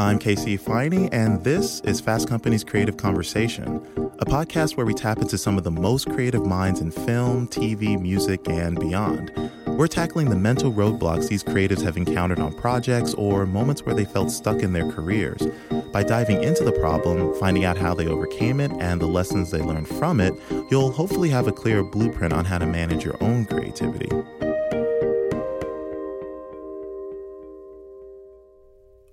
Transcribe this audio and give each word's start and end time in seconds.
I'm 0.00 0.18
KC 0.18 0.58
Ifeanyi, 0.58 1.10
and 1.12 1.44
this 1.44 1.80
is 1.80 2.00
Fast 2.00 2.26
Company's 2.26 2.64
Creative 2.64 2.96
Conversation, 2.96 3.86
a 4.18 4.24
podcast 4.24 4.78
where 4.78 4.86
we 4.86 4.94
tap 4.94 5.18
into 5.18 5.36
some 5.36 5.58
of 5.58 5.62
the 5.62 5.70
most 5.70 6.08
creative 6.08 6.46
minds 6.46 6.80
in 6.80 6.90
film, 6.90 7.46
TV, 7.46 8.00
music, 8.00 8.48
and 8.48 8.80
beyond. 8.80 9.30
We're 9.66 9.88
tackling 9.88 10.30
the 10.30 10.36
mental 10.36 10.72
roadblocks 10.72 11.28
these 11.28 11.44
creatives 11.44 11.82
have 11.82 11.98
encountered 11.98 12.40
on 12.40 12.54
projects 12.54 13.12
or 13.12 13.44
moments 13.44 13.82
where 13.82 13.94
they 13.94 14.06
felt 14.06 14.30
stuck 14.30 14.62
in 14.62 14.72
their 14.72 14.90
careers. 14.90 15.46
By 15.92 16.02
diving 16.02 16.42
into 16.42 16.64
the 16.64 16.72
problem, 16.72 17.38
finding 17.38 17.66
out 17.66 17.76
how 17.76 17.92
they 17.92 18.06
overcame 18.06 18.58
it, 18.60 18.72
and 18.80 19.02
the 19.02 19.06
lessons 19.06 19.50
they 19.50 19.60
learned 19.60 19.88
from 19.88 20.18
it, 20.18 20.32
you'll 20.70 20.92
hopefully 20.92 21.28
have 21.28 21.46
a 21.46 21.52
clear 21.52 21.84
blueprint 21.84 22.32
on 22.32 22.46
how 22.46 22.56
to 22.56 22.66
manage 22.66 23.04
your 23.04 23.22
own 23.22 23.44
creativity. 23.44 24.08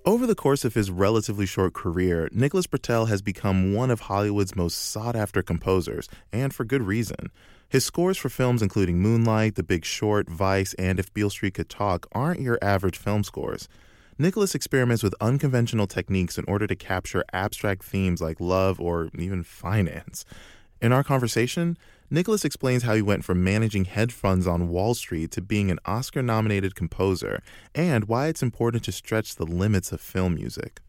Over 0.08 0.26
the 0.26 0.34
course 0.34 0.64
of 0.64 0.72
his 0.72 0.90
relatively 0.90 1.44
short 1.44 1.74
career, 1.74 2.30
Nicholas 2.32 2.66
Britell 2.66 3.10
has 3.10 3.20
become 3.20 3.74
one 3.74 3.90
of 3.90 4.00
Hollywood's 4.00 4.56
most 4.56 4.78
sought 4.78 5.14
after 5.14 5.42
composers, 5.42 6.08
and 6.32 6.54
for 6.54 6.64
good 6.64 6.80
reason. 6.80 7.30
His 7.68 7.84
scores 7.84 8.16
for 8.16 8.30
films 8.30 8.62
including 8.62 9.00
Moonlight, 9.00 9.56
The 9.56 9.62
Big 9.62 9.84
Short, 9.84 10.26
Vice, 10.26 10.72
and 10.78 10.98
If 10.98 11.12
Beale 11.12 11.28
Street 11.28 11.52
Could 11.52 11.68
Talk 11.68 12.06
aren't 12.12 12.40
your 12.40 12.58
average 12.62 12.96
film 12.96 13.22
scores. 13.22 13.68
Nicholas 14.16 14.54
experiments 14.54 15.02
with 15.02 15.14
unconventional 15.20 15.86
techniques 15.86 16.38
in 16.38 16.46
order 16.48 16.66
to 16.66 16.74
capture 16.74 17.22
abstract 17.34 17.84
themes 17.84 18.22
like 18.22 18.40
love 18.40 18.80
or 18.80 19.10
even 19.18 19.42
finance. 19.42 20.24
In 20.80 20.90
our 20.90 21.04
conversation, 21.04 21.76
Nicholas 22.10 22.42
explains 22.42 22.84
how 22.84 22.94
he 22.94 23.02
went 23.02 23.22
from 23.22 23.44
managing 23.44 23.84
hedge 23.84 24.14
funds 24.14 24.46
on 24.46 24.68
Wall 24.68 24.94
Street 24.94 25.30
to 25.32 25.42
being 25.42 25.70
an 25.70 25.78
Oscar 25.84 26.22
nominated 26.22 26.74
composer 26.74 27.42
and 27.74 28.06
why 28.06 28.28
it's 28.28 28.42
important 28.42 28.82
to 28.84 28.92
stretch 28.92 29.34
the 29.34 29.44
limits 29.44 29.92
of 29.92 30.00
film 30.00 30.34
music. 30.34 30.80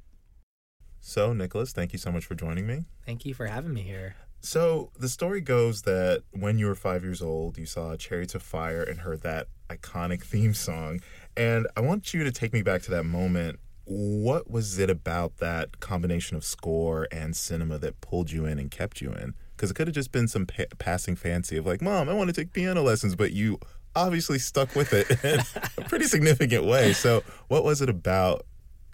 So, 1.02 1.34
Nicholas, 1.34 1.74
thank 1.74 1.92
you 1.92 2.00
so 2.00 2.10
much 2.10 2.26
for 2.26 2.36
joining 2.36 2.66
me. 2.66 2.86
Thank 3.06 3.26
you 3.26 3.34
for 3.34 3.48
having 3.48 3.74
me 3.74 3.82
here. 3.82 4.16
So, 4.40 4.92
the 4.98 5.10
story 5.10 5.42
goes 5.42 5.82
that 5.82 6.24
when 6.32 6.58
you 6.58 6.68
were 6.68 6.76
five 6.76 7.04
years 7.04 7.22
old, 7.22 7.58
you 7.58 7.66
saw 7.66 7.98
Chariots 7.98 8.36
of 8.36 8.42
Fire 8.42 8.82
and 8.82 9.02
heard 9.02 9.22
that 9.24 9.48
iconic 9.70 10.24
theme 10.24 10.54
song. 10.54 11.02
And 11.36 11.68
I 11.76 11.82
want 11.82 12.14
you 12.14 12.24
to 12.24 12.32
take 12.32 12.54
me 12.54 12.62
back 12.62 12.82
to 12.84 12.92
that 12.92 13.04
moment. 13.04 13.60
What 13.84 14.50
was 14.50 14.80
it 14.80 14.90
about 14.90 15.38
that 15.38 15.82
combination 15.82 16.38
of 16.38 16.46
score 16.46 17.10
and 17.12 17.36
cinema 17.36 17.78
that 17.80 18.00
pulled 18.00 18.32
you 18.32 18.46
in 18.46 18.58
and 18.58 18.72
kept 18.72 19.02
you 19.02 19.12
in? 19.12 19.34
Because 19.60 19.72
it 19.72 19.74
could 19.74 19.88
have 19.88 19.94
just 19.94 20.14
been 20.14 20.30
some 20.30 20.46
pa- 20.46 20.64
passing 20.78 21.18
fancy 21.18 21.58
of 21.58 21.66
like, 21.66 21.82
Mom, 21.82 22.08
I 22.08 22.14
want 22.14 22.30
to 22.30 22.34
take 22.34 22.54
piano 22.54 22.82
lessons, 22.82 23.14
but 23.18 23.34
you 23.34 23.60
obviously 23.94 24.40
stuck 24.40 24.74
with 24.74 24.94
it 24.94 25.12
in 25.26 25.42
a 25.78 25.90
pretty 25.90 26.06
significant 26.06 26.64
way. 26.64 26.94
So, 26.94 27.24
what 27.50 27.66
was 27.66 27.82
it 27.82 27.90
about 27.90 28.46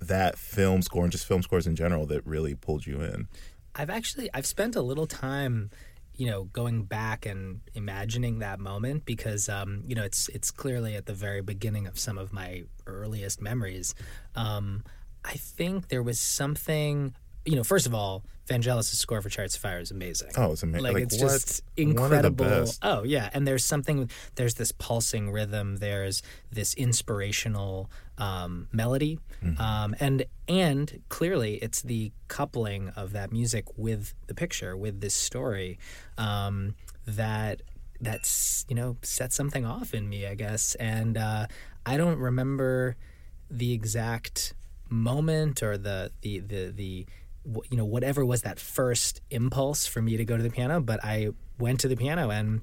that 0.02 0.40
film 0.40 0.82
score 0.82 1.04
and 1.04 1.12
just 1.12 1.28
film 1.28 1.44
scores 1.44 1.68
in 1.68 1.76
general 1.76 2.08
that 2.08 2.26
really 2.26 2.56
pulled 2.56 2.88
you 2.88 3.00
in? 3.02 3.28
I've 3.76 3.92
actually 3.92 4.28
I've 4.34 4.48
spent 4.48 4.76
a 4.76 4.82
little 4.82 5.06
time, 5.06 5.70
you 6.16 6.26
know, 6.26 6.46
going 6.46 6.86
back 6.86 7.28
and 7.28 7.62
imagining 7.76 8.40
that 8.40 8.60
moment 8.60 9.06
because 9.06 9.48
um, 9.48 9.84
you 9.86 9.94
know 9.94 10.04
it's 10.04 10.30
it's 10.30 10.50
clearly 10.50 10.96
at 10.96 11.06
the 11.06 11.14
very 11.14 11.42
beginning 11.42 11.86
of 11.86 12.00
some 12.00 12.18
of 12.18 12.34
my 12.34 12.64
earliest 12.88 13.40
memories. 13.40 13.94
Um, 14.36 14.84
I 15.24 15.34
think 15.34 15.90
there 15.90 16.02
was 16.02 16.20
something 16.20 17.14
you 17.46 17.56
know, 17.56 17.64
first 17.64 17.86
of 17.86 17.94
all, 17.94 18.24
Vangelis' 18.48 18.96
score 18.96 19.22
for 19.22 19.30
Chariots 19.30 19.56
of 19.56 19.62
Fire 19.62 19.80
is 19.80 19.92
amazing. 19.92 20.30
Oh, 20.38 20.52
it's 20.52 20.64
amazing! 20.64 20.84
Like, 20.84 20.94
like 20.96 21.04
it's 21.04 21.22
what? 21.22 21.32
just 21.32 21.64
incredible. 21.78 22.66
Oh 22.82 23.04
yeah, 23.04 23.30
and 23.34 23.48
there's 23.48 23.66
something. 23.66 24.10
There's 24.36 24.56
this 24.56 24.72
pulsing 24.72 25.32
rhythm. 25.32 25.78
There's 25.78 26.22
this 26.52 26.74
inspirational 26.76 27.90
um, 28.18 28.68
melody, 28.72 29.20
mm-hmm. 29.44 29.60
um, 29.60 29.96
and 30.00 30.26
and 30.48 31.02
clearly 31.10 31.56
it's 31.56 31.82
the 31.82 32.12
coupling 32.28 32.90
of 32.90 33.14
that 33.14 33.32
music 33.32 33.66
with 33.78 34.14
the 34.28 34.36
picture, 34.36 34.78
with 34.78 35.02
this 35.02 35.16
story, 35.16 35.80
um, 36.18 36.76
that 37.08 37.62
that's 38.00 38.66
you 38.70 38.76
know 38.76 38.98
set 39.02 39.34
something 39.34 39.66
off 39.66 39.94
in 39.94 40.08
me, 40.08 40.28
I 40.28 40.36
guess. 40.36 40.76
And 40.76 41.18
uh, 41.18 41.48
I 41.86 41.98
don't 41.98 42.20
remember 42.20 42.96
the 43.50 43.74
exact 43.74 44.54
moment 44.88 45.64
or 45.64 45.78
the 45.78 46.12
the 46.22 46.40
the 46.40 46.72
the 46.72 47.06
you 47.70 47.78
know 47.78 47.86
whatever 47.86 48.26
was 48.26 48.42
that 48.42 48.60
first 48.60 49.22
impulse 49.30 49.86
for 49.86 50.02
me 50.02 50.18
to 50.18 50.26
go 50.26 50.36
to 50.36 50.44
the 50.44 50.50
piano 50.50 50.80
but 50.80 51.04
i 51.04 51.30
went 51.60 51.80
to 51.80 51.88
the 51.88 51.96
piano 51.96 52.30
and 52.30 52.62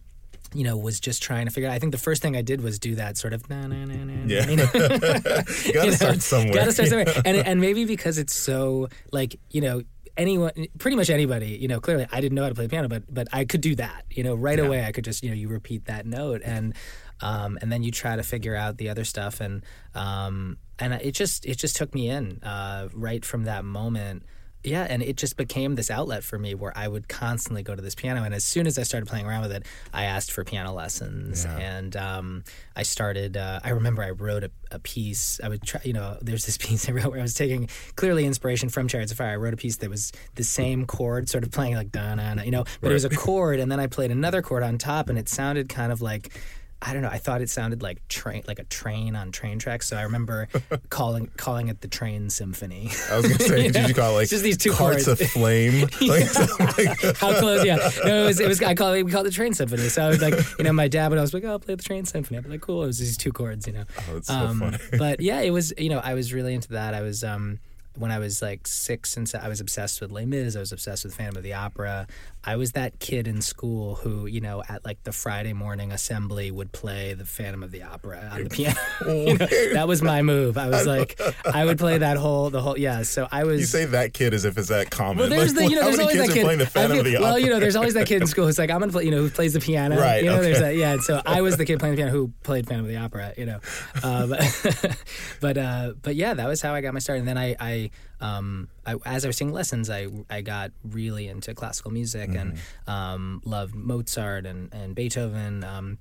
you 0.54 0.64
know, 0.64 0.76
was 0.76 1.00
just 1.00 1.22
trying 1.22 1.46
to 1.46 1.50
figure 1.50 1.68
out. 1.68 1.74
I 1.74 1.78
think 1.78 1.92
the 1.92 1.98
first 1.98 2.20
thing 2.20 2.36
I 2.36 2.42
did 2.42 2.60
was 2.60 2.78
do 2.78 2.94
that 2.96 3.16
sort 3.16 3.32
of 3.32 3.48
na 3.48 3.66
na 3.66 3.84
na 3.84 4.04
na. 4.04 4.12
Yeah, 4.26 4.46
you, 4.50 4.56
know? 4.56 4.66
gotta 4.66 5.44
you 5.64 5.72
know, 5.72 5.90
start 5.90 6.22
somewhere. 6.22 6.52
Gotta 6.52 6.72
start 6.72 6.88
somewhere, 6.88 7.14
and 7.24 7.36
and 7.38 7.60
maybe 7.60 7.84
because 7.84 8.18
it's 8.18 8.34
so 8.34 8.88
like 9.12 9.38
you 9.50 9.60
know 9.60 9.82
anyone, 10.16 10.52
pretty 10.78 10.96
much 10.96 11.10
anybody, 11.10 11.56
you 11.60 11.68
know, 11.68 11.80
clearly 11.80 12.06
I 12.10 12.20
didn't 12.20 12.34
know 12.34 12.42
how 12.42 12.48
to 12.48 12.54
play 12.54 12.66
the 12.66 12.70
piano, 12.70 12.88
but 12.88 13.02
but 13.12 13.28
I 13.32 13.44
could 13.44 13.60
do 13.60 13.74
that, 13.76 14.04
you 14.10 14.22
know, 14.22 14.34
right 14.34 14.58
yeah. 14.58 14.64
away. 14.64 14.84
I 14.84 14.92
could 14.92 15.04
just 15.04 15.22
you 15.22 15.30
know 15.30 15.36
you 15.36 15.48
repeat 15.48 15.86
that 15.86 16.06
note 16.06 16.42
and 16.44 16.74
um, 17.20 17.58
and 17.62 17.70
then 17.70 17.82
you 17.82 17.90
try 17.90 18.16
to 18.16 18.22
figure 18.22 18.56
out 18.56 18.78
the 18.78 18.88
other 18.88 19.04
stuff 19.04 19.40
and 19.40 19.62
um, 19.94 20.58
and 20.78 20.94
it 20.94 21.12
just 21.12 21.46
it 21.46 21.56
just 21.56 21.76
took 21.76 21.94
me 21.94 22.08
in 22.08 22.42
uh, 22.42 22.88
right 22.92 23.24
from 23.24 23.44
that 23.44 23.64
moment 23.64 24.24
yeah, 24.64 24.86
and 24.88 25.02
it 25.02 25.16
just 25.16 25.36
became 25.36 25.74
this 25.74 25.90
outlet 25.90 26.22
for 26.22 26.38
me 26.38 26.54
where 26.54 26.72
I 26.76 26.86
would 26.86 27.08
constantly 27.08 27.62
go 27.62 27.74
to 27.74 27.82
this 27.82 27.94
piano. 27.94 28.22
And 28.22 28.34
as 28.34 28.44
soon 28.44 28.66
as 28.66 28.78
I 28.78 28.84
started 28.84 29.06
playing 29.06 29.26
around 29.26 29.42
with 29.42 29.52
it, 29.52 29.66
I 29.92 30.04
asked 30.04 30.30
for 30.30 30.44
piano 30.44 30.72
lessons. 30.72 31.44
Yeah. 31.44 31.56
And 31.56 31.96
um, 31.96 32.44
I 32.76 32.84
started, 32.84 33.36
uh, 33.36 33.60
I 33.64 33.70
remember 33.70 34.02
I 34.02 34.10
wrote 34.10 34.44
a, 34.44 34.50
a, 34.70 34.78
piece. 34.78 35.40
I 35.42 35.48
would 35.48 35.62
try, 35.62 35.80
you 35.84 35.92
know, 35.92 36.16
there's 36.20 36.46
this 36.46 36.58
piece 36.58 36.88
I 36.88 36.92
wrote 36.92 37.06
where 37.06 37.18
I 37.18 37.22
was 37.22 37.34
taking 37.34 37.68
clearly 37.96 38.24
inspiration 38.24 38.68
from 38.68 38.86
Chariots 38.86 39.10
of 39.10 39.18
Fire. 39.18 39.32
I 39.32 39.36
wrote 39.36 39.54
a 39.54 39.56
piece 39.56 39.78
that 39.78 39.90
was 39.90 40.12
the 40.36 40.44
same 40.44 40.86
chord, 40.86 41.28
sort 41.28 41.42
of 41.42 41.50
playing 41.50 41.74
like 41.74 41.90
da 41.90 42.14
na 42.14 42.34
na, 42.34 42.42
you 42.42 42.52
know, 42.52 42.64
but 42.80 42.88
right. 42.88 42.90
it 42.90 42.94
was 42.94 43.04
a 43.04 43.10
chord. 43.16 43.58
And 43.58 43.70
then 43.70 43.80
I 43.80 43.88
played 43.88 44.12
another 44.12 44.42
chord 44.42 44.62
on 44.62 44.78
top, 44.78 45.08
and 45.08 45.18
it 45.18 45.28
sounded 45.28 45.68
kind 45.68 45.90
of 45.90 46.00
like, 46.00 46.40
I 46.84 46.92
don't 46.92 47.02
know. 47.02 47.08
I 47.08 47.18
thought 47.18 47.40
it 47.42 47.48
sounded 47.48 47.80
like 47.80 48.06
train, 48.08 48.42
like 48.48 48.58
a 48.58 48.64
train 48.64 49.14
on 49.14 49.30
train 49.30 49.58
tracks. 49.58 49.86
So 49.88 49.96
I 49.96 50.02
remember 50.02 50.48
calling 50.90 51.30
calling 51.36 51.68
it 51.68 51.80
the 51.80 51.88
Train 51.88 52.28
Symphony. 52.28 52.90
I 53.10 53.16
was 53.16 53.26
gonna 53.26 53.38
say, 53.38 53.68
did 53.68 53.88
you 53.88 53.94
call 53.94 54.10
it 54.12 54.14
like 54.14 54.28
just 54.28 54.42
these 54.42 54.56
two 54.58 54.72
carts 54.72 55.04
chords. 55.04 55.20
of 55.20 55.30
flame? 55.30 55.82
like, 56.00 56.34
like 56.76 57.16
How 57.18 57.38
close? 57.38 57.64
Yeah, 57.64 57.76
no, 58.04 58.24
it 58.24 58.26
was. 58.26 58.40
It 58.40 58.48
was. 58.48 58.60
I 58.62 58.74
call 58.74 58.92
it. 58.94 59.02
We 59.04 59.12
call 59.12 59.20
it 59.20 59.24
the 59.24 59.30
Train 59.30 59.54
Symphony. 59.54 59.88
So 59.88 60.02
I 60.02 60.08
was 60.08 60.20
like, 60.20 60.34
you 60.58 60.64
know, 60.64 60.72
my 60.72 60.88
dad 60.88 61.10
would 61.10 61.18
always 61.18 61.30
be 61.30 61.38
like, 61.38 61.44
"Oh, 61.44 61.52
I'll 61.52 61.58
play 61.60 61.74
the 61.76 61.82
Train 61.82 62.04
Symphony." 62.04 62.38
I'd 62.38 62.44
be 62.44 62.50
like, 62.50 62.60
"Cool." 62.60 62.82
It 62.82 62.86
was 62.86 62.98
these 62.98 63.16
two 63.16 63.32
chords, 63.32 63.66
you 63.66 63.74
know. 63.74 63.84
Oh, 64.10 64.16
it's 64.16 64.26
so 64.28 64.34
um, 64.34 64.58
funny. 64.60 64.78
but 64.98 65.20
yeah, 65.20 65.40
it 65.40 65.50
was. 65.50 65.72
You 65.78 65.90
know, 65.90 66.00
I 66.02 66.14
was 66.14 66.32
really 66.32 66.54
into 66.54 66.70
that. 66.70 66.94
I 66.94 67.02
was. 67.02 67.22
um 67.22 67.60
when 67.96 68.10
I 68.10 68.18
was 68.18 68.42
like 68.42 68.66
six 68.66 69.16
and 69.16 69.30
I 69.40 69.48
was 69.48 69.60
obsessed 69.60 70.00
with 70.00 70.10
Les 70.10 70.26
Mis. 70.26 70.56
I 70.56 70.60
was 70.60 70.72
obsessed 70.72 71.04
with 71.04 71.14
Phantom 71.14 71.36
of 71.36 71.42
the 71.42 71.54
Opera. 71.54 72.06
I 72.44 72.56
was 72.56 72.72
that 72.72 72.98
kid 72.98 73.28
in 73.28 73.40
school 73.40 73.94
who, 73.96 74.26
you 74.26 74.40
know, 74.40 74.64
at 74.68 74.84
like 74.84 75.04
the 75.04 75.12
Friday 75.12 75.52
morning 75.52 75.92
assembly 75.92 76.50
would 76.50 76.72
play 76.72 77.14
the 77.14 77.24
Phantom 77.24 77.62
of 77.62 77.70
the 77.70 77.82
Opera 77.82 78.30
on 78.32 78.44
the 78.44 78.50
piano. 78.50 78.78
you 79.06 79.38
know, 79.38 79.46
that 79.74 79.86
was 79.86 80.02
my 80.02 80.22
move. 80.22 80.58
I 80.58 80.68
was 80.68 80.86
like, 80.86 81.20
I 81.46 81.64
would 81.64 81.78
play 81.78 81.98
that 81.98 82.16
whole, 82.16 82.50
the 82.50 82.60
whole, 82.60 82.76
yeah. 82.76 83.02
So 83.02 83.28
I 83.30 83.44
was. 83.44 83.60
You 83.60 83.66
say 83.66 83.84
that 83.84 84.12
kid 84.12 84.34
as 84.34 84.44
if 84.44 84.58
it's 84.58 84.68
that 84.68 84.90
common. 84.90 85.18
Well, 85.18 85.28
there's 85.28 85.54
like, 85.54 85.66
the, 85.66 85.70
you 85.70 85.76
know, 85.76 85.84
there's 85.84 85.98
always 86.00 86.16
that 86.18 86.34
kid. 86.34 86.58
The 86.58 86.66
Phantom 86.66 86.96
feel, 86.96 87.04
the 87.04 87.18
well, 87.20 87.38
you 87.38 87.48
know, 87.48 87.60
there's 87.60 87.76
always 87.76 87.94
that 87.94 88.08
kid 88.08 88.22
in 88.22 88.26
school 88.26 88.46
who's 88.46 88.58
like, 88.58 88.70
I'm 88.70 88.80
gonna 88.80 88.92
play, 88.92 89.04
you 89.04 89.12
know, 89.12 89.18
who 89.18 89.30
plays 89.30 89.52
the 89.52 89.60
piano. 89.60 90.00
Right. 90.00 90.24
You 90.24 90.30
know, 90.30 90.36
okay. 90.36 90.42
there's 90.42 90.60
that, 90.60 90.76
yeah. 90.76 90.94
And 90.94 91.02
so 91.02 91.22
I 91.24 91.42
was 91.42 91.56
the 91.56 91.64
kid 91.64 91.78
playing 91.78 91.94
the 91.94 92.02
piano 92.02 92.10
who 92.10 92.32
played 92.42 92.66
Phantom 92.66 92.86
of 92.86 92.90
the 92.90 92.96
Opera. 92.96 93.34
You 93.36 93.46
know, 93.46 93.60
um, 94.02 94.30
but 95.40 95.58
uh, 95.58 95.92
but 96.02 96.16
yeah, 96.16 96.34
that 96.34 96.48
was 96.48 96.60
how 96.60 96.74
I 96.74 96.80
got 96.80 96.92
my 96.92 97.00
start. 97.00 97.20
And 97.20 97.28
then 97.28 97.38
I, 97.38 97.54
I 97.60 97.81
um, 98.20 98.68
I, 98.86 98.96
as 99.04 99.24
I 99.24 99.28
was 99.28 99.36
taking 99.36 99.52
lessons, 99.52 99.90
I 99.90 100.08
I 100.28 100.42
got 100.42 100.72
really 100.84 101.28
into 101.28 101.54
classical 101.54 101.90
music 101.90 102.30
mm-hmm. 102.30 102.38
and. 102.38 102.58
Um, 102.86 103.22
um, 103.22 103.42
loved 103.44 103.74
Mozart 103.74 104.46
and, 104.46 104.72
and 104.72 104.94
Beethoven. 104.94 105.64
Um, 105.64 105.98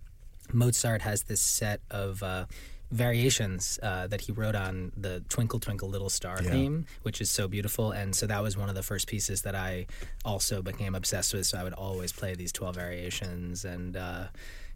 Mozart 0.52 1.02
has 1.02 1.24
this 1.24 1.42
set 1.42 1.82
of 1.90 2.22
uh, 2.24 2.46
variations 2.92 3.80
uh, 3.82 4.08
that 4.08 4.22
he 4.22 4.32
wrote 4.32 4.56
on 4.56 4.92
the 4.98 5.24
Twinkle 5.30 5.60
Twinkle 5.60 5.90
Little 5.90 6.10
Star 6.10 6.40
yeah. 6.44 6.52
theme, 6.52 6.86
which 7.04 7.22
is 7.22 7.30
so 7.30 7.48
beautiful. 7.48 7.92
And 7.92 8.16
so 8.16 8.28
that 8.28 8.42
was 8.44 8.58
one 8.58 8.70
of 8.70 8.76
the 8.76 8.84
first 8.84 9.08
pieces 9.08 9.44
that 9.44 9.56
I 9.56 9.88
also 10.26 10.62
became 10.62 10.96
obsessed 10.96 11.34
with. 11.34 11.46
So 11.46 11.58
I 11.58 11.64
would 11.64 11.74
always 11.74 12.12
play 12.12 12.36
these 12.36 12.52
12 12.52 12.76
variations 12.76 13.66
and. 13.66 13.96
Uh, 13.96 14.26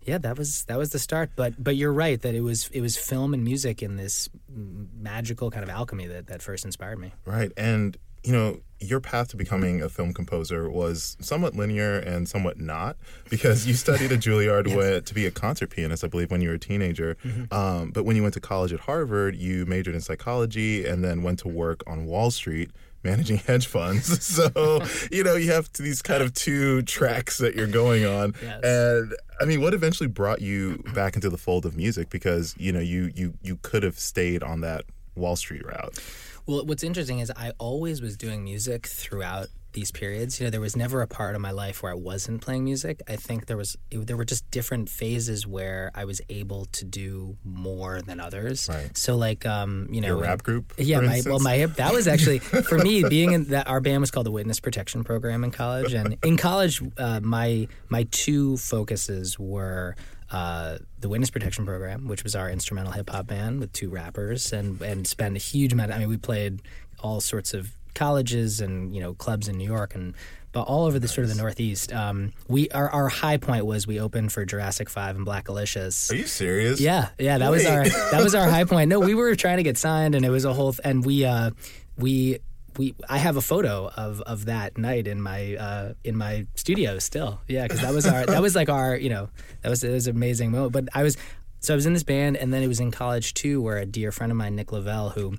yeah, 0.05 0.17
that 0.19 0.37
was 0.37 0.63
that 0.65 0.77
was 0.77 0.91
the 0.91 0.99
start. 0.99 1.31
But 1.35 1.61
but 1.61 1.75
you're 1.75 1.93
right 1.93 2.21
that 2.21 2.35
it 2.35 2.41
was 2.41 2.69
it 2.69 2.81
was 2.81 2.97
film 2.97 3.33
and 3.33 3.43
music 3.43 3.81
in 3.81 3.97
this 3.97 4.29
magical 4.47 5.51
kind 5.51 5.63
of 5.63 5.69
alchemy 5.69 6.07
that, 6.07 6.27
that 6.27 6.41
first 6.41 6.65
inspired 6.65 6.99
me. 6.99 7.11
Right, 7.25 7.51
and 7.57 7.97
you 8.25 8.31
know, 8.31 8.59
your 8.79 8.99
path 8.99 9.29
to 9.29 9.37
becoming 9.37 9.81
a 9.81 9.89
film 9.89 10.11
composer 10.13 10.69
was 10.69 11.15
somewhat 11.19 11.55
linear 11.55 11.99
and 11.99 12.27
somewhat 12.27 12.59
not 12.59 12.97
because 13.29 13.67
you 13.67 13.73
studied 13.75 14.11
at 14.11 14.19
Juilliard 14.21 14.67
yes. 14.67 15.03
to 15.03 15.13
be 15.13 15.27
a 15.27 15.31
concert 15.31 15.69
pianist, 15.69 16.03
I 16.03 16.07
believe, 16.07 16.31
when 16.31 16.41
you 16.41 16.49
were 16.49 16.55
a 16.55 16.59
teenager. 16.59 17.17
Mm-hmm. 17.23 17.53
Um, 17.53 17.91
but 17.91 18.03
when 18.03 18.15
you 18.15 18.23
went 18.23 18.33
to 18.33 18.39
college 18.39 18.73
at 18.73 18.81
Harvard, 18.81 19.35
you 19.35 19.65
majored 19.67 19.93
in 19.93 20.01
psychology 20.01 20.85
and 20.85 21.03
then 21.03 21.21
went 21.21 21.39
to 21.39 21.47
work 21.47 21.83
on 21.85 22.05
Wall 22.05 22.31
Street 22.31 22.71
managing 23.05 23.37
hedge 23.37 23.67
funds. 23.67 24.25
so, 24.25 24.81
you 25.11 25.23
know, 25.23 25.35
you 25.35 25.51
have 25.51 25.71
these 25.73 26.01
kind 26.01 26.21
of 26.21 26.33
two 26.33 26.81
tracks 26.81 27.37
that 27.37 27.55
you're 27.55 27.67
going 27.67 28.05
on. 28.05 28.33
Yes. 28.41 28.63
And 28.63 29.15
I 29.39 29.45
mean, 29.45 29.61
what 29.61 29.73
eventually 29.73 30.09
brought 30.09 30.41
you 30.41 30.83
back 30.93 31.15
into 31.15 31.29
the 31.29 31.37
fold 31.37 31.65
of 31.65 31.77
music 31.77 32.09
because, 32.09 32.55
you 32.57 32.71
know, 32.71 32.79
you 32.79 33.11
you 33.15 33.35
you 33.41 33.57
could 33.61 33.83
have 33.83 33.97
stayed 33.97 34.43
on 34.43 34.61
that 34.61 34.83
Wall 35.15 35.35
Street 35.35 35.65
route. 35.65 35.97
Well, 36.45 36.65
what's 36.65 36.83
interesting 36.83 37.19
is 37.19 37.31
I 37.35 37.53
always 37.57 38.01
was 38.01 38.17
doing 38.17 38.43
music 38.43 38.85
throughout 38.85 39.47
these 39.75 39.91
periods. 39.91 40.39
You 40.39 40.47
know, 40.47 40.49
there 40.49 40.61
was 40.61 40.75
never 40.75 41.01
a 41.03 41.07
part 41.07 41.35
of 41.35 41.41
my 41.41 41.51
life 41.51 41.83
where 41.83 41.91
I 41.91 41.95
wasn't 41.95 42.41
playing 42.41 42.63
music. 42.63 43.01
I 43.07 43.15
think 43.15 43.45
there 43.45 43.57
was 43.57 43.77
it, 43.91 44.07
there 44.07 44.17
were 44.17 44.25
just 44.25 44.49
different 44.49 44.89
phases 44.89 45.45
where 45.45 45.91
I 45.93 46.05
was 46.05 46.19
able 46.29 46.65
to 46.65 46.83
do 46.83 47.37
more 47.43 48.01
than 48.01 48.19
others. 48.19 48.67
Right. 48.67 48.97
So 48.97 49.15
like 49.15 49.45
um, 49.45 49.87
you 49.91 50.01
know, 50.01 50.07
Your 50.07 50.17
rap 50.17 50.41
group, 50.41 50.73
Yeah, 50.77 51.01
my, 51.01 51.21
well, 51.25 51.39
my 51.39 51.65
that 51.65 51.93
was 51.93 52.07
actually 52.07 52.39
for 52.69 52.79
me 52.79 53.03
being 53.03 53.33
in 53.33 53.43
that 53.45 53.67
our 53.67 53.81
band 53.81 54.01
was 54.01 54.09
called 54.09 54.25
the 54.25 54.31
Witness 54.31 54.59
Protection 54.59 55.03
Program 55.03 55.43
in 55.43 55.51
college, 55.51 55.93
and 55.93 56.17
in 56.23 56.37
college, 56.37 56.81
uh, 56.97 57.19
my 57.21 57.67
my 57.89 58.07
two 58.09 58.57
focuses 58.57 59.37
were. 59.37 59.95
Uh, 60.31 60.79
the 60.99 61.07
Witness 61.07 61.29
Protection 61.29 61.67
Program, 61.67 62.07
which 62.07 62.23
was 62.23 62.35
our 62.35 62.49
instrumental 62.49 62.91
hip 62.91 63.11
hop 63.11 63.27
band 63.27 63.59
with 63.59 63.71
two 63.73 63.91
rappers, 63.91 64.51
and 64.51 64.81
and 64.81 65.05
spent 65.05 65.35
a 65.35 65.39
huge 65.39 65.71
amount. 65.71 65.91
I 65.91 65.99
mean, 65.99 66.09
we 66.09 66.17
played 66.17 66.63
all 66.99 67.21
sorts 67.21 67.53
of 67.53 67.74
colleges 67.95 68.61
and 68.61 68.93
you 68.93 69.01
know 69.01 69.13
clubs 69.13 69.47
in 69.47 69.57
New 69.57 69.67
York 69.67 69.95
and 69.95 70.13
but 70.51 70.61
all 70.61 70.85
over 70.85 70.99
the 70.99 71.07
sort 71.09 71.25
of 71.25 71.29
the 71.29 71.35
Northeast. 71.35 71.91
Um, 71.91 72.31
we 72.47 72.69
our 72.69 72.89
our 72.89 73.09
high 73.09 73.35
point 73.35 73.65
was 73.65 73.85
we 73.85 73.99
opened 73.99 74.31
for 74.31 74.45
Jurassic 74.45 74.89
Five 74.89 75.17
and 75.17 75.25
Blackalicious. 75.27 76.11
Are 76.11 76.15
you 76.15 76.27
serious? 76.27 76.79
Yeah, 76.79 77.09
yeah, 77.19 77.37
that 77.39 77.51
was 77.51 77.65
our 77.65 77.83
that 77.83 78.23
was 78.23 78.33
our 78.35 78.47
high 78.49 78.63
point. 78.73 78.89
No, 78.89 78.99
we 78.99 79.15
were 79.15 79.35
trying 79.35 79.57
to 79.57 79.63
get 79.63 79.77
signed, 79.77 80.15
and 80.15 80.23
it 80.25 80.29
was 80.29 80.45
a 80.45 80.53
whole. 80.53 80.71
Th- 80.71 80.81
and 80.85 81.05
we 81.05 81.25
uh, 81.25 81.51
we 81.97 82.39
we 82.77 82.95
I 83.09 83.17
have 83.17 83.35
a 83.35 83.41
photo 83.41 83.91
of 83.97 84.21
of 84.21 84.45
that 84.45 84.77
night 84.77 85.07
in 85.07 85.21
my 85.21 85.55
uh, 85.55 85.93
in 86.05 86.15
my 86.15 86.47
studio 86.55 86.99
still. 86.99 87.41
Yeah, 87.49 87.63
because 87.63 87.81
that 87.81 87.93
was 87.93 88.05
our 88.05 88.25
that 88.25 88.41
was 88.41 88.55
like 88.55 88.69
our 88.69 88.95
you 88.95 89.09
know 89.09 89.27
that 89.61 89.69
was 89.69 89.83
it 89.83 89.91
was 89.91 90.07
an 90.07 90.15
amazing 90.15 90.51
moment. 90.51 90.71
But 90.71 90.87
I 90.93 91.03
was 91.03 91.17
so 91.59 91.73
I 91.73 91.75
was 91.75 91.85
in 91.85 91.91
this 91.91 92.03
band, 92.03 92.37
and 92.37 92.53
then 92.53 92.63
it 92.63 92.67
was 92.67 92.79
in 92.79 92.91
college 92.91 93.33
too, 93.33 93.61
where 93.61 93.77
a 93.77 93.85
dear 93.85 94.13
friend 94.13 94.31
of 94.31 94.37
mine, 94.37 94.55
Nick 94.55 94.67
Louvel, 94.67 95.11
who 95.13 95.37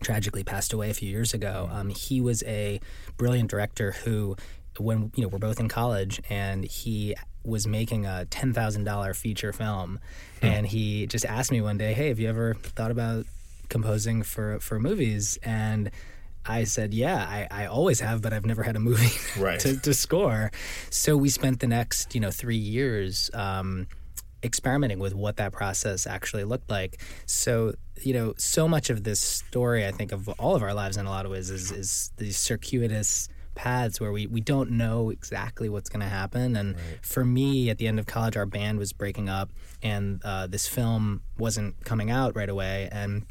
tragically 0.00 0.44
passed 0.44 0.72
away 0.72 0.90
a 0.90 0.94
few 0.94 1.08
years 1.08 1.34
ago. 1.34 1.68
Um, 1.72 1.88
he 1.90 2.20
was 2.20 2.42
a 2.44 2.80
brilliant 3.16 3.50
director 3.50 3.92
who, 3.92 4.36
when 4.78 5.10
you 5.14 5.22
know, 5.22 5.28
we're 5.28 5.38
both 5.38 5.60
in 5.60 5.68
college, 5.68 6.20
and 6.30 6.64
he 6.64 7.14
was 7.44 7.66
making 7.66 8.06
a 8.06 8.24
ten 8.26 8.52
thousand 8.52 8.84
dollar 8.84 9.14
feature 9.14 9.52
film, 9.52 9.98
and 10.42 10.66
he 10.66 11.06
just 11.06 11.24
asked 11.24 11.50
me 11.52 11.60
one 11.60 11.78
day, 11.78 11.92
"Hey, 11.94 12.08
have 12.08 12.18
you 12.18 12.28
ever 12.28 12.54
thought 12.54 12.90
about 12.90 13.26
composing 13.68 14.22
for 14.22 14.58
for 14.60 14.78
movies?" 14.78 15.38
and 15.42 15.90
I 16.48 16.64
said, 16.64 16.94
"Yeah, 16.94 17.16
I, 17.16 17.48
I 17.50 17.66
always 17.66 18.00
have, 18.00 18.22
but 18.22 18.32
I've 18.32 18.46
never 18.46 18.62
had 18.62 18.76
a 18.76 18.80
movie 18.80 19.10
Right. 19.40 19.58
to, 19.60 19.76
to 19.80 19.94
score." 19.94 20.50
So 20.90 21.16
we 21.16 21.28
spent 21.28 21.60
the 21.60 21.66
next, 21.66 22.14
you 22.14 22.20
know, 22.20 22.30
three 22.30 22.56
years 22.56 23.30
um, 23.34 23.88
experimenting 24.46 24.98
with 24.98 25.14
what 25.14 25.36
that 25.36 25.52
process 25.52 26.06
actually 26.06 26.44
looked 26.44 26.70
like. 26.70 27.02
So, 27.26 27.74
you 28.00 28.14
know, 28.14 28.34
so 28.38 28.66
much 28.68 28.90
of 28.90 29.04
this 29.04 29.20
story, 29.20 29.86
I 29.86 29.92
think, 29.92 30.12
of 30.12 30.28
all 30.28 30.56
of 30.56 30.62
our 30.62 30.74
lives 30.74 30.96
in 30.96 31.06
a 31.06 31.10
lot 31.10 31.26
of 31.26 31.32
ways 31.32 31.50
is, 31.50 31.70
is 31.70 32.12
these 32.16 32.38
circuitous 32.38 33.28
paths 33.54 34.00
where 34.00 34.12
we, 34.12 34.26
we 34.26 34.40
don't 34.40 34.70
know 34.70 35.10
exactly 35.10 35.68
what's 35.68 35.88
going 35.88 36.00
to 36.00 36.08
happen. 36.08 36.56
And 36.56 36.76
for 37.02 37.24
me, 37.24 37.70
at 37.70 37.78
the 37.78 37.88
end 37.88 37.98
of 37.98 38.06
college, 38.06 38.36
our 38.36 38.46
band 38.46 38.78
was 38.78 38.92
breaking 38.92 39.28
up 39.28 39.50
and 39.82 40.20
uh, 40.24 40.46
this 40.46 40.68
film 40.68 41.22
wasn't 41.38 41.84
coming 41.84 42.10
out 42.10 42.36
right 42.36 42.48
away. 42.48 42.88
And 42.92 43.26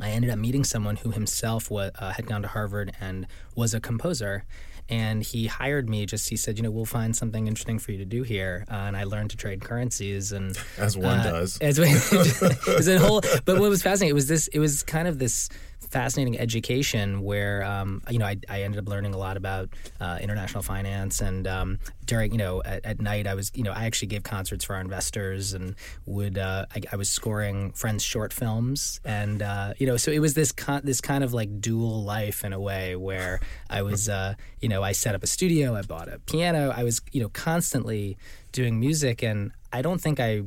I 0.00 0.10
ended 0.10 0.30
up 0.30 0.38
meeting 0.38 0.64
someone 0.64 0.96
who 0.96 1.10
himself 1.10 1.70
wa 1.70 1.90
uh, 1.98 2.12
had 2.12 2.26
gone 2.26 2.42
to 2.42 2.48
Harvard 2.48 2.92
and 3.00 3.26
was 3.54 3.74
a 3.74 3.80
composer. 3.80 4.44
And 4.88 5.22
he 5.22 5.46
hired 5.46 5.88
me. 5.88 6.04
Just 6.04 6.28
he 6.28 6.36
said, 6.36 6.58
you 6.58 6.62
know, 6.62 6.70
we'll 6.70 6.84
find 6.84 7.16
something 7.16 7.46
interesting 7.46 7.78
for 7.78 7.92
you 7.92 7.98
to 7.98 8.04
do 8.04 8.22
here. 8.22 8.64
Uh, 8.70 8.74
and 8.74 8.96
I 8.96 9.04
learned 9.04 9.30
to 9.30 9.36
trade 9.36 9.62
currencies, 9.62 10.32
and 10.32 10.56
As 10.76 10.96
one 10.96 11.20
uh, 11.20 11.22
does. 11.22 11.58
As 11.58 11.78
it 11.82 12.66
was 12.66 12.88
a 12.88 12.98
whole. 12.98 13.22
But 13.44 13.58
what 13.58 13.70
was 13.70 13.82
fascinating? 13.82 14.10
It 14.10 14.14
was 14.14 14.28
this. 14.28 14.48
It 14.48 14.58
was 14.58 14.82
kind 14.82 15.08
of 15.08 15.18
this 15.18 15.48
fascinating 15.94 16.36
education 16.40 17.22
where 17.22 17.62
um, 17.62 18.02
you 18.10 18.18
know 18.18 18.26
I, 18.26 18.36
I 18.48 18.62
ended 18.62 18.80
up 18.80 18.88
learning 18.88 19.14
a 19.14 19.16
lot 19.16 19.36
about 19.36 19.68
uh, 20.00 20.18
international 20.20 20.64
finance 20.64 21.20
and 21.20 21.46
um, 21.46 21.78
during 22.04 22.32
you 22.32 22.38
know 22.38 22.64
at, 22.64 22.84
at 22.84 23.00
night 23.00 23.28
I 23.28 23.34
was 23.34 23.52
you 23.54 23.62
know 23.62 23.70
I 23.70 23.84
actually 23.84 24.08
gave 24.08 24.24
concerts 24.24 24.64
for 24.64 24.74
our 24.74 24.80
investors 24.80 25.52
and 25.52 25.76
would 26.04 26.36
uh, 26.36 26.66
I, 26.74 26.80
I 26.90 26.96
was 26.96 27.08
scoring 27.08 27.70
friends 27.74 28.02
short 28.02 28.32
films 28.32 29.00
and 29.04 29.40
uh, 29.40 29.74
you 29.78 29.86
know 29.86 29.96
so 29.96 30.10
it 30.10 30.18
was 30.18 30.34
this 30.34 30.50
con- 30.50 30.80
this 30.82 31.00
kind 31.00 31.22
of 31.22 31.32
like 31.32 31.60
dual 31.60 32.02
life 32.02 32.44
in 32.44 32.52
a 32.52 32.58
way 32.58 32.96
where 32.96 33.38
I 33.70 33.82
was 33.82 34.08
uh, 34.08 34.34
you 34.60 34.68
know 34.68 34.82
I 34.82 34.90
set 34.90 35.14
up 35.14 35.22
a 35.22 35.28
studio 35.28 35.76
I 35.76 35.82
bought 35.82 36.08
a 36.08 36.18
piano 36.18 36.74
I 36.76 36.82
was 36.82 37.02
you 37.12 37.22
know 37.22 37.28
constantly 37.28 38.18
doing 38.50 38.80
music 38.80 39.22
and 39.22 39.52
I 39.72 39.80
don't 39.80 40.00
think 40.00 40.18
I 40.18 40.42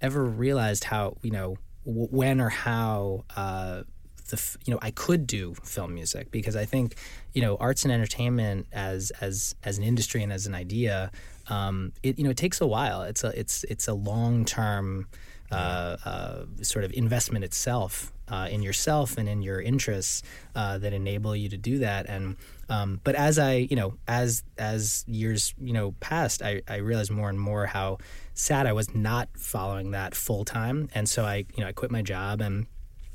ever 0.00 0.24
realized 0.24 0.82
how 0.82 1.18
you 1.22 1.30
know 1.30 1.56
when 1.84 2.40
or 2.40 2.48
how 2.48 3.24
uh, 3.36 3.82
the 4.28 4.56
you 4.64 4.72
know 4.72 4.78
I 4.82 4.90
could 4.90 5.26
do 5.26 5.54
film 5.62 5.94
music 5.94 6.30
because 6.30 6.56
I 6.56 6.64
think 6.64 6.96
you 7.32 7.42
know 7.42 7.56
arts 7.56 7.84
and 7.84 7.92
entertainment 7.92 8.66
as 8.72 9.10
as 9.20 9.54
as 9.62 9.78
an 9.78 9.84
industry 9.84 10.22
and 10.22 10.32
as 10.32 10.46
an 10.46 10.54
idea 10.54 11.10
um, 11.48 11.92
it 12.02 12.18
you 12.18 12.24
know 12.24 12.30
it 12.30 12.36
takes 12.36 12.60
a 12.60 12.66
while. 12.66 13.02
It's 13.02 13.24
a 13.24 13.38
it's 13.38 13.64
it's 13.64 13.88
a 13.88 13.94
long 13.94 14.44
term 14.44 15.08
uh, 15.50 15.96
uh, 16.04 16.44
sort 16.62 16.84
of 16.84 16.92
investment 16.92 17.44
itself 17.44 18.12
uh, 18.28 18.48
in 18.50 18.62
yourself 18.62 19.16
and 19.16 19.28
in 19.28 19.40
your 19.40 19.60
interests 19.60 20.22
uh, 20.54 20.76
that 20.78 20.92
enable 20.92 21.34
you 21.34 21.48
to 21.48 21.56
do 21.56 21.78
that. 21.78 22.06
And 22.06 22.36
um, 22.68 23.00
but 23.02 23.14
as 23.14 23.38
I 23.38 23.54
you 23.54 23.76
know 23.76 23.94
as 24.06 24.42
as 24.58 25.04
years 25.06 25.54
you 25.60 25.72
know 25.72 25.92
passed 26.00 26.42
I, 26.42 26.62
I 26.68 26.76
realized 26.76 27.10
more 27.10 27.30
and 27.30 27.40
more 27.40 27.66
how 27.66 27.98
sad 28.34 28.66
I 28.66 28.72
was 28.72 28.94
not 28.94 29.28
following 29.36 29.92
that 29.92 30.14
full 30.14 30.44
time. 30.44 30.88
And 30.94 31.08
so 31.08 31.24
I 31.24 31.46
you 31.54 31.62
know 31.62 31.68
I 31.68 31.72
quit 31.72 31.90
my 31.90 32.02
job 32.02 32.40
and 32.40 32.66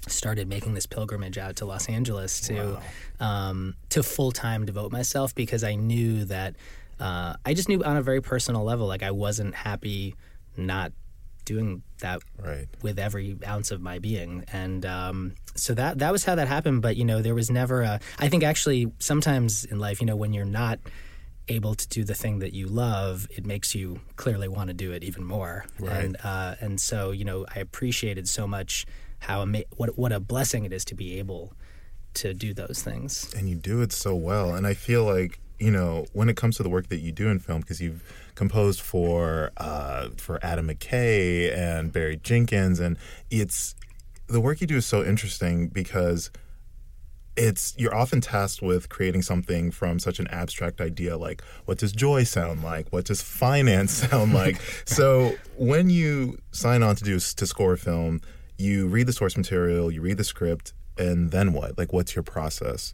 started 0.07 0.47
making 0.47 0.73
this 0.73 0.85
pilgrimage 0.85 1.37
out 1.37 1.55
to 1.57 1.65
Los 1.65 1.87
Angeles 1.89 2.41
to 2.41 2.79
um, 3.19 3.75
to 3.89 4.03
full 4.03 4.31
time 4.31 4.65
devote 4.65 4.91
myself 4.91 5.33
because 5.35 5.63
I 5.63 5.75
knew 5.75 6.25
that 6.25 6.55
uh, 6.99 7.35
I 7.45 7.53
just 7.53 7.69
knew 7.69 7.83
on 7.83 7.97
a 7.97 8.01
very 8.01 8.21
personal 8.21 8.63
level 8.63 8.87
like 8.87 9.03
I 9.03 9.11
wasn't 9.11 9.55
happy 9.55 10.15
not 10.57 10.91
doing 11.45 11.83
that 11.99 12.21
Right. 12.41 12.67
with 12.81 12.97
every 12.99 13.37
ounce 13.45 13.71
of 13.71 13.81
my 13.81 13.99
being 13.99 14.45
and 14.53 14.85
um, 14.85 15.35
so 15.55 15.73
that 15.73 15.99
that 15.99 16.11
was 16.11 16.23
how 16.23 16.35
that 16.35 16.47
happened 16.47 16.81
but 16.81 16.95
you 16.95 17.03
know 17.05 17.21
there 17.21 17.35
was 17.35 17.49
never 17.49 17.81
a 17.81 17.99
I 18.19 18.29
think 18.29 18.43
actually 18.43 18.91
sometimes 18.99 19.65
in 19.65 19.79
life 19.79 19.99
you 19.99 20.05
know 20.07 20.15
when 20.15 20.31
you're 20.33 20.45
not 20.45 20.79
able 21.49 21.75
to 21.75 21.85
do 21.89 22.05
the 22.05 22.15
thing 22.15 22.39
that 22.39 22.53
you 22.53 22.67
love, 22.67 23.27
it 23.29 23.45
makes 23.45 23.75
you 23.75 23.99
clearly 24.15 24.47
want 24.47 24.69
to 24.69 24.73
do 24.73 24.93
it 24.93 25.03
even 25.03 25.25
more. 25.25 25.65
Right. 25.77 26.05
And 26.05 26.17
uh, 26.23 26.55
and 26.61 26.79
so 26.79 27.11
you 27.11 27.25
know, 27.25 27.45
I 27.53 27.59
appreciated 27.59 28.29
so 28.29 28.47
much 28.47 28.85
how 29.23 29.41
ama- 29.41 29.63
what 29.75 29.97
what 29.97 30.11
a 30.11 30.19
blessing 30.19 30.65
it 30.65 30.73
is 30.73 30.85
to 30.85 30.95
be 30.95 31.19
able 31.19 31.53
to 32.15 32.33
do 32.33 32.53
those 32.53 32.83
things. 32.83 33.33
and 33.35 33.49
you 33.49 33.55
do 33.55 33.81
it 33.81 33.91
so 33.91 34.13
well. 34.15 34.53
And 34.53 34.67
I 34.67 34.73
feel 34.73 35.03
like 35.03 35.39
you 35.59 35.71
know 35.71 36.05
when 36.13 36.29
it 36.29 36.35
comes 36.35 36.57
to 36.57 36.63
the 36.63 36.69
work 36.69 36.89
that 36.89 36.99
you 36.99 37.11
do 37.11 37.29
in 37.29 37.39
film, 37.39 37.61
because 37.61 37.81
you've 37.81 38.03
composed 38.35 38.81
for 38.81 39.51
uh, 39.57 40.09
for 40.17 40.39
Adam 40.43 40.67
McKay 40.67 41.55
and 41.55 41.91
Barry 41.91 42.17
Jenkins, 42.17 42.79
and 42.79 42.97
it's 43.29 43.75
the 44.27 44.41
work 44.41 44.61
you 44.61 44.67
do 44.67 44.77
is 44.77 44.85
so 44.85 45.03
interesting 45.03 45.67
because 45.67 46.31
it's 47.35 47.73
you're 47.77 47.95
often 47.95 48.21
tasked 48.21 48.61
with 48.61 48.89
creating 48.89 49.21
something 49.21 49.71
from 49.71 49.97
such 49.97 50.19
an 50.19 50.27
abstract 50.27 50.79
idea 50.79 51.17
like 51.17 51.41
what 51.65 51.79
does 51.79 51.91
joy 51.91 52.23
sound 52.23 52.63
like 52.63 52.87
what 52.91 53.05
does 53.05 53.23
finance 53.23 53.91
sound 54.07 54.33
like 54.33 54.55
so 54.85 55.33
when 55.57 55.89
you 55.89 56.37
sign 56.51 56.83
on 56.83 56.95
to 56.95 57.03
do 57.03 57.19
to 57.19 57.47
score 57.47 57.73
a 57.73 57.77
film 57.77 58.21
you 58.63 58.87
read 58.87 59.05
the 59.07 59.13
source 59.13 59.35
material 59.43 59.91
you 59.91 60.01
read 60.01 60.17
the 60.17 60.23
script 60.33 60.73
and 60.97 61.31
then 61.31 61.47
what 61.53 61.77
like 61.77 61.91
what's 61.95 62.15
your 62.15 62.23
process 62.23 62.93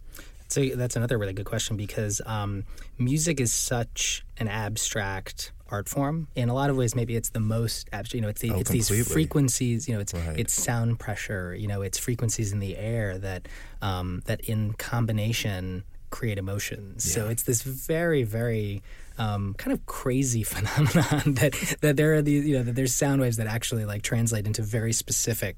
So 0.50 0.60
that's 0.82 0.96
another 0.96 1.18
really 1.22 1.34
good 1.40 1.46
question 1.54 1.78
because 1.78 2.16
um, 2.26 2.52
music 2.98 3.40
is 3.40 3.52
such 3.54 4.26
an 4.42 4.48
abstract 4.48 5.52
art 5.70 5.88
form. 5.88 6.28
In 6.36 6.50
a 6.50 6.56
lot 6.56 6.72
of 6.72 6.76
ways, 6.76 6.96
maybe 6.96 7.14
it's 7.16 7.30
the 7.30 7.40
most 7.58 7.88
abstract. 7.94 8.16
You 8.16 8.22
know, 8.22 8.30
it's 8.34 8.42
the, 8.42 8.50
Oh, 8.52 8.60
it's 8.60 8.72
these 8.72 8.90
frequencies. 9.14 9.88
You 9.88 9.94
know, 9.94 10.02
it's 10.02 10.14
Right. 10.16 10.40
it's 10.42 10.54
sound 10.54 10.98
pressure. 11.00 11.54
You 11.54 11.68
know, 11.68 11.84
it's 11.84 12.00
frequencies 12.00 12.52
in 12.52 12.58
the 12.68 12.74
air 12.78 13.20
that 13.20 13.48
um, 13.90 14.24
that 14.26 14.40
in 14.50 14.74
combination 14.74 15.84
create 16.10 16.40
emotions. 16.40 17.04
So 17.14 17.30
it's 17.30 17.44
this 17.44 17.62
very 17.62 18.24
very 18.24 18.82
um, 19.20 19.54
kind 19.56 19.74
of 19.74 19.86
crazy 19.86 20.44
phenomenon 20.54 21.36
that 21.36 21.54
that 21.82 21.98
there 21.98 22.16
are 22.16 22.22
these 22.22 22.48
you 22.48 22.58
know 22.58 22.64
that 22.64 22.76
there's 22.76 22.96
sound 22.96 23.22
waves 23.22 23.38
that 23.38 23.48
actually 23.48 23.86
like 23.86 24.02
translate 24.02 24.48
into 24.48 24.64
very 24.64 24.94
specific 24.94 25.58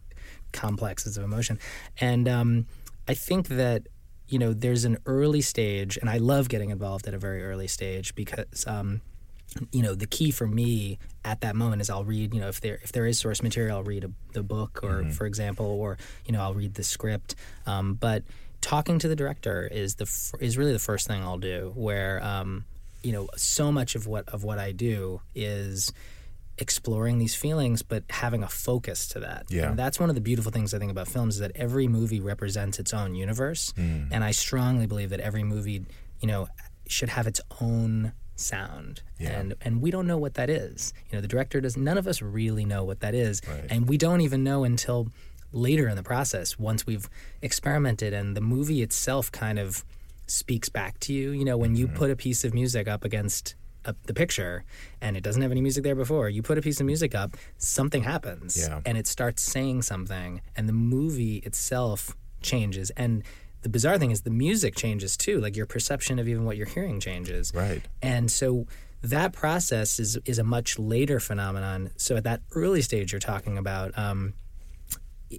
complexes 0.52 1.18
of 1.18 1.24
emotion, 1.24 1.60
and 2.00 2.28
um, 2.28 2.66
I 3.08 3.14
think 3.14 3.48
that 3.50 3.88
you 4.28 4.40
know 4.40 4.54
there's 4.54 4.84
an 4.84 4.98
early 5.06 5.42
stage, 5.42 5.98
and 5.98 6.10
I 6.10 6.18
love 6.18 6.50
getting 6.50 6.72
involved 6.72 7.08
at 7.08 7.14
a 7.14 7.18
very 7.20 7.44
early 7.44 7.68
stage 7.68 8.14
because. 8.16 8.66
Um, 8.68 9.02
you 9.74 9.82
know 9.82 9.96
the 9.96 10.08
key 10.08 10.32
for 10.32 10.48
me 10.48 10.98
at 11.26 11.42
that 11.42 11.58
moment 11.58 11.82
is 11.82 11.90
I'll 11.90 12.06
read 12.06 12.34
you 12.34 12.40
know 12.40 12.48
if 12.48 12.62
there 12.62 12.80
if 12.84 12.94
there 12.94 13.06
is 13.06 13.20
source 13.20 13.44
material 13.44 13.80
I'll 13.80 13.84
read 13.84 14.06
a, 14.06 14.12
the 14.32 14.44
book 14.44 14.80
or 14.82 15.04
for 15.12 15.26
example 15.26 15.66
or 15.66 15.98
you 16.26 16.32
know 16.32 16.40
I'll 16.40 16.54
read 16.54 16.76
the 16.76 16.86
script 16.86 17.36
um, 17.66 17.96
but 17.96 18.24
talking 18.62 18.98
to 19.00 19.10
the 19.10 19.16
director 19.16 19.68
is 19.70 19.96
the 19.96 20.06
f- 20.06 20.32
is 20.40 20.58
really 20.58 20.72
the 20.72 20.80
first 20.80 21.06
thing 21.06 21.22
I'll 21.22 21.38
do 21.38 21.74
where 21.76 22.24
um, 22.24 22.64
you 23.04 23.12
know 23.12 23.30
so 23.36 23.72
much 23.72 23.96
of 23.96 24.08
what 24.08 24.28
of 24.30 24.44
what 24.44 24.60
I 24.60 24.72
do 24.72 25.22
is 25.36 25.92
exploring 26.58 27.18
these 27.18 27.34
feelings, 27.34 27.82
but 27.82 28.04
having 28.10 28.44
a 28.44 28.48
focus 28.48 29.08
to 29.10 29.20
that. 29.20 29.46
Yeah. 29.50 29.70
And 29.70 29.80
that's 29.80 30.00
one 30.00 30.10
of 30.10 30.16
the 30.16 30.22
beautiful 30.22 30.52
things 30.52 30.74
I 30.74 30.80
think 30.80 30.92
about 30.92 31.08
films 31.08 31.36
is 31.36 31.40
that 31.40 31.52
every 31.56 31.88
movie 31.88 32.20
represents 32.20 32.78
its 32.80 32.94
own 32.94 33.16
universe. 33.16 33.74
Mm. 33.78 34.10
And 34.12 34.24
I 34.24 34.32
strongly 34.32 34.86
believe 34.86 35.10
that 35.10 35.20
every 35.20 35.44
movie, 35.44 35.86
you 36.20 36.28
know, 36.28 36.48
should 36.88 37.10
have 37.10 37.26
its 37.26 37.42
own 37.60 38.14
sound. 38.36 39.02
Yeah. 39.20 39.32
And 39.32 39.56
and 39.62 39.82
we 39.82 39.92
don't 39.92 40.08
know 40.08 40.18
what 40.18 40.36
that 40.36 40.50
is. 40.50 40.94
You 41.10 41.18
know, 41.18 41.22
the 41.22 41.28
director 41.28 41.62
does 41.62 41.78
none 41.78 41.98
of 41.98 42.08
us 42.08 42.22
really 42.22 42.66
know 42.66 42.84
what 42.84 43.00
that 43.00 43.16
is. 43.16 43.42
Right. 43.48 43.66
And 43.70 43.90
we 43.90 43.98
don't 43.98 44.22
even 44.22 44.44
know 44.44 44.64
until 44.64 45.12
later 45.52 45.90
in 45.90 45.96
the 45.96 46.04
process 46.04 46.58
once 46.58 46.86
we've 46.86 47.10
experimented 47.42 48.14
and 48.14 48.38
the 48.38 48.42
movie 48.42 48.82
itself 48.82 49.32
kind 49.32 49.60
of 49.60 49.84
speaks 50.28 50.70
back 50.70 51.00
to 51.02 51.14
you. 51.14 51.32
You 51.32 51.46
know, 51.46 51.58
when 51.58 51.76
you 51.76 51.88
Mm-hmm. 51.88 51.96
put 51.98 52.10
a 52.12 52.16
piece 52.16 52.44
of 52.44 52.54
music 52.54 52.88
up 52.88 53.04
against 53.04 53.56
a, 53.86 53.96
the 54.06 54.14
picture 54.14 54.64
and 55.02 55.18
it 55.18 55.24
doesn't 55.24 55.42
have 55.42 55.52
any 55.52 55.62
music 55.62 55.84
there 55.84 55.96
before, 55.96 56.30
you 56.30 56.42
put 56.44 56.58
a 56.58 56.62
piece 56.62 56.80
of 56.80 56.86
music 56.86 57.16
up, 57.16 57.36
something 57.58 58.04
happens 58.04 58.58
Yeah. 58.58 58.80
and 58.86 58.98
it 58.98 59.08
starts 59.08 59.42
saying 59.42 59.82
something 59.82 60.42
and 60.56 60.70
the 60.70 60.74
movie 60.74 61.38
itself 61.38 62.16
changes. 62.42 62.92
And 62.92 63.24
the 63.64 63.70
bizarre 63.70 63.98
thing 63.98 64.12
is 64.12 64.22
the 64.22 64.30
music 64.32 64.76
changes 64.76 65.18
too, 65.18 65.40
like 65.42 65.56
your 65.56 65.66
perception 65.66 66.20
of 66.20 66.28
even 66.28 66.46
what 66.46 66.58
you're 66.58 66.68
hearing 66.68 67.00
changes. 67.00 67.52
Right. 67.54 67.82
And 68.02 68.30
so 68.32 68.68
that 69.04 69.34
process 69.34 70.00
is 70.00 70.18
is 70.26 70.38
a 70.38 70.44
much 70.44 70.78
later 70.78 71.20
phenomenon. 71.20 71.90
So 71.98 72.16
at 72.18 72.24
that 72.26 72.42
early 72.54 72.84
stage 72.84 73.12
you're 73.12 73.20
talking 73.20 73.58
about, 73.58 73.98
um, 73.98 74.34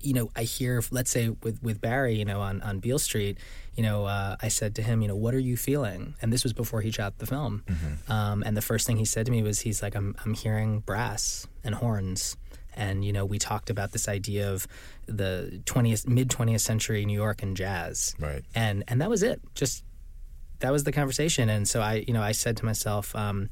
you 0.03 0.15
know, 0.15 0.31
I 0.35 0.43
hear, 0.45 0.83
let's 0.91 1.11
say 1.11 1.29
with 1.43 1.63
with 1.63 1.81
Barry, 1.81 2.15
you 2.15 2.25
know, 2.25 2.41
on 2.41 2.63
on 2.63 2.79
Beale 2.81 2.99
Street, 2.99 3.39
you 3.75 3.83
know, 3.83 4.07
uh, 4.07 4.37
I 4.41 4.49
said 4.49 4.75
to 4.77 4.83
him, 4.83 5.03
you 5.03 5.09
know, 5.09 5.17
what 5.17 5.35
are 5.35 5.39
you 5.39 5.57
feeling? 5.57 6.15
And 6.23 6.33
this 6.33 6.43
was 6.45 6.53
before 6.53 6.81
he 6.81 6.91
shot 6.91 7.19
the 7.19 7.27
film. 7.27 7.63
Um, 8.09 8.43
and 8.47 8.57
the 8.57 8.63
first 8.63 8.87
thing 8.87 8.97
he 8.97 9.05
said 9.05 9.27
to 9.27 9.33
me 9.33 9.43
was, 9.43 9.61
he's 9.61 9.83
like, 9.83 9.95
I'm 9.95 10.15
I'm 10.25 10.35
hearing 10.35 10.81
brass 10.81 11.47
and 11.65 11.75
horns. 11.75 12.37
And 12.75 13.05
you 13.05 13.13
know, 13.13 13.27
we 13.27 13.39
talked 13.39 13.69
about 13.69 13.93
this 13.93 14.09
idea 14.09 14.51
of 14.51 14.67
the 15.07 15.61
20th 15.67 16.09
mid 16.09 16.29
20th 16.31 16.61
century 16.61 17.05
New 17.05 17.13
York 17.19 17.43
and 17.43 17.55
jazz 17.57 18.15
Right. 18.19 18.43
and 18.55 18.83
and 18.89 19.01
that 19.03 19.11
was 19.11 19.23
it 19.23 19.41
just 19.55 19.85
that 20.61 20.71
was 20.73 20.85
the 20.85 20.93
conversation 20.93 21.49
and 21.49 21.67
so 21.69 21.81
i 21.81 22.05
you 22.07 22.15
know 22.15 22.23
i 22.23 22.31
said 22.33 22.57
to 22.59 22.65
myself 22.65 23.15
um, 23.17 23.51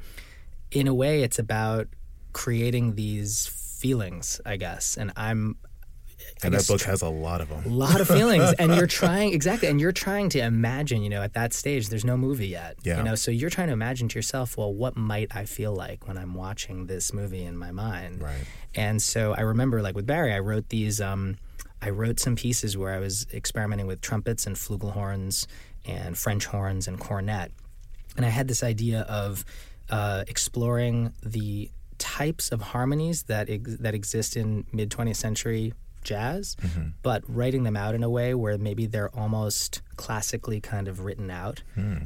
in 0.70 0.86
a 0.86 0.94
way 0.94 1.22
it's 1.24 1.40
about 1.40 1.88
creating 2.32 2.94
these 2.94 3.48
feelings 3.80 4.40
i 4.46 4.56
guess 4.56 4.96
and 4.96 5.10
i'm 5.16 5.56
And 6.42 6.54
that 6.54 6.66
book 6.66 6.82
has 6.82 7.02
a 7.02 7.08
lot 7.08 7.40
of 7.40 7.48
them. 7.48 7.64
a 7.64 7.68
lot 7.68 8.00
of 8.00 8.08
feelings 8.08 8.52
and 8.58 8.74
you're 8.74 8.86
trying 9.00 9.32
exactly 9.34 9.68
and 9.68 9.80
you're 9.80 9.92
trying 9.92 10.28
to 10.30 10.38
imagine 10.40 11.02
you 11.02 11.10
know 11.10 11.22
at 11.22 11.34
that 11.34 11.52
stage 11.52 11.88
there's 11.88 12.04
no 12.04 12.16
movie 12.16 12.48
yet 12.48 12.76
Yeah. 12.82 12.98
you 12.98 13.02
know 13.04 13.14
so 13.14 13.30
you're 13.30 13.50
trying 13.50 13.66
to 13.68 13.72
imagine 13.74 14.08
to 14.08 14.18
yourself 14.18 14.56
well 14.56 14.72
what 14.72 14.96
might 14.96 15.34
i 15.36 15.44
feel 15.44 15.74
like 15.74 16.06
when 16.08 16.16
i'm 16.16 16.34
watching 16.34 16.86
this 16.86 17.12
movie 17.12 17.44
in 17.44 17.56
my 17.56 17.70
mind 17.72 18.22
Right. 18.22 18.44
and 18.74 19.00
so 19.02 19.34
I 19.34 19.40
remember, 19.42 19.82
like 19.82 19.94
with 19.94 20.06
Barry, 20.06 20.32
I 20.32 20.38
wrote 20.38 20.68
these. 20.68 21.00
Um, 21.00 21.36
I 21.82 21.90
wrote 21.90 22.20
some 22.20 22.36
pieces 22.36 22.76
where 22.76 22.92
I 22.94 22.98
was 22.98 23.26
experimenting 23.32 23.86
with 23.86 24.00
trumpets 24.02 24.46
and 24.46 24.54
flugelhorns 24.56 25.46
and 25.86 26.16
French 26.16 26.44
horns 26.46 26.86
and 26.88 26.98
cornet, 27.00 27.52
and 28.16 28.26
I 28.26 28.28
had 28.28 28.48
this 28.48 28.62
idea 28.62 29.00
of 29.02 29.44
uh, 29.88 30.24
exploring 30.28 31.12
the 31.22 31.70
types 31.98 32.50
of 32.52 32.60
harmonies 32.60 33.24
that 33.24 33.48
ex- 33.50 33.76
that 33.78 33.94
exist 33.94 34.36
in 34.36 34.64
mid 34.72 34.90
20th 34.90 35.16
century 35.16 35.72
jazz, 36.02 36.56
but 37.02 37.22
writing 37.28 37.64
them 37.64 37.76
out 37.76 37.94
in 37.94 38.02
a 38.02 38.10
way 38.10 38.34
where 38.34 38.56
maybe 38.58 38.86
they're 38.86 39.14
almost 39.14 39.82
classically 39.96 40.60
kind 40.60 40.88
of 40.88 41.04
written 41.04 41.30
out. 41.30 41.62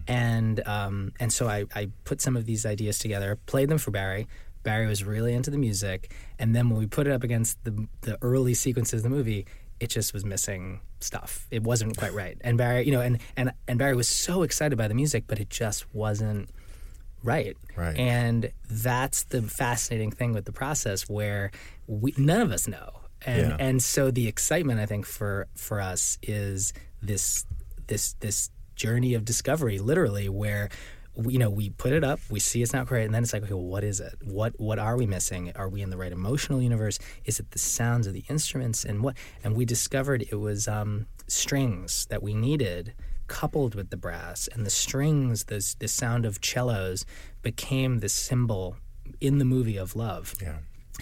And 0.09 0.67
um, 0.67 1.13
and 1.21 1.33
so 1.33 1.49
I, 1.49 1.65
I 1.75 1.91
put 2.05 2.21
some 2.21 2.37
of 2.37 2.47
these 2.47 2.67
ideas 2.67 2.99
together, 2.99 3.39
played 3.47 3.69
them 3.69 3.79
for 3.79 3.91
Barry. 3.91 4.27
Barry 4.63 4.87
was 4.87 5.05
really 5.05 5.35
into 5.35 5.51
the 5.51 5.59
music, 5.59 6.13
and 6.39 6.55
then 6.57 6.71
when 6.71 6.79
we 6.79 6.87
put 6.87 7.07
it 7.07 7.13
up 7.13 7.23
against 7.23 7.63
the 7.65 7.87
the 8.03 8.19
early 8.23 8.55
sequences 8.55 9.05
of 9.05 9.11
the 9.11 9.17
movie, 9.17 9.47
it 9.81 9.89
just 9.91 10.13
was 10.15 10.25
missing 10.25 10.81
stuff. 11.01 11.47
It 11.51 11.63
wasn't 11.63 11.97
quite 11.97 12.15
right. 12.23 12.37
And 12.41 12.57
Barry, 12.59 12.85
you 12.85 12.93
know, 12.93 13.01
and 13.01 13.19
and 13.37 13.53
and 13.69 13.79
Barry 13.79 13.95
was 13.95 14.09
so 14.09 14.43
excited 14.43 14.77
by 14.77 14.89
the 14.89 14.95
music, 14.95 15.25
but 15.27 15.39
it 15.39 15.51
just 15.51 15.93
wasn't 15.95 16.49
right. 17.23 17.57
Right. 17.77 17.97
And 17.97 18.51
that's 18.71 19.25
the 19.25 19.43
fascinating 19.43 20.11
thing 20.11 20.33
with 20.33 20.45
the 20.45 20.53
process 20.53 21.09
where 21.09 21.51
we 21.87 22.15
none 22.17 22.41
of 22.41 22.53
us 22.53 22.69
know. 22.69 23.01
And 23.27 23.51
Yeah. 23.51 23.57
and 23.59 23.83
so 23.83 24.11
the 24.11 24.29
excitement 24.29 24.81
I 24.81 24.87
think 24.87 25.07
for 25.07 25.47
for 25.57 25.81
us 25.81 26.19
is 26.23 26.73
this 27.03 27.47
this 27.87 28.15
this 28.21 28.51
journey 28.77 29.15
of 29.15 29.25
discovery 29.25 29.79
literally 29.79 30.29
where 30.29 30.69
we- 31.17 31.35
you 31.35 31.39
know 31.39 31.49
we 31.51 31.71
put 31.71 31.93
it 31.93 32.03
up 32.03 32.19
we 32.29 32.41
see 32.41 32.61
it's 32.61 32.73
not 32.73 32.87
great 32.87 33.05
and 33.05 33.15
then 33.15 33.23
it's 33.23 33.33
like 33.33 33.43
okay 33.45 33.55
well, 33.55 33.63
what 33.65 33.85
is 33.85 34.01
it? 34.01 34.15
What 34.25 34.59
what 34.59 34.79
are 34.79 34.97
we 34.97 35.07
missing? 35.07 35.53
Are 35.55 35.69
we 35.69 35.81
in 35.83 35.91
the 35.91 35.97
right 35.97 36.13
emotional 36.13 36.61
universe? 36.61 36.99
Is 37.25 37.39
it 37.39 37.51
the 37.53 37.59
sounds 37.59 38.07
of 38.07 38.15
the 38.15 38.25
instruments? 38.29 38.85
And 38.85 39.03
what 39.03 39.17
and 39.45 39.55
we 39.55 39.65
discovered 39.65 40.23
it 40.23 40.37
was 40.37 40.67
um, 40.69 41.07
strings 41.29 42.07
that 42.11 42.23
we 42.23 42.35
needed 42.35 42.95
coupled 43.27 43.75
with 43.75 43.89
the 43.91 43.97
brass. 43.97 44.49
And 44.49 44.67
the 44.67 44.71
strings 44.71 45.45
the, 45.45 45.65
the 45.79 45.89
sound 45.89 46.27
of 46.27 46.41
cellos 46.43 47.07
became 47.43 48.01
the 48.01 48.09
symbol 48.09 48.77
in 49.21 49.39
the 49.39 49.45
movie 49.45 49.77
of 49.79 49.95
love. 49.97 50.35
Yeah. 50.43 50.59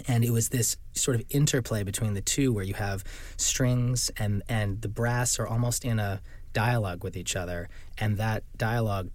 And 0.08 0.24
it 0.24 0.30
was 0.30 0.48
this 0.48 0.76
sort 0.94 1.16
of 1.16 1.24
interplay 1.30 1.82
between 1.82 2.14
the 2.14 2.20
two 2.20 2.52
where 2.52 2.64
you 2.64 2.74
have 2.74 3.04
strings 3.36 4.10
and 4.16 4.42
and 4.48 4.80
the 4.82 4.88
brass 4.88 5.38
are 5.38 5.46
almost 5.46 5.84
in 5.84 5.98
a 5.98 6.20
dialogue 6.52 7.04
with 7.04 7.16
each 7.16 7.36
other. 7.36 7.68
And 7.98 8.16
that 8.18 8.44
dialogue 8.56 9.10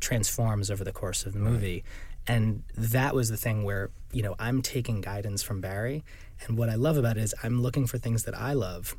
transforms 0.00 0.70
over 0.70 0.84
the 0.84 0.92
course 0.92 1.26
of 1.26 1.32
the 1.32 1.38
movie. 1.38 1.84
And 2.26 2.62
that 2.76 3.14
was 3.14 3.28
the 3.28 3.36
thing 3.36 3.64
where 3.64 3.90
you 4.12 4.22
know 4.22 4.34
I'm 4.38 4.62
taking 4.62 5.00
guidance 5.00 5.42
from 5.42 5.60
Barry. 5.60 6.04
And 6.46 6.56
what 6.56 6.68
I 6.68 6.74
love 6.76 6.96
about 6.96 7.16
it 7.16 7.22
is 7.22 7.34
I'm 7.42 7.60
looking 7.60 7.86
for 7.86 7.98
things 7.98 8.24
that 8.24 8.38
I 8.38 8.52
love. 8.52 8.94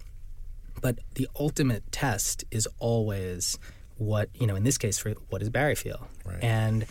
But 0.82 1.00
the 1.16 1.28
ultimate 1.40 1.92
test 1.92 2.44
is 2.52 2.68
always 2.80 3.58
what 3.98 4.30
you 4.34 4.48
know 4.48 4.56
in 4.56 4.64
this 4.64 4.78
case 4.78 4.98
for 4.98 5.12
what 5.30 5.40
does 5.40 5.50
barry 5.50 5.76
feel? 5.76 6.08
Right. 6.26 6.44
and 6.44 6.86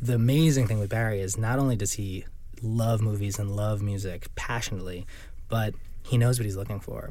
the 0.00 0.14
amazing 0.14 0.66
thing 0.66 0.78
with 0.80 0.90
barry 0.90 1.20
is 1.20 1.36
not 1.36 1.58
only 1.58 1.76
does 1.76 1.92
he 1.92 2.24
love 2.62 3.00
movies 3.00 3.38
and 3.38 3.54
love 3.54 3.82
music 3.82 4.26
passionately 4.34 5.06
but 5.48 5.74
he 6.04 6.16
knows 6.16 6.38
what 6.38 6.44
he's 6.44 6.56
looking 6.56 6.80
for. 6.80 7.10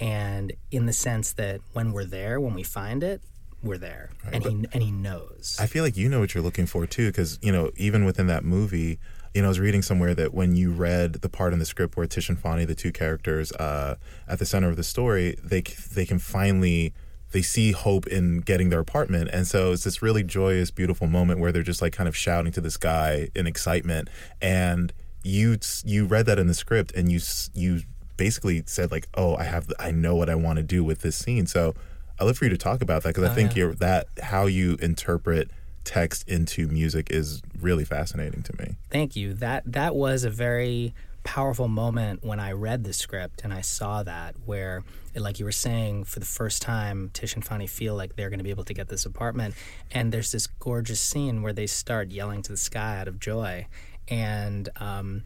And 0.00 0.52
in 0.70 0.86
the 0.86 0.92
sense 0.92 1.32
that 1.34 1.60
when 1.72 1.92
we're 1.92 2.04
there 2.04 2.40
when 2.40 2.54
we 2.54 2.62
find 2.62 3.02
it 3.02 3.22
we're 3.62 3.78
there. 3.78 4.10
And 4.32 4.44
he 4.44 4.50
and 4.72 4.82
he 4.82 4.90
knows. 4.90 5.56
I 5.60 5.66
feel 5.66 5.82
like 5.82 5.96
you 5.96 6.08
know 6.08 6.20
what 6.20 6.34
you're 6.34 6.44
looking 6.44 6.66
for 6.66 6.86
too, 6.86 7.08
because 7.08 7.38
you 7.42 7.52
know 7.52 7.70
even 7.76 8.04
within 8.04 8.26
that 8.28 8.44
movie, 8.44 8.98
you 9.34 9.42
know 9.42 9.48
I 9.48 9.50
was 9.50 9.60
reading 9.60 9.82
somewhere 9.82 10.14
that 10.14 10.32
when 10.34 10.54
you 10.56 10.70
read 10.70 11.14
the 11.14 11.28
part 11.28 11.52
in 11.52 11.58
the 11.58 11.64
script 11.64 11.96
where 11.96 12.06
Tish 12.06 12.28
and 12.28 12.38
Fonny, 12.38 12.64
the 12.64 12.74
two 12.74 12.92
characters 12.92 13.52
uh, 13.52 13.96
at 14.28 14.38
the 14.38 14.46
center 14.46 14.68
of 14.68 14.76
the 14.76 14.84
story, 14.84 15.36
they 15.42 15.62
they 15.62 16.06
can 16.06 16.18
finally 16.18 16.94
they 17.36 17.42
see 17.42 17.72
hope 17.72 18.06
in 18.06 18.40
getting 18.40 18.70
their 18.70 18.80
apartment, 18.80 19.28
and 19.30 19.46
so 19.46 19.72
it's 19.72 19.84
this 19.84 20.00
really 20.00 20.22
joyous, 20.22 20.70
beautiful 20.70 21.06
moment 21.06 21.38
where 21.38 21.52
they're 21.52 21.62
just 21.62 21.82
like 21.82 21.92
kind 21.92 22.08
of 22.08 22.16
shouting 22.16 22.50
to 22.50 22.62
the 22.62 22.70
sky 22.70 23.28
in 23.34 23.46
excitement, 23.46 24.08
and 24.40 24.90
you 25.22 25.58
you 25.84 26.06
read 26.06 26.24
that 26.24 26.38
in 26.38 26.46
the 26.46 26.54
script, 26.54 26.92
and 26.92 27.12
you 27.12 27.20
you 27.52 27.82
basically 28.16 28.62
said 28.64 28.90
like, 28.90 29.06
oh, 29.18 29.36
I 29.36 29.42
have 29.42 29.70
I 29.78 29.90
know 29.90 30.16
what 30.16 30.30
I 30.30 30.34
want 30.34 30.56
to 30.56 30.62
do 30.62 30.82
with 30.82 31.00
this 31.02 31.16
scene, 31.16 31.46
so. 31.46 31.74
I'd 32.18 32.24
love 32.24 32.38
for 32.38 32.46
you 32.46 32.50
to 32.50 32.56
talk 32.56 32.80
about 32.80 33.02
that 33.02 33.10
because 33.10 33.24
I 33.24 33.32
oh, 33.32 33.34
think 33.34 33.50
yeah. 33.50 33.64
you're 33.64 33.74
that 33.74 34.06
how 34.22 34.46
you 34.46 34.78
interpret 34.80 35.50
text 35.84 36.26
into 36.26 36.66
music 36.66 37.08
is 37.10 37.42
really 37.60 37.84
fascinating 37.84 38.42
to 38.44 38.56
me. 38.58 38.76
Thank 38.90 39.16
you. 39.16 39.34
That 39.34 39.70
that 39.70 39.94
was 39.94 40.24
a 40.24 40.30
very 40.30 40.94
powerful 41.26 41.66
moment 41.66 42.24
when 42.24 42.38
I 42.38 42.52
read 42.52 42.84
the 42.84 42.92
script 42.92 43.40
and 43.42 43.52
I 43.52 43.60
saw 43.60 44.04
that 44.04 44.36
where 44.44 44.84
like 45.16 45.40
you 45.40 45.44
were 45.44 45.52
saying 45.52 46.04
for 46.04 46.20
the 46.20 46.26
first 46.26 46.62
time 46.62 47.10
Tish 47.12 47.34
and 47.34 47.44
Fonny 47.44 47.66
feel 47.66 47.96
like 47.96 48.14
they're 48.14 48.30
going 48.30 48.38
to 48.38 48.44
be 48.44 48.50
able 48.50 48.64
to 48.64 48.72
get 48.72 48.86
this 48.86 49.04
apartment. 49.04 49.56
And 49.90 50.12
there's 50.12 50.30
this 50.30 50.46
gorgeous 50.46 51.00
scene 51.00 51.42
where 51.42 51.52
they 51.52 51.66
start 51.66 52.12
yelling 52.12 52.42
to 52.42 52.52
the 52.52 52.56
sky 52.56 53.00
out 53.00 53.08
of 53.08 53.18
joy. 53.18 53.66
And 54.06 54.68
um 54.76 55.24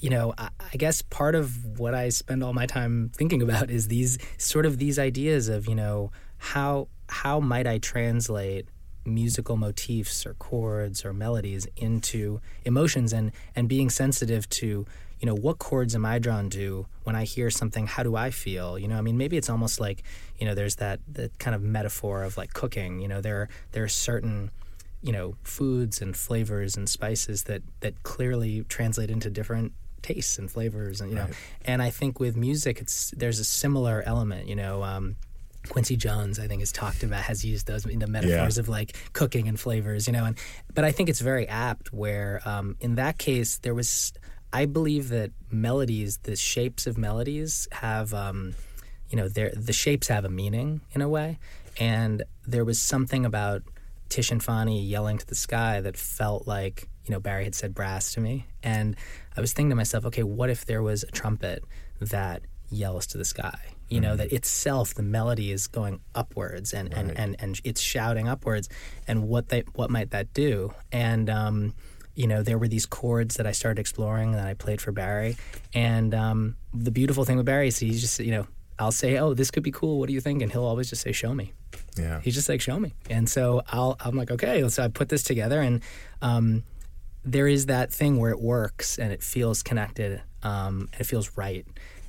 you 0.00 0.10
know, 0.10 0.34
I, 0.36 0.48
I 0.72 0.76
guess 0.76 1.00
part 1.00 1.36
of 1.36 1.78
what 1.78 1.94
I 1.94 2.08
spend 2.08 2.42
all 2.42 2.52
my 2.52 2.66
time 2.66 3.12
thinking 3.14 3.40
about 3.40 3.70
is 3.70 3.86
these 3.86 4.18
sort 4.36 4.66
of 4.66 4.78
these 4.78 4.98
ideas 4.98 5.48
of, 5.48 5.68
you 5.68 5.76
know, 5.76 6.10
how 6.38 6.88
how 7.08 7.38
might 7.38 7.68
I 7.68 7.78
translate 7.78 8.68
musical 9.06 9.56
motifs 9.56 10.26
or 10.26 10.34
chords 10.34 11.04
or 11.04 11.12
melodies 11.12 11.66
into 11.76 12.40
emotions 12.64 13.12
and 13.12 13.32
and 13.54 13.68
being 13.68 13.90
sensitive 13.90 14.48
to 14.48 14.86
you 15.20 15.26
know 15.26 15.34
what 15.34 15.58
chords 15.58 15.94
am 15.94 16.04
i 16.04 16.18
drawn 16.18 16.50
to 16.50 16.86
when 17.04 17.16
i 17.16 17.24
hear 17.24 17.50
something? 17.50 17.86
How 17.86 18.02
do 18.02 18.16
i 18.16 18.30
feel? 18.30 18.78
You 18.78 18.88
know 18.88 18.98
i 18.98 19.00
mean 19.00 19.16
maybe 19.16 19.36
it's 19.36 19.48
almost 19.48 19.80
like 19.80 20.02
you 20.38 20.46
know 20.46 20.54
there's 20.54 20.76
that 20.76 21.00
that 21.12 21.38
kind 21.38 21.54
of 21.54 21.62
metaphor 21.62 22.22
of 22.22 22.36
like 22.36 22.52
cooking. 22.52 23.00
You 23.00 23.08
know 23.08 23.20
there 23.20 23.48
there 23.72 23.84
are 23.84 23.88
certain 23.88 24.50
you 25.02 25.12
know 25.12 25.36
foods 25.42 26.02
and 26.02 26.16
flavors 26.16 26.76
and 26.76 26.88
spices 26.88 27.44
that 27.44 27.62
that 27.80 28.02
clearly 28.02 28.64
translate 28.68 29.10
into 29.10 29.30
different 29.30 29.72
tastes 30.02 30.38
and 30.38 30.50
flavors 30.50 31.00
and 31.00 31.10
you 31.10 31.16
know. 31.16 31.28
And 31.64 31.82
i 31.82 31.90
think 31.90 32.20
with 32.20 32.36
music 32.36 32.80
it's 32.80 33.12
there's 33.16 33.38
a 33.38 33.44
similar 33.44 34.02
element 34.06 34.48
you 34.48 34.54
know 34.56 34.82
um 34.82 35.16
Quincy 35.68 35.96
Jones, 35.96 36.38
I 36.38 36.46
think, 36.46 36.60
has 36.60 36.72
talked 36.72 37.02
about 37.02 37.22
has 37.22 37.44
used 37.44 37.66
those 37.66 37.84
in 37.86 37.98
the 37.98 38.06
metaphors 38.06 38.56
of 38.58 38.68
like 38.68 38.96
cooking 39.12 39.48
and 39.48 39.58
flavors, 39.58 40.06
you 40.06 40.12
know. 40.12 40.24
And 40.24 40.38
but 40.74 40.84
I 40.84 40.92
think 40.92 41.08
it's 41.08 41.20
very 41.20 41.46
apt 41.48 41.92
where 41.92 42.40
um, 42.44 42.76
in 42.80 42.94
that 42.96 43.18
case 43.18 43.58
there 43.58 43.74
was 43.74 44.12
I 44.52 44.66
believe 44.66 45.08
that 45.10 45.32
melodies, 45.50 46.18
the 46.22 46.36
shapes 46.36 46.86
of 46.86 46.96
melodies, 46.96 47.68
have, 47.72 48.14
um, 48.14 48.54
you 49.10 49.16
know, 49.16 49.28
the 49.28 49.72
shapes 49.72 50.08
have 50.08 50.24
a 50.24 50.30
meaning 50.30 50.80
in 50.92 51.02
a 51.02 51.08
way. 51.08 51.38
And 51.78 52.22
there 52.46 52.64
was 52.64 52.80
something 52.80 53.26
about 53.26 53.62
Tish 54.08 54.30
and 54.30 54.42
Fonny 54.42 54.82
yelling 54.82 55.18
to 55.18 55.26
the 55.26 55.34
sky 55.34 55.80
that 55.82 55.96
felt 55.96 56.46
like, 56.46 56.88
you 57.04 57.12
know, 57.12 57.20
Barry 57.20 57.44
had 57.44 57.54
said 57.54 57.74
brass 57.74 58.14
to 58.14 58.20
me. 58.20 58.46
And 58.62 58.96
I 59.36 59.40
was 59.40 59.52
thinking 59.52 59.70
to 59.70 59.76
myself, 59.76 60.06
okay, 60.06 60.22
what 60.22 60.48
if 60.48 60.64
there 60.64 60.82
was 60.82 61.02
a 61.02 61.10
trumpet 61.10 61.62
that 62.00 62.42
yells 62.70 63.06
to 63.08 63.18
the 63.18 63.24
sky? 63.24 63.58
You 63.88 64.00
know, 64.00 64.10
mm-hmm. 64.10 64.18
that 64.18 64.32
itself, 64.32 64.94
the 64.94 65.02
melody 65.02 65.52
is 65.52 65.68
going 65.68 66.00
upwards 66.14 66.74
and, 66.74 66.92
right. 66.92 66.98
and, 66.98 67.18
and, 67.18 67.36
and 67.38 67.60
it's 67.62 67.80
shouting 67.80 68.28
upwards. 68.28 68.68
And 69.06 69.28
what 69.28 69.48
they, 69.48 69.62
what 69.74 69.90
might 69.90 70.10
that 70.10 70.32
do? 70.34 70.74
And, 70.90 71.30
um, 71.30 71.74
you 72.16 72.26
know, 72.26 72.42
there 72.42 72.58
were 72.58 72.66
these 72.66 72.86
chords 72.86 73.36
that 73.36 73.46
I 73.46 73.52
started 73.52 73.78
exploring 73.78 74.32
that 74.32 74.46
I 74.46 74.54
played 74.54 74.80
for 74.80 74.90
Barry. 74.90 75.36
And 75.72 76.14
um, 76.14 76.56
the 76.74 76.90
beautiful 76.90 77.24
thing 77.24 77.36
with 77.36 77.46
Barry 77.46 77.68
is 77.68 77.78
he's 77.78 78.00
just, 78.00 78.18
you 78.18 78.32
know, 78.32 78.46
I'll 78.78 78.92
say, 78.92 79.16
"Oh, 79.16 79.34
this 79.34 79.50
could 79.50 79.62
be 79.62 79.70
cool. 79.70 79.98
What 79.98 80.06
do 80.08 80.12
you 80.12 80.20
think?" 80.20 80.42
And 80.42 80.52
he'll 80.52 80.64
always 80.64 80.90
just 80.90 81.02
say, 81.02 81.12
"Show 81.12 81.34
me." 81.34 81.52
Yeah. 81.96 82.20
He's 82.20 82.34
just 82.34 82.48
like, 82.48 82.60
"Show 82.60 82.78
me." 82.78 82.94
And 83.08 83.28
so 83.28 83.62
I'll 83.68 83.96
I'm 84.00 84.16
like, 84.16 84.30
"Okay." 84.30 84.68
So 84.68 84.82
I 84.82 84.88
put 84.88 85.08
this 85.08 85.22
together, 85.22 85.60
and 85.60 85.80
um, 86.20 86.62
there 87.24 87.48
is 87.48 87.66
that 87.66 87.92
thing 87.92 88.18
where 88.18 88.30
it 88.30 88.40
works 88.40 88.98
and 88.98 89.12
it 89.12 89.22
feels 89.22 89.62
connected, 89.62 90.22
um, 90.42 90.88
and 90.92 91.00
it 91.00 91.04
feels 91.04 91.36
right. 91.36 91.66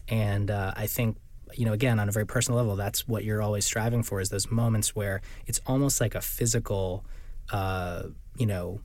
And 0.10 0.51
uh, 0.51 0.74
I 0.75 0.88
think 0.88 1.17
you 1.54 1.66
know, 1.66 1.74
again, 1.74 2.00
on 2.00 2.10
a 2.10 2.12
very 2.12 2.25
personal 2.25 2.58
level, 2.58 2.75
that's 2.75 3.08
what 3.08 3.24
you're 3.24 3.42
always 3.42 3.66
striving 3.66 4.04
for 4.04 4.20
is 4.22 4.30
those 4.30 4.51
moments 4.51 4.96
where 4.96 5.22
it's 5.46 5.62
almost 5.66 6.01
like 6.01 6.16
a 6.16 6.22
physical, 6.22 7.06
uh, 7.51 8.04
you 8.36 8.46
know, 8.46 8.82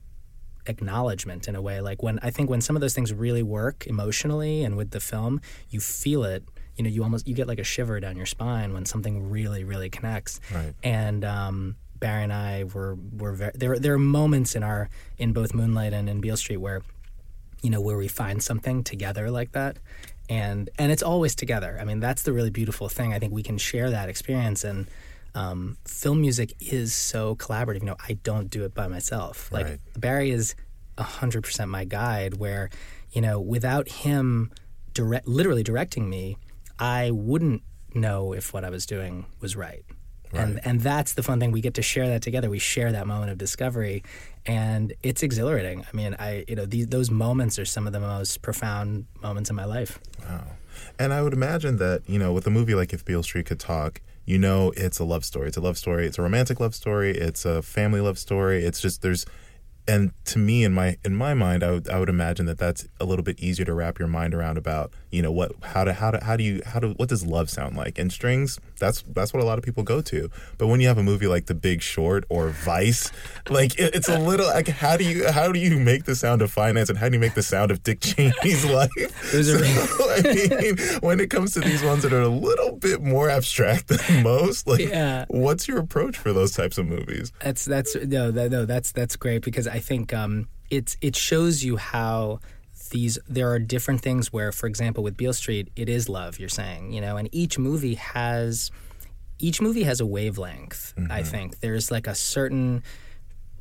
acknowledgement 0.65 1.47
in 1.47 1.55
a 1.55 1.61
way. 1.61 1.81
Like 1.81 2.01
when 2.01 2.19
I 2.21 2.29
think 2.29 2.49
when 2.49 2.61
some 2.61 2.75
of 2.75 2.81
those 2.81 2.93
things 2.93 3.13
really 3.13 3.43
work 3.43 3.85
emotionally 3.87 4.63
and 4.63 4.77
with 4.77 4.91
the 4.91 4.99
film, 4.99 5.41
you 5.69 5.79
feel 5.79 6.23
it. 6.23 6.43
You 6.75 6.83
know, 6.83 6.89
you 6.89 7.03
almost 7.03 7.27
you 7.27 7.35
get 7.35 7.47
like 7.47 7.59
a 7.59 7.63
shiver 7.63 7.99
down 7.99 8.17
your 8.17 8.25
spine 8.25 8.73
when 8.73 8.85
something 8.85 9.29
really, 9.29 9.63
really 9.63 9.89
connects. 9.89 10.39
Right. 10.53 10.73
And 10.83 11.23
um, 11.23 11.75
Barry 11.99 12.23
and 12.23 12.33
I 12.33 12.63
were 12.63 12.97
were 13.17 13.33
very, 13.33 13.51
there. 13.53 13.77
There 13.77 13.93
are 13.93 13.99
moments 13.99 14.55
in 14.55 14.63
our 14.63 14.89
in 15.17 15.33
both 15.33 15.53
Moonlight 15.53 15.93
and 15.93 16.09
in 16.09 16.19
Beale 16.19 16.37
Street 16.37 16.57
where, 16.57 16.81
you 17.61 17.69
know, 17.69 17.79
where 17.79 17.97
we 17.97 18.07
find 18.07 18.41
something 18.41 18.83
together 18.83 19.29
like 19.29 19.51
that, 19.51 19.77
and 20.29 20.69
and 20.77 20.91
it's 20.91 21.03
always 21.03 21.35
together. 21.35 21.77
I 21.79 21.83
mean, 21.83 21.99
that's 21.99 22.23
the 22.23 22.33
really 22.33 22.49
beautiful 22.49 22.89
thing. 22.89 23.13
I 23.13 23.19
think 23.19 23.33
we 23.33 23.43
can 23.43 23.57
share 23.57 23.89
that 23.91 24.09
experience 24.09 24.63
and. 24.63 24.87
Um, 25.35 25.77
film 25.87 26.21
music 26.21 26.53
is 26.59 26.93
so 26.93 27.35
collaborative. 27.35 27.79
You 27.79 27.87
know, 27.87 27.95
I 28.07 28.19
don't 28.21 28.51
do 28.51 28.65
it 28.65 28.75
by 28.75 28.87
myself. 28.87 29.51
Like 29.51 29.65
right. 29.65 29.79
Barry 29.97 30.29
is 30.29 30.53
hundred 30.95 31.43
percent 31.43 31.71
my 31.71 31.85
guide. 31.85 32.37
Where, 32.37 32.69
you 33.13 33.21
know, 33.21 33.41
without 33.41 33.89
him 33.89 34.51
direct, 34.93 35.27
literally 35.27 35.63
directing 35.63 36.07
me, 36.07 36.37
I 36.77 37.09
wouldn't 37.09 37.63
know 37.95 38.33
if 38.33 38.53
what 38.53 38.63
I 38.63 38.69
was 38.69 38.85
doing 38.85 39.25
was 39.39 39.55
right. 39.55 39.83
Right. 40.33 40.41
And 40.41 40.59
and 40.65 40.81
that's 40.81 41.13
the 41.13 41.23
fun 41.23 41.39
thing. 41.39 41.51
We 41.51 41.61
get 41.61 41.75
to 41.75 41.81
share 41.81 42.07
that 42.07 42.21
together. 42.21 42.49
We 42.49 42.59
share 42.59 42.91
that 42.91 43.05
moment 43.05 43.31
of 43.31 43.37
discovery, 43.37 44.03
and 44.45 44.93
it's 45.03 45.21
exhilarating. 45.21 45.85
I 45.91 45.95
mean, 45.95 46.15
I 46.17 46.43
you 46.47 46.55
know 46.55 46.65
these, 46.65 46.87
those 46.87 47.11
moments 47.11 47.59
are 47.59 47.65
some 47.65 47.85
of 47.85 47.93
the 47.93 47.99
most 47.99 48.41
profound 48.41 49.05
moments 49.21 49.49
in 49.49 49.55
my 49.55 49.65
life. 49.65 49.99
Wow. 50.27 50.45
And 50.97 51.13
I 51.13 51.21
would 51.21 51.33
imagine 51.33 51.77
that 51.77 52.01
you 52.07 52.17
know 52.17 52.33
with 52.33 52.47
a 52.47 52.49
movie 52.49 52.73
like 52.75 52.93
If 52.93 53.05
Beale 53.05 53.23
Street 53.23 53.45
Could 53.45 53.59
Talk, 53.59 54.01
you 54.25 54.39
know 54.39 54.73
it's 54.75 54.99
a 54.99 55.03
love 55.03 55.23
story. 55.23 55.47
It's 55.47 55.57
a 55.57 55.61
love 55.61 55.77
story. 55.77 56.07
It's 56.07 56.17
a 56.17 56.21
romantic 56.21 56.59
love 56.59 56.73
story. 56.73 57.15
It's 57.15 57.45
a 57.45 57.61
family 57.61 58.01
love 58.01 58.17
story. 58.17 58.63
It's 58.63 58.81
just 58.81 59.01
there's 59.01 59.25
and 59.87 60.11
to 60.25 60.39
me 60.39 60.63
in 60.63 60.73
my 60.73 60.97
in 61.03 61.15
my 61.15 61.33
mind 61.33 61.63
I 61.63 61.71
would 61.71 61.89
I 61.89 61.99
would 61.99 62.09
imagine 62.09 62.45
that 62.45 62.57
that's 62.57 62.87
a 62.99 63.05
little 63.05 63.23
bit 63.23 63.39
easier 63.39 63.65
to 63.65 63.73
wrap 63.73 63.99
your 63.99 64.07
mind 64.07 64.33
around 64.33 64.57
about 64.57 64.91
you 65.11 65.21
know 65.21 65.31
what 65.31 65.51
how 65.61 65.83
to 65.83 65.93
how 65.93 66.11
to 66.11 66.23
how 66.23 66.35
do 66.35 66.43
you 66.43 66.61
how 66.65 66.79
do 66.79 66.93
what 66.97 67.09
does 67.09 67.25
love 67.25 67.49
sound 67.49 67.75
like? 67.75 67.99
And 67.99 68.11
strings 68.11 68.59
that's 68.79 69.03
that's 69.13 69.33
what 69.33 69.43
a 69.43 69.45
lot 69.45 69.57
of 69.57 69.63
people 69.63 69.83
go 69.83 70.01
to. 70.01 70.29
But 70.57 70.67
when 70.67 70.81
you 70.81 70.87
have 70.87 70.97
a 70.97 71.03
movie 71.03 71.27
like 71.27 71.45
The 71.45 71.53
Big 71.53 71.81
Short 71.81 72.25
or 72.29 72.49
Vice 72.49 73.11
like 73.49 73.79
it, 73.79 73.95
it's 73.95 74.09
a 74.09 74.17
little 74.17 74.47
like 74.47 74.67
how 74.67 74.97
do 74.97 75.03
you 75.03 75.31
how 75.31 75.51
do 75.51 75.59
you 75.59 75.79
make 75.79 76.05
the 76.05 76.15
sound 76.15 76.41
of 76.41 76.51
finance 76.51 76.89
and 76.89 76.97
how 76.97 77.09
do 77.09 77.15
you 77.15 77.19
make 77.19 77.33
the 77.33 77.43
sound 77.43 77.69
of 77.69 77.83
Dick 77.83 77.99
Cheney's 77.99 78.65
life? 78.69 78.89
So, 79.23 79.57
I 80.15 80.61
mean 80.61 80.77
when 81.01 81.19
it 81.19 81.29
comes 81.29 81.53
to 81.53 81.59
these 81.59 81.83
ones 81.83 82.03
that 82.03 82.13
are 82.13 82.21
a 82.21 82.27
little 82.27 82.71
bit 82.77 83.01
more 83.01 83.29
abstract 83.29 83.87
than 83.89 84.23
most 84.23 84.67
like 84.67 84.79
yeah. 84.79 85.25
what's 85.27 85.67
your 85.67 85.79
approach 85.79 86.17
for 86.17 86.31
those 86.31 86.53
types 86.53 86.77
of 86.77 86.87
movies? 86.87 87.31
That's 87.41 87.65
that's 87.65 87.95
no 87.95 88.31
that, 88.31 88.51
no 88.51 88.65
that's 88.65 88.91
that's 88.91 89.15
great 89.15 89.43
because 89.43 89.67
I 89.73 89.79
think 89.79 90.13
um, 90.13 90.47
it's 90.69 90.97
it 91.01 91.15
shows 91.15 91.63
you 91.63 91.77
how 91.77 92.39
these 92.91 93.17
there 93.27 93.49
are 93.51 93.59
different 93.59 94.01
things 94.01 94.31
where, 94.31 94.51
for 94.51 94.67
example, 94.67 95.03
with 95.03 95.17
Beale 95.17 95.33
Street, 95.33 95.71
it 95.75 95.89
is 95.89 96.07
love. 96.07 96.39
You're 96.39 96.47
saying, 96.47 96.93
you 96.93 97.01
know, 97.01 97.17
and 97.17 97.27
each 97.31 97.57
movie 97.57 97.95
has 97.95 98.69
each 99.39 99.61
movie 99.61 99.83
has 99.83 99.99
a 99.99 100.05
wavelength. 100.05 100.93
Mm-hmm. 100.95 101.11
I 101.11 101.23
think 101.23 101.59
there's 101.59 101.89
like 101.89 102.05
a 102.05 102.13
certain 102.13 102.83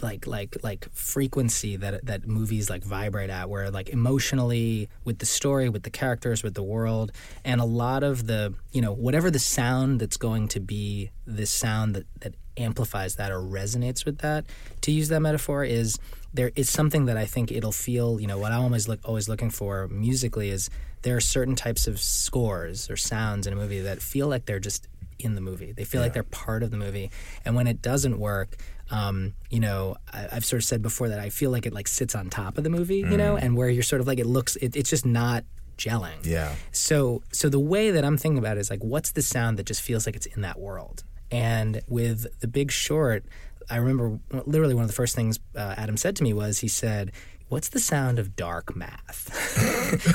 like 0.03 0.27
like 0.27 0.57
like 0.63 0.89
frequency 0.93 1.77
that 1.77 2.05
that 2.07 2.27
movies 2.27 2.69
like 2.69 2.83
vibrate 2.85 3.31
at 3.31 3.49
where 3.49 3.71
like 3.71 3.89
emotionally 3.89 4.89
with 5.05 5.19
the 5.19 5.27
story 5.27 5.69
with 5.69 5.83
the 5.83 5.91
characters 5.91 6.43
with 6.43 6.55
the 6.55 6.63
world 6.63 7.13
and 7.45 7.61
a 7.61 7.65
lot 7.65 8.03
of 8.03 8.27
the 8.27 8.55
you 8.73 8.81
know 8.81 8.93
whatever 8.93 9.31
the 9.31 9.39
sound 9.39 10.01
that's 10.01 10.17
going 10.17 10.49
to 10.49 10.61
be 10.61 11.11
this 11.27 11.51
sound 11.51 11.95
that 11.95 12.07
that 12.21 12.35
amplifies 12.57 13.17
that 13.17 13.31
or 13.31 13.41
resonates 13.41 14.05
with 14.05 14.19
that 14.19 14.45
to 14.83 14.93
use 14.93 15.09
that 15.09 15.21
metaphor 15.21 15.65
is 15.65 15.99
there 16.35 16.51
is 16.55 16.69
something 16.69 17.07
that 17.07 17.17
I 17.17 17.27
think 17.27 17.51
it'll 17.51 17.73
feel 17.73 18.21
you 18.21 18.27
know 18.27 18.39
what 18.39 18.53
I'm 18.53 18.63
always 18.63 18.89
look 18.89 19.01
always 19.05 19.29
looking 19.29 19.51
for 19.51 19.89
musically 19.89 20.51
is 20.51 20.69
there 21.03 21.17
are 21.17 21.21
certain 21.21 21.57
types 21.57 21.87
of 21.87 22.01
scores 22.01 22.91
or 22.91 22.97
sounds 22.97 23.47
in 23.47 23.53
a 23.53 23.57
movie 23.57 23.81
that 23.81 24.01
feel 24.01 24.29
like 24.29 24.47
they're 24.47 24.61
just 24.61 24.87
in 25.23 25.35
the 25.35 25.41
movie. 25.41 25.73
They 25.73 25.85
feel 25.85 26.01
yeah. 26.01 26.07
like 26.07 26.13
they're 26.15 26.23
part 26.23 26.63
of 26.63 26.71
the 26.71 26.77
movie. 26.77 27.11
And 27.45 27.55
when 27.55 27.67
it 27.67 27.83
doesn't 27.83 28.19
work, 28.19 28.57
um, 28.91 29.35
you 29.51 29.61
know, 29.61 29.97
I, 30.13 30.29
have 30.33 30.45
sort 30.45 30.61
of 30.63 30.65
said 30.65 30.83
before 30.83 31.09
that 31.09 31.19
I 31.19 31.31
feel 31.31 31.51
like 31.51 31.67
it 31.67 31.73
like 31.73 31.89
sits 31.89 32.15
on 32.15 32.31
top 32.31 32.59
of 32.59 32.65
the 32.65 32.71
movie, 32.71 33.03
mm. 33.03 33.11
you 33.11 33.17
know, 33.17 33.37
mm. 33.37 33.43
and 33.43 33.57
where 33.57 33.69
you're 33.69 33.83
sort 33.83 34.01
of 34.01 34.07
like 34.07 34.19
it 34.19 34.27
looks, 34.27 34.57
it, 34.57 34.77
it's 34.77 34.91
just 34.91 35.07
not 35.07 35.45
gelling. 35.79 36.25
Yeah. 36.25 36.55
So, 36.73 37.23
so 37.33 37.49
the 37.49 37.61
way 37.61 37.91
that 37.91 38.05
I'm 38.05 38.17
thinking 38.17 38.39
about 38.39 38.57
it 38.57 38.61
is 38.61 38.71
like, 38.71 38.83
what's 38.83 39.13
the 39.13 39.23
sound 39.23 39.59
that 39.59 39.67
just 39.67 39.81
feels 39.81 40.07
like 40.07 40.17
it's 40.17 40.27
in 40.27 40.43
that 40.43 40.59
world? 40.59 41.05
And 41.31 41.81
with 41.89 42.27
The 42.41 42.49
Big 42.49 42.71
Short, 42.71 43.25
I 43.71 43.77
remember 43.77 44.19
literally 44.45 44.75
one 44.75 44.83
of 44.83 44.89
the 44.89 44.95
first 44.95 45.17
things 45.17 45.41
uh, 45.57 45.75
Adam 45.77 45.97
said 45.97 46.17
to 46.17 46.23
me 46.23 46.33
was 46.33 46.59
he 46.59 46.69
said, 46.69 47.13
What's 47.49 47.69
the 47.69 47.81
sound 47.81 48.19
of 48.19 48.35
dark 48.35 48.75
math? 48.75 49.29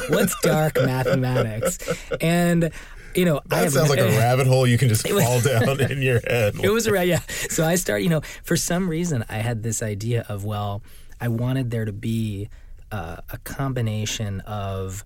What's 0.10 0.40
dark 0.42 0.76
mathematics? 0.84 1.78
And 2.20 2.72
you 3.18 3.26
know, 3.26 3.42
that 3.48 3.72
sounds 3.72 3.90
like 3.90 4.00
a 4.00 4.08
rabbit 4.08 4.48
hole 4.48 4.68
you 4.68 4.78
can 4.78 4.88
just 4.94 5.08
fall 5.08 5.42
down 5.42 5.82
in 5.92 6.02
your 6.02 6.22
head. 6.28 6.56
It 6.64 6.70
was 6.70 6.90
right, 6.90 7.08
yeah. 7.08 7.22
So 7.50 7.66
I 7.66 7.76
start, 7.76 8.04
you 8.04 8.10
know, 8.10 8.22
for 8.44 8.56
some 8.56 8.90
reason 8.90 9.26
I 9.28 9.38
had 9.38 9.64
this 9.64 9.82
idea 9.82 10.26
of 10.30 10.46
well, 10.46 10.84
I 11.20 11.28
wanted 11.28 11.72
there 11.72 11.86
to 11.86 11.94
be 11.94 12.50
uh, 12.92 13.18
a 13.30 13.38
combination 13.40 14.42
of 14.42 15.04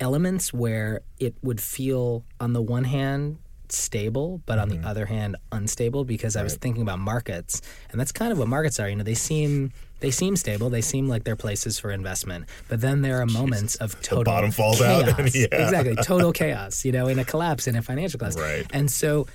elements 0.00 0.52
where 0.52 1.02
it 1.18 1.34
would 1.42 1.60
feel, 1.60 2.24
on 2.40 2.54
the 2.54 2.62
one 2.62 2.84
hand, 2.84 3.38
stable, 3.68 4.42
but 4.46 4.58
on 4.58 4.70
mm-hmm. 4.70 4.82
the 4.82 4.88
other 4.88 5.06
hand, 5.06 5.36
unstable 5.52 6.04
because 6.04 6.34
right. 6.34 6.40
I 6.40 6.44
was 6.44 6.56
thinking 6.56 6.82
about 6.82 6.98
markets, 6.98 7.60
and 7.90 8.00
that's 8.00 8.12
kind 8.12 8.32
of 8.32 8.38
what 8.38 8.48
markets 8.48 8.80
are. 8.80 8.88
You 8.88 8.96
know, 8.96 9.04
they 9.04 9.14
seem 9.14 9.72
they 10.04 10.10
seem 10.10 10.36
stable. 10.36 10.68
They 10.68 10.82
seem 10.82 11.08
like 11.08 11.24
they're 11.24 11.34
places 11.34 11.78
for 11.78 11.90
investment. 11.90 12.44
But 12.68 12.82
then 12.82 13.00
there 13.00 13.22
are 13.22 13.26
moments 13.26 13.76
of 13.76 13.98
total 14.02 14.18
the 14.18 14.24
bottom 14.24 14.50
falls 14.50 14.78
chaos. 14.78 15.08
out. 15.08 15.34
yeah. 15.34 15.46
Exactly, 15.50 15.96
total 15.96 16.30
chaos. 16.42 16.84
You 16.84 16.92
know, 16.92 17.08
in 17.08 17.18
a 17.18 17.24
collapse 17.24 17.66
in 17.66 17.74
a 17.74 17.80
financial 17.80 18.18
collapse. 18.18 18.38
Right. 18.38 18.66
And 18.70 18.90
so, 18.90 19.26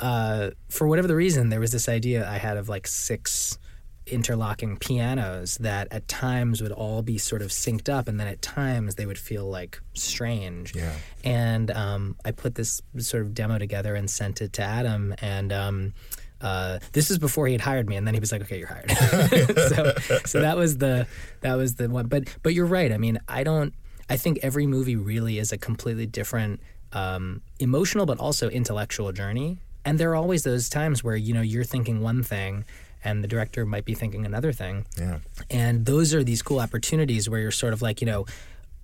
uh, 0.00 0.50
for 0.68 0.88
whatever 0.88 1.06
the 1.06 1.14
reason, 1.14 1.50
there 1.50 1.60
was 1.60 1.70
this 1.70 1.88
idea 1.88 2.28
I 2.28 2.38
had 2.38 2.56
of 2.56 2.68
like 2.68 2.88
six 2.88 3.58
interlocking 4.04 4.76
pianos 4.76 5.56
that 5.58 5.86
at 5.92 6.08
times 6.08 6.60
would 6.60 6.72
all 6.72 7.02
be 7.02 7.16
sort 7.16 7.40
of 7.40 7.50
synced 7.50 7.88
up 7.88 8.08
and 8.08 8.18
then 8.18 8.26
at 8.26 8.42
times 8.42 8.96
they 8.96 9.06
would 9.06 9.16
feel 9.16 9.48
like 9.48 9.80
strange 9.94 10.74
yeah. 10.74 10.92
and 11.22 11.70
um, 11.70 12.16
i 12.24 12.32
put 12.32 12.56
this 12.56 12.82
sort 12.98 13.22
of 13.22 13.32
demo 13.32 13.58
together 13.58 13.94
and 13.94 14.10
sent 14.10 14.42
it 14.42 14.52
to 14.52 14.60
adam 14.60 15.14
and 15.22 15.52
um, 15.52 15.94
uh, 16.42 16.80
this 16.92 17.10
is 17.10 17.18
before 17.18 17.46
he 17.46 17.52
had 17.52 17.60
hired 17.60 17.88
me, 17.88 17.96
and 17.96 18.06
then 18.06 18.14
he 18.14 18.20
was 18.20 18.32
like, 18.32 18.42
"Okay, 18.42 18.58
you're 18.58 18.68
hired." 18.68 18.90
so, 19.70 19.94
so 20.26 20.40
that 20.40 20.56
was 20.56 20.78
the 20.78 21.06
that 21.40 21.54
was 21.54 21.76
the 21.76 21.88
one. 21.88 22.06
But 22.06 22.24
but 22.42 22.52
you're 22.52 22.66
right. 22.66 22.92
I 22.92 22.98
mean, 22.98 23.18
I 23.28 23.44
don't. 23.44 23.72
I 24.10 24.16
think 24.16 24.40
every 24.42 24.66
movie 24.66 24.96
really 24.96 25.38
is 25.38 25.52
a 25.52 25.58
completely 25.58 26.06
different 26.06 26.60
um, 26.92 27.40
emotional, 27.60 28.04
but 28.04 28.18
also 28.18 28.50
intellectual 28.50 29.12
journey. 29.12 29.58
And 29.84 29.98
there 29.98 30.10
are 30.10 30.16
always 30.16 30.42
those 30.42 30.68
times 30.68 31.02
where 31.02 31.16
you 31.16 31.32
know 31.32 31.42
you're 31.42 31.64
thinking 31.64 32.00
one 32.00 32.22
thing, 32.24 32.64
and 33.04 33.22
the 33.22 33.28
director 33.28 33.64
might 33.64 33.84
be 33.84 33.94
thinking 33.94 34.26
another 34.26 34.52
thing. 34.52 34.84
Yeah. 34.98 35.18
And 35.48 35.86
those 35.86 36.12
are 36.12 36.24
these 36.24 36.42
cool 36.42 36.58
opportunities 36.58 37.30
where 37.30 37.40
you're 37.40 37.50
sort 37.52 37.72
of 37.72 37.82
like 37.82 38.00
you 38.00 38.06
know 38.06 38.26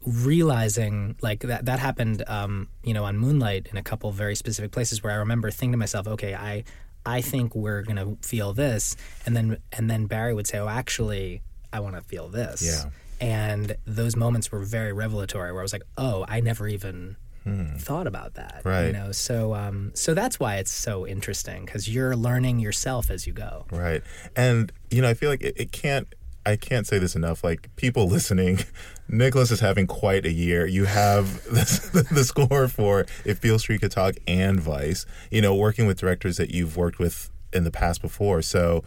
realizing 0.07 1.17
like 1.21 1.41
that 1.41 1.65
that 1.65 1.81
happened 1.81 2.23
um, 2.29 2.69
you 2.85 2.95
know 2.95 3.05
on 3.05 3.19
moonlight 3.19 3.67
in 3.71 3.77
a 3.77 3.83
couple 3.83 4.11
very 4.13 4.37
specific 4.37 4.71
places 4.71 5.03
where 5.03 5.13
i 5.13 5.17
remember 5.17 5.51
thinking 5.51 5.73
to 5.73 5.77
myself 5.77 6.07
okay 6.07 6.35
i 6.35 6.63
I 7.17 7.21
think 7.23 7.55
we're 7.55 7.83
gonna 7.83 8.17
feel 8.23 8.53
this, 8.53 8.97
and 9.25 9.35
then 9.37 9.57
and 9.73 9.89
then 9.91 10.07
Barry 10.07 10.35
would 10.35 10.47
say, 10.47 10.59
oh, 10.59 10.69
actually, 10.69 11.43
I 11.73 11.81
want 11.81 11.97
to 11.97 12.03
feel 12.03 12.29
this. 12.29 12.63
Yeah. 12.63 12.91
and 13.21 13.77
those 13.87 14.15
moments 14.17 14.53
were 14.53 14.61
very 14.61 14.93
revelatory 14.93 15.51
where 15.53 15.63
I 15.63 15.67
was 15.69 15.73
like, 15.73 15.87
oh, 15.97 16.25
I 16.29 16.41
never 16.41 16.69
even 16.69 17.17
thought 17.79 18.07
about 18.07 18.35
that. 18.35 18.61
Right. 18.63 18.89
You 18.89 18.93
know, 18.93 19.11
so 19.13 19.55
um, 19.55 19.91
so 19.95 20.13
that's 20.13 20.39
why 20.39 20.57
it's 20.57 20.71
so 20.71 21.07
interesting 21.07 21.65
because 21.65 21.89
you're 21.89 22.15
learning 22.15 22.59
yourself 22.59 23.11
as 23.11 23.27
you 23.27 23.33
go. 23.33 23.65
Right. 23.71 24.03
And, 24.37 24.71
you 24.91 25.01
know, 25.01 25.09
I 25.09 25.15
feel 25.15 25.31
like 25.31 25.41
it, 25.43 25.55
it 25.57 25.73
can't, 25.73 26.07
I 26.49 26.57
can't 26.57 26.87
say 26.87 26.99
this 26.99 27.15
enough. 27.15 27.45
Like, 27.45 27.69
people 27.77 28.09
listening, 28.17 28.61
Nicholas 29.09 29.51
is 29.51 29.61
having 29.61 29.87
quite 29.87 30.25
a 30.25 30.33
year. 30.33 30.67
You 30.67 30.87
have 30.87 31.45
the, 31.45 32.07
the 32.11 32.25
score 32.25 32.69
for 32.69 33.07
If 33.25 33.41
Beale 33.41 33.59
Street 33.59 33.83
Could 33.83 33.91
Talk 33.91 34.15
and 34.27 34.59
Vice, 34.59 35.05
you 35.31 35.43
know, 35.43 35.55
working 35.55 35.87
with 35.87 35.99
directors 35.99 36.39
that 36.39 36.51
you've 36.51 36.77
worked 36.77 36.99
with 36.99 37.31
in 37.53 37.65
the 37.65 37.71
past 37.71 38.01
before. 38.01 38.43
So, 38.43 38.83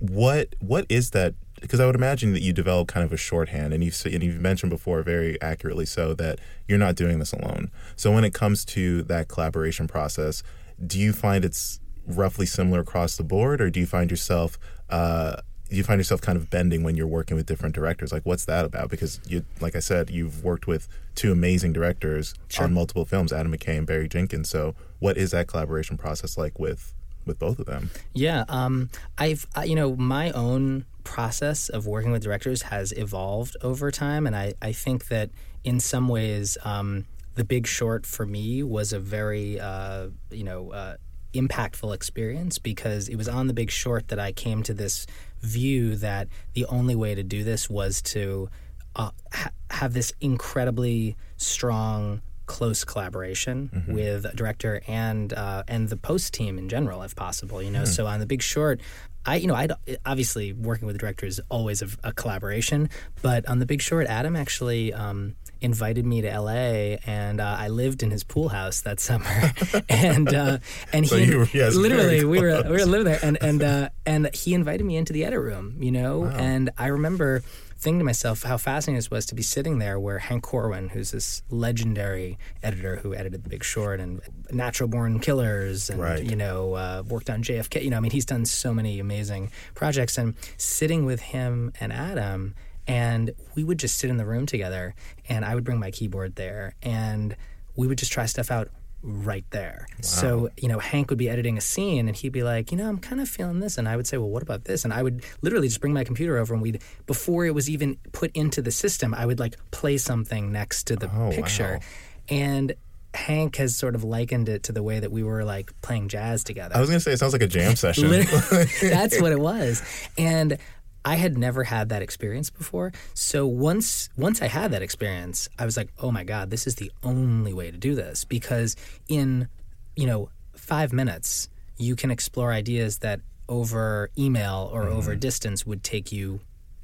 what 0.00 0.54
what 0.60 0.86
is 0.88 1.10
that? 1.10 1.34
Because 1.60 1.80
I 1.80 1.86
would 1.86 1.94
imagine 1.94 2.32
that 2.32 2.42
you 2.42 2.52
develop 2.52 2.88
kind 2.88 3.06
of 3.06 3.12
a 3.12 3.16
shorthand, 3.16 3.72
and 3.72 3.82
you've 3.82 3.98
and 4.04 4.22
you've 4.22 4.40
mentioned 4.40 4.70
before 4.70 5.02
very 5.02 5.40
accurately 5.40 5.86
so 5.86 6.14
that 6.14 6.40
you're 6.68 6.78
not 6.78 6.94
doing 6.94 7.20
this 7.20 7.32
alone. 7.32 7.70
So 7.96 8.12
when 8.12 8.24
it 8.24 8.34
comes 8.34 8.64
to 8.66 9.02
that 9.04 9.28
collaboration 9.28 9.86
process, 9.86 10.42
do 10.84 10.98
you 10.98 11.12
find 11.12 11.44
it's 11.44 11.80
roughly 12.06 12.44
similar 12.44 12.80
across 12.80 13.16
the 13.16 13.24
board, 13.24 13.60
or 13.60 13.70
do 13.70 13.80
you 13.80 13.86
find 13.86 14.10
yourself 14.10 14.58
uh, 14.90 15.36
you 15.76 15.84
find 15.84 15.98
yourself 15.98 16.20
kind 16.20 16.36
of 16.36 16.50
bending 16.50 16.82
when 16.82 16.96
you're 16.96 17.06
working 17.06 17.36
with 17.36 17.46
different 17.46 17.74
directors? 17.74 18.12
Like, 18.12 18.24
what's 18.24 18.44
that 18.46 18.64
about? 18.64 18.90
Because 18.90 19.20
you, 19.26 19.44
like 19.60 19.76
I 19.76 19.80
said, 19.80 20.10
you've 20.10 20.44
worked 20.44 20.66
with 20.66 20.88
two 21.14 21.32
amazing 21.32 21.72
directors 21.72 22.34
on 22.58 22.72
multiple 22.72 23.04
films, 23.04 23.32
Adam 23.32 23.52
McKay 23.52 23.78
and 23.78 23.86
Barry 23.86 24.08
Jenkins. 24.08 24.48
So, 24.48 24.74
what 24.98 25.16
is 25.16 25.30
that 25.32 25.48
collaboration 25.48 25.96
process 25.96 26.36
like 26.36 26.58
with 26.58 26.94
with 27.26 27.38
both 27.38 27.58
of 27.58 27.66
them? 27.66 27.90
Yeah, 28.12 28.44
um, 28.48 28.90
I've 29.18 29.46
I, 29.54 29.64
you 29.64 29.74
know 29.74 29.96
my 29.96 30.30
own 30.32 30.84
process 31.04 31.68
of 31.68 31.86
working 31.86 32.12
with 32.12 32.22
directors 32.22 32.62
has 32.62 32.92
evolved 32.92 33.56
over 33.62 33.90
time, 33.90 34.26
and 34.26 34.36
I 34.36 34.54
I 34.60 34.72
think 34.72 35.08
that 35.08 35.30
in 35.62 35.80
some 35.80 36.08
ways, 36.08 36.58
um, 36.64 37.06
The 37.34 37.44
Big 37.44 37.66
Short 37.66 38.06
for 38.06 38.26
me 38.26 38.62
was 38.62 38.92
a 38.92 39.00
very 39.00 39.60
uh, 39.60 40.08
you 40.30 40.44
know. 40.44 40.72
Uh, 40.72 40.96
impactful 41.34 41.92
experience 41.92 42.58
because 42.58 43.08
it 43.08 43.16
was 43.16 43.28
on 43.28 43.48
the 43.48 43.52
big 43.52 43.68
short 43.68 44.06
that 44.06 44.20
I 44.20 44.30
came 44.30 44.62
to 44.62 44.72
this 44.72 45.04
view 45.44 45.96
that 45.96 46.28
the 46.54 46.64
only 46.66 46.94
way 46.94 47.14
to 47.14 47.22
do 47.22 47.44
this 47.44 47.68
was 47.70 48.02
to 48.02 48.48
uh, 48.96 49.10
ha- 49.32 49.50
have 49.70 49.92
this 49.92 50.12
incredibly 50.20 51.16
strong 51.36 52.22
close 52.46 52.84
collaboration 52.84 53.70
with 53.88 54.26
a 54.26 54.34
director 54.36 54.82
and 54.86 55.32
uh, 55.32 55.62
and 55.66 55.88
the 55.88 55.96
post 55.96 56.34
team 56.34 56.58
in 56.58 56.68
general, 56.68 57.02
if 57.02 57.14
possible. 57.16 57.62
You 57.62 57.70
know, 57.70 57.84
so 57.84 58.06
on 58.06 58.20
the 58.20 58.26
Big 58.26 58.42
Short, 58.42 58.80
I 59.26 59.36
you 59.36 59.46
know 59.46 59.54
I 59.54 59.68
obviously 60.04 60.52
working 60.52 60.86
with 60.86 60.96
a 60.96 60.98
director 60.98 61.26
is 61.26 61.40
always 61.48 61.82
a, 61.82 61.88
a 62.02 62.12
collaboration, 62.12 62.90
but 63.22 63.46
on 63.48 63.58
the 63.58 63.66
Big 63.66 63.80
Short, 63.82 64.06
Adam 64.06 64.36
actually. 64.36 64.92
Um, 64.92 65.36
invited 65.60 66.04
me 66.04 66.20
to 66.20 66.28
LA 66.40 66.98
and 67.06 67.40
uh, 67.40 67.56
I 67.58 67.68
lived 67.68 68.02
in 68.02 68.10
his 68.10 68.22
pool 68.22 68.50
house 68.50 68.82
that 68.82 69.00
summer. 69.00 69.24
And 69.88 70.32
uh, 70.34 70.58
and 70.92 71.08
So 71.08 71.16
he 71.16 71.24
you 71.24 71.46
yes, 71.54 71.74
literally 71.74 72.24
we 72.24 72.38
were 72.38 72.62
we 72.64 72.70
were 72.70 72.84
living 72.84 73.06
there 73.06 73.20
and 73.22 73.38
and 73.40 73.62
uh, 73.62 73.88
and 74.04 74.34
he 74.34 74.52
invited 74.52 74.84
me 74.84 74.96
into 74.96 75.14
the 75.14 75.24
edit 75.24 75.40
room 75.40 75.76
you 75.78 75.90
know? 75.90 76.24
And 76.24 76.70
I 76.76 76.88
remember 76.88 77.42
thinking 77.84 77.98
to 77.98 78.04
myself 78.04 78.44
how 78.44 78.56
fascinating 78.56 78.96
this 78.96 79.10
was 79.10 79.26
to 79.26 79.34
be 79.34 79.42
sitting 79.42 79.78
there 79.78 80.00
where 80.00 80.18
Hank 80.18 80.42
Corwin 80.42 80.88
who's 80.88 81.10
this 81.10 81.42
legendary 81.50 82.38
editor 82.62 82.96
who 82.96 83.14
edited 83.14 83.44
The 83.44 83.50
Big 83.50 83.62
Short 83.62 84.00
and 84.00 84.22
Natural 84.50 84.88
Born 84.88 85.20
Killers 85.20 85.90
and 85.90 86.00
Right. 86.00 86.24
you 86.24 86.34
know 86.34 86.72
uh, 86.72 87.02
worked 87.06 87.28
on 87.28 87.42
JFK 87.42 87.84
you 87.84 87.90
know 87.90 87.98
I 87.98 88.00
mean 88.00 88.10
he's 88.10 88.24
done 88.24 88.46
so 88.46 88.72
many 88.72 88.98
amazing 89.00 89.50
projects 89.74 90.16
and 90.16 90.34
sitting 90.56 91.04
with 91.04 91.20
him 91.20 91.72
and 91.78 91.92
Adam 91.92 92.54
and 92.86 93.32
we 93.54 93.62
would 93.64 93.78
just 93.78 93.98
sit 93.98 94.08
in 94.08 94.16
the 94.16 94.24
room 94.24 94.46
together 94.46 94.94
and 95.28 95.44
I 95.44 95.54
would 95.54 95.64
bring 95.64 95.78
my 95.78 95.90
keyboard 95.90 96.36
there 96.36 96.74
and 96.82 97.36
we 97.76 97.86
would 97.86 97.98
just 97.98 98.12
try 98.12 98.24
stuff 98.24 98.50
out 98.50 98.70
right 99.06 99.44
there. 99.50 99.86
So, 100.00 100.48
you 100.56 100.66
know, 100.66 100.78
Hank 100.78 101.10
would 101.10 101.18
be 101.18 101.28
editing 101.28 101.58
a 101.58 101.60
scene 101.60 102.08
and 102.08 102.16
he'd 102.16 102.32
be 102.32 102.42
like, 102.42 102.72
you 102.72 102.78
know, 102.78 102.88
I'm 102.88 102.98
kind 102.98 103.20
of 103.20 103.28
feeling 103.28 103.60
this. 103.60 103.76
And 103.76 103.86
I 103.86 103.96
would 103.96 104.06
say, 104.06 104.16
well, 104.16 104.30
what 104.30 104.42
about 104.42 104.64
this? 104.64 104.82
And 104.84 104.94
I 104.94 105.02
would 105.02 105.22
literally 105.42 105.68
just 105.68 105.80
bring 105.80 105.92
my 105.92 106.04
computer 106.04 106.38
over 106.38 106.54
and 106.54 106.62
we'd, 106.62 106.80
before 107.06 107.44
it 107.44 107.54
was 107.54 107.68
even 107.68 107.98
put 108.12 108.30
into 108.34 108.62
the 108.62 108.70
system, 108.70 109.12
I 109.14 109.26
would 109.26 109.38
like 109.38 109.56
play 109.72 109.98
something 109.98 110.50
next 110.50 110.84
to 110.84 110.96
the 110.96 111.10
Oh, 111.14 111.30
picture. 111.30 111.80
wow. 111.82 111.86
And 112.30 112.74
Hank 113.12 113.56
has 113.56 113.76
sort 113.76 113.94
of 113.94 114.02
likened 114.02 114.48
it 114.48 114.64
to 114.64 114.72
the 114.72 114.82
way 114.82 114.98
that 114.98 115.12
we 115.12 115.22
were 115.22 115.44
like 115.44 115.70
playing 115.82 116.08
jazz 116.08 116.42
together. 116.42 116.74
I 116.74 116.80
was 116.80 116.88
going 116.88 116.96
to 116.98 117.04
say 117.04 117.12
it 117.12 117.18
sounds 117.18 117.32
like 117.34 117.42
a 117.42 117.46
jam 117.46 117.76
session. 117.76 118.08
That's 118.82 119.20
what 119.20 119.30
it 119.32 119.38
was. 119.38 119.82
And 120.18 120.58
I 121.04 121.16
had 121.16 121.36
never 121.36 121.64
had 121.64 121.90
that 121.90 122.02
experience 122.02 122.50
before. 122.50 122.92
So 123.12 123.46
once 123.46 124.08
once 124.16 124.40
I 124.40 124.46
had 124.48 124.72
that 124.72 124.82
experience, 124.82 125.48
I 125.58 125.64
was 125.64 125.76
like, 125.76 125.90
"Oh 125.98 126.10
my 126.10 126.24
god, 126.24 126.50
this 126.50 126.66
is 126.66 126.76
the 126.76 126.90
only 127.02 127.52
way 127.52 127.70
to 127.70 127.76
do 127.76 127.94
this 127.94 128.24
because 128.24 128.76
in, 129.08 129.48
you 129.96 130.06
know, 130.06 130.30
5 130.56 130.92
minutes 130.92 131.48
you 131.76 131.96
can 131.96 132.10
explore 132.10 132.52
ideas 132.52 132.98
that 132.98 133.20
over 133.48 134.10
email 134.16 134.70
or 134.72 134.88
over 134.88 135.14
distance 135.14 135.66
would 135.66 135.82
take 135.84 136.10
you 136.12 136.40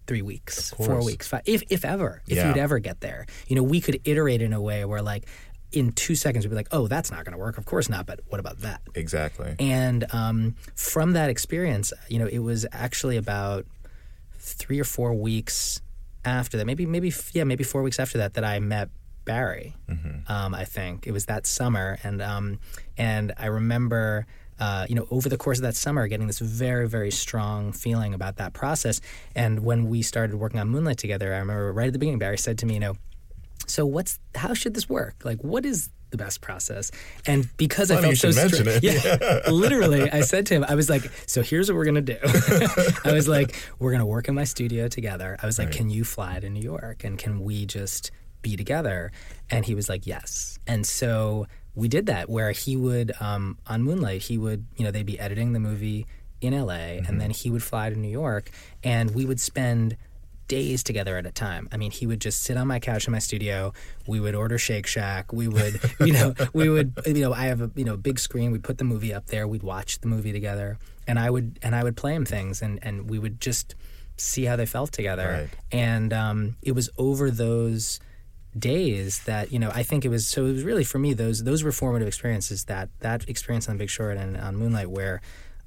3 0.06 0.20
weeks, 0.22 0.70
4 0.76 1.02
weeks, 1.04 1.28
five, 1.28 1.42
if 1.46 1.62
if 1.70 1.84
ever, 1.84 2.20
if 2.26 2.36
Yeah. 2.36 2.48
you'd 2.48 2.58
ever 2.58 2.78
get 2.80 3.00
there. 3.00 3.26
You 3.46 3.56
know, 3.56 3.62
we 3.62 3.80
could 3.80 4.00
iterate 4.04 4.42
in 4.42 4.52
a 4.52 4.60
way 4.60 4.84
where 4.84 5.00
like 5.00 5.24
in 5.72 5.92
2 5.92 6.14
seconds 6.16 6.44
we'd 6.44 6.50
be 6.50 6.56
like, 6.56 6.68
"Oh, 6.72 6.88
that's 6.88 7.10
not 7.10 7.24
going 7.24 7.32
to 7.32 7.38
work. 7.38 7.56
Of 7.56 7.64
course 7.64 7.88
not, 7.88 8.04
but 8.04 8.20
what 8.28 8.40
about 8.40 8.58
that?" 8.60 8.82
exactly. 8.94 9.54
And 9.58 10.04
um, 10.12 10.56
from 10.74 11.12
that 11.12 11.30
experience, 11.30 11.92
you 12.08 12.18
know, 12.18 12.26
it 12.26 12.40
was 12.40 12.66
actually 12.72 13.16
about 13.16 13.64
three 14.40 14.80
or 14.80 14.84
four 14.84 15.14
weeks 15.14 15.80
after 16.24 16.56
that, 16.56 16.66
maybe, 16.66 16.86
maybe, 16.86 17.12
yeah, 17.32 17.44
maybe 17.44 17.64
four 17.64 17.82
weeks 17.82 17.98
after 17.98 18.18
that, 18.18 18.34
that 18.34 18.44
I 18.44 18.58
met 18.58 18.88
Barry. 19.24 19.76
Um, 20.28 20.54
I 20.54 20.64
think 20.64 21.06
it 21.06 21.12
was 21.12 21.26
that 21.26 21.46
summer, 21.46 21.98
and 22.02 22.20
um, 22.20 22.58
and 22.96 23.32
I 23.36 23.46
remember. 23.46 24.26
Uh, 24.58 24.84
you 24.90 24.94
know, 24.94 25.06
over 25.10 25.30
the 25.30 25.38
course 25.38 25.56
of 25.56 25.62
that 25.62 25.74
summer, 25.74 26.06
getting 26.06 26.26
this 26.26 26.38
very, 26.38 26.86
very 26.86 27.10
strong 27.10 27.72
feeling 27.72 28.12
about 28.12 28.36
that 28.36 28.52
process. 28.52 29.00
And 29.34 29.64
when 29.64 29.88
we 29.88 30.02
started 30.02 30.36
working 30.36 30.60
on 30.60 30.68
Moonlight 30.68 30.98
together, 30.98 31.32
I 31.32 31.38
remember 31.38 31.72
right 31.72 31.86
at 31.86 31.94
the 31.94 31.98
beginning, 31.98 32.18
Barry 32.18 32.36
said 32.36 32.58
to 32.58 32.66
me, 32.66 32.74
you 32.74 32.80
know, 32.80 32.96
so 33.66 33.86
what's 33.86 34.18
how 34.34 34.52
should 34.52 34.74
this 34.74 34.86
work? 34.86 35.14
Like, 35.24 35.42
what 35.42 35.64
is 35.64 35.88
the 36.10 36.16
best 36.16 36.40
process? 36.40 36.90
And 37.26 37.48
because 37.56 37.90
I 37.90 38.00
felt 38.00 38.10
you 38.10 38.16
so 38.16 38.32
mention 38.32 38.66
stra- 38.66 38.72
it. 38.74 38.82
yeah, 38.82 39.50
literally, 39.50 40.10
I 40.10 40.20
said 40.20 40.46
to 40.46 40.54
him, 40.54 40.64
I 40.68 40.74
was 40.74 40.88
like, 40.90 41.10
so 41.26 41.42
here's 41.42 41.70
what 41.70 41.76
we're 41.76 41.84
gonna 41.84 42.00
do. 42.00 42.18
I 43.04 43.12
was 43.12 43.28
like, 43.28 43.56
we're 43.78 43.92
gonna 43.92 44.06
work 44.06 44.28
in 44.28 44.34
my 44.34 44.44
studio 44.44 44.88
together. 44.88 45.36
I 45.42 45.46
was 45.46 45.58
like, 45.58 45.72
can 45.72 45.90
you 45.90 46.04
fly 46.04 46.40
to 46.40 46.48
New 46.50 46.62
York 46.62 47.04
and 47.04 47.18
can 47.18 47.40
we 47.40 47.66
just 47.66 48.10
be 48.42 48.56
together? 48.56 49.12
And 49.50 49.64
he 49.64 49.74
was 49.74 49.88
like, 49.88 50.06
yes. 50.06 50.58
And 50.66 50.86
so 50.86 51.46
we 51.74 51.88
did 51.88 52.06
that 52.06 52.28
where 52.28 52.52
he 52.52 52.76
would 52.76 53.12
um, 53.20 53.58
on 53.66 53.82
Moonlight, 53.82 54.22
he 54.22 54.38
would 54.38 54.66
you 54.76 54.84
know 54.84 54.90
they'd 54.90 55.06
be 55.06 55.18
editing 55.18 55.52
the 55.52 55.60
movie 55.60 56.06
in 56.40 56.58
LA 56.58 56.98
and 57.06 57.20
then 57.20 57.30
he 57.30 57.50
would 57.50 57.62
fly 57.62 57.90
to 57.90 57.96
New 57.96 58.08
York 58.08 58.50
and 58.82 59.14
we 59.14 59.26
would 59.26 59.38
spend 59.40 59.96
days 60.50 60.82
together 60.82 61.16
at 61.16 61.26
a 61.26 61.30
time. 61.30 61.68
I 61.70 61.76
mean, 61.76 61.92
he 61.92 62.08
would 62.08 62.20
just 62.20 62.42
sit 62.42 62.56
on 62.56 62.66
my 62.66 62.80
couch 62.80 63.06
in 63.06 63.12
my 63.12 63.20
studio. 63.20 63.72
We 64.08 64.18
would 64.18 64.34
order 64.34 64.58
Shake 64.58 64.88
Shack. 64.88 65.32
We 65.32 65.46
would, 65.46 65.80
you 66.00 66.12
know, 66.12 66.34
we 66.52 66.68
would, 66.68 66.92
you 67.06 67.20
know, 67.20 67.32
I 67.32 67.44
have 67.44 67.60
a 67.60 67.70
you 67.76 67.84
know 67.84 67.96
big 67.96 68.18
screen. 68.18 68.50
We'd 68.50 68.64
put 68.64 68.78
the 68.78 68.84
movie 68.84 69.14
up 69.14 69.26
there. 69.26 69.46
We'd 69.46 69.62
watch 69.62 70.00
the 70.00 70.08
movie 70.08 70.32
together, 70.32 70.78
and 71.06 71.20
I 71.20 71.30
would 71.30 71.60
and 71.62 71.76
I 71.76 71.84
would 71.84 71.96
play 71.96 72.14
him 72.14 72.24
things, 72.24 72.62
and 72.62 72.80
and 72.82 73.08
we 73.08 73.16
would 73.20 73.40
just 73.40 73.76
see 74.16 74.44
how 74.44 74.56
they 74.56 74.66
felt 74.66 74.90
together. 74.90 75.48
Right. 75.48 75.50
And 75.70 76.12
um, 76.12 76.56
it 76.62 76.72
was 76.72 76.90
over 76.98 77.30
those 77.30 78.00
days 78.58 79.20
that 79.26 79.52
you 79.52 79.60
know 79.60 79.70
I 79.72 79.84
think 79.84 80.04
it 80.04 80.08
was 80.08 80.26
so 80.26 80.46
it 80.46 80.52
was 80.52 80.64
really 80.64 80.82
for 80.82 80.98
me 80.98 81.12
those 81.12 81.44
those 81.44 81.62
were 81.62 81.70
formative 81.70 82.08
experiences 82.08 82.64
that 82.64 82.88
that 82.98 83.28
experience 83.28 83.68
on 83.68 83.76
Big 83.76 83.88
Short 83.88 84.16
and 84.16 84.36
on 84.36 84.56
Moonlight 84.56 84.90
where 84.90 85.20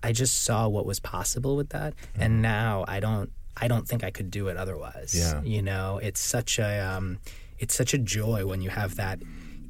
I 0.04 0.12
just 0.12 0.44
saw 0.44 0.68
what 0.68 0.86
was 0.86 1.00
possible 1.00 1.56
with 1.56 1.70
that 1.70 1.94
and 2.16 2.42
now 2.42 2.84
I 2.86 3.00
don't 3.00 3.32
I 3.56 3.68
don't 3.68 3.88
think 3.88 4.04
I 4.04 4.12
could 4.12 4.30
do 4.32 4.48
it 4.48 4.58
otherwise 4.58 5.14
Yeah. 5.18 5.42
you 5.44 5.62
know 5.62 6.00
it's 6.02 6.20
such 6.20 6.60
a 6.60 6.80
um, 6.80 7.20
it's 7.60 7.76
such 7.76 7.94
a 7.94 7.98
joy 7.98 8.46
when 8.46 8.62
you 8.62 8.70
have 8.70 8.96
that 8.96 9.20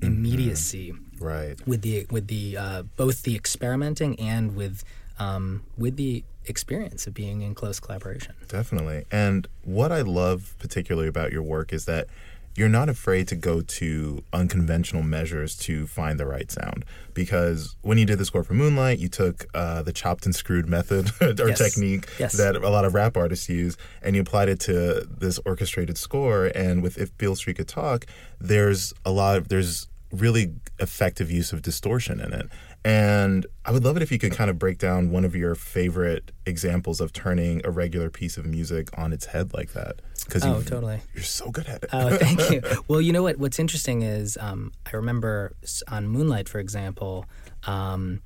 immediacy 0.01 0.93
Right. 1.19 1.55
with 1.65 1.81
the 1.81 2.05
with 2.11 2.27
the 2.27 2.57
uh, 2.57 2.83
both 2.97 3.23
the 3.23 3.35
experimenting 3.35 4.19
and 4.19 4.55
with 4.55 4.83
um, 5.19 5.63
with 5.77 5.95
the 5.95 6.23
experience 6.45 7.07
of 7.07 7.13
being 7.13 7.41
in 7.41 7.55
close 7.55 7.79
collaboration 7.79 8.33
Definitely. 8.49 9.05
And 9.11 9.47
what 9.63 9.91
I 9.91 10.01
love 10.01 10.55
particularly 10.59 11.07
about 11.07 11.31
your 11.31 11.43
work 11.43 11.71
is 11.71 11.85
that 11.85 12.07
you're 12.55 12.69
not 12.69 12.87
afraid 12.89 13.27
to 13.29 13.35
go 13.35 13.61
to 13.61 14.23
unconventional 14.31 15.01
measures 15.03 15.55
to 15.57 15.87
find 15.87 16.19
the 16.19 16.25
right 16.25 16.51
sound. 16.51 16.85
Because 17.13 17.75
when 17.81 17.97
you 17.97 18.05
did 18.05 18.17
the 18.19 18.25
score 18.25 18.43
for 18.43 18.53
Moonlight, 18.53 18.99
you 18.99 19.07
took 19.09 19.45
uh, 19.53 19.81
the 19.81 19.91
chopped 19.93 20.25
and 20.25 20.35
screwed 20.35 20.67
method 20.67 21.11
or 21.21 21.33
Yes. 21.49 21.57
technique 21.57 22.07
Yes. 22.19 22.33
that 22.33 22.55
a 22.55 22.69
lot 22.69 22.85
of 22.85 22.93
rap 22.93 23.17
artists 23.17 23.49
use, 23.49 23.75
and 24.01 24.15
you 24.15 24.21
applied 24.21 24.49
it 24.49 24.59
to 24.61 25.07
this 25.09 25.39
orchestrated 25.45 25.97
score. 25.97 26.45
And 26.55 26.83
with 26.83 26.97
If 26.97 27.17
Beale 27.17 27.35
Street 27.35 27.57
Could 27.57 27.67
Talk, 27.67 28.05
there's 28.39 28.93
a 29.05 29.11
lot 29.11 29.37
of 29.37 29.47
there's 29.49 29.87
really 30.11 30.53
effective 30.79 31.31
use 31.31 31.53
of 31.53 31.61
distortion 31.63 32.19
in 32.19 32.33
it. 32.33 32.47
And 32.85 33.45
I 33.63 33.71
would 33.71 33.83
love 33.85 33.95
it 33.95 34.03
if 34.03 34.11
you 34.11 34.19
could 34.19 34.33
kind 34.33 34.49
of 34.49 34.59
break 34.59 34.77
down 34.77 35.09
one 35.09 35.23
of 35.23 35.35
your 35.35 35.55
favorite 35.55 36.33
examples 36.45 36.99
of 36.99 37.13
turning 37.13 37.61
a 37.65 37.71
regular 37.71 38.09
piece 38.09 38.35
of 38.35 38.45
music 38.45 38.89
on 38.97 39.13
its 39.13 39.27
head 39.27 39.53
like 39.53 39.71
that. 39.71 40.01
Because 40.25 40.43
Oh, 40.43 40.61
totally. 40.61 40.99
you're 41.13 41.23
so 41.23 41.49
good 41.49 41.67
at 41.67 41.83
it. 41.83 41.89
Oh, 41.93 42.17
thank 42.17 42.49
you. 42.51 42.61
Well, 42.89 42.99
you 42.99 43.13
know 43.13 43.23
what? 43.23 43.37
What's 43.37 43.57
interesting 43.59 44.01
is 44.01 44.37
um, 44.41 44.73
I 44.85 44.95
remember 44.97 45.53
on 45.87 46.07
Moonlight, 46.09 46.49
for 46.49 46.59
example, 46.59 47.25
um, 47.65 48.19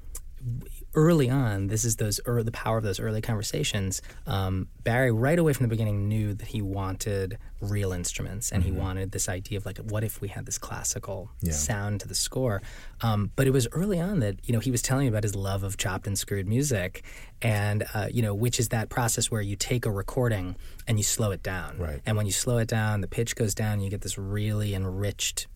early 0.97 1.29
on, 1.29 1.67
this 1.67 1.85
is 1.85 1.95
those 1.97 2.19
ear 2.27 2.41
the 2.43 2.51
power 2.51 2.77
of 2.77 2.83
those 2.83 2.99
early 2.99 3.21
conversations. 3.21 4.01
Um, 4.25 4.67
Barry, 4.83 5.11
right 5.11 5.37
away 5.37 5.53
from 5.53 5.63
the 5.65 5.69
beginning, 5.69 6.07
knew 6.09 6.33
that 6.33 6.47
he 6.49 6.61
wanted 6.61 7.37
real 7.61 7.91
instruments, 7.93 8.51
and 8.51 8.63
he 8.63 8.71
wanted 8.71 9.11
this 9.11 9.29
idea 9.29 9.57
of 9.59 9.65
like, 9.65 9.77
what 9.77 10.03
if 10.03 10.19
we 10.21 10.27
had 10.27 10.45
this 10.47 10.57
classical 10.57 11.29
Yeah. 11.41 11.53
sound 11.53 12.01
to 12.01 12.07
the 12.07 12.15
score? 12.15 12.61
Um, 13.01 13.31
but 13.35 13.45
it 13.47 13.51
was 13.51 13.67
early 13.71 13.99
on 14.01 14.19
that 14.21 14.35
you 14.43 14.53
know 14.53 14.59
he 14.59 14.71
was 14.71 14.81
telling 14.81 15.03
me 15.05 15.09
about 15.09 15.23
his 15.23 15.35
love 15.35 15.63
of 15.63 15.77
chopped 15.77 16.07
and 16.07 16.17
screwed 16.17 16.47
music, 16.47 17.03
and 17.41 17.85
uh, 17.93 18.07
you 18.11 18.21
know, 18.23 18.33
which 18.33 18.59
is 18.59 18.69
that 18.69 18.89
process 18.89 19.29
where 19.29 19.41
you 19.41 19.55
take 19.55 19.85
a 19.85 19.91
recording 19.91 20.55
and 20.87 20.97
you 20.97 21.03
slow 21.03 21.29
it 21.31 21.43
down, 21.43 21.77
Right. 21.77 22.01
and 22.07 22.17
when 22.17 22.25
you 22.25 22.31
slow 22.31 22.57
it 22.57 22.67
down, 22.67 23.01
the 23.01 23.07
pitch 23.07 23.35
goes 23.35 23.53
down, 23.53 23.73
and 23.73 23.83
you 23.83 23.89
get 23.91 24.01
this 24.01 24.17
really 24.17 24.73
enriched 24.73 25.47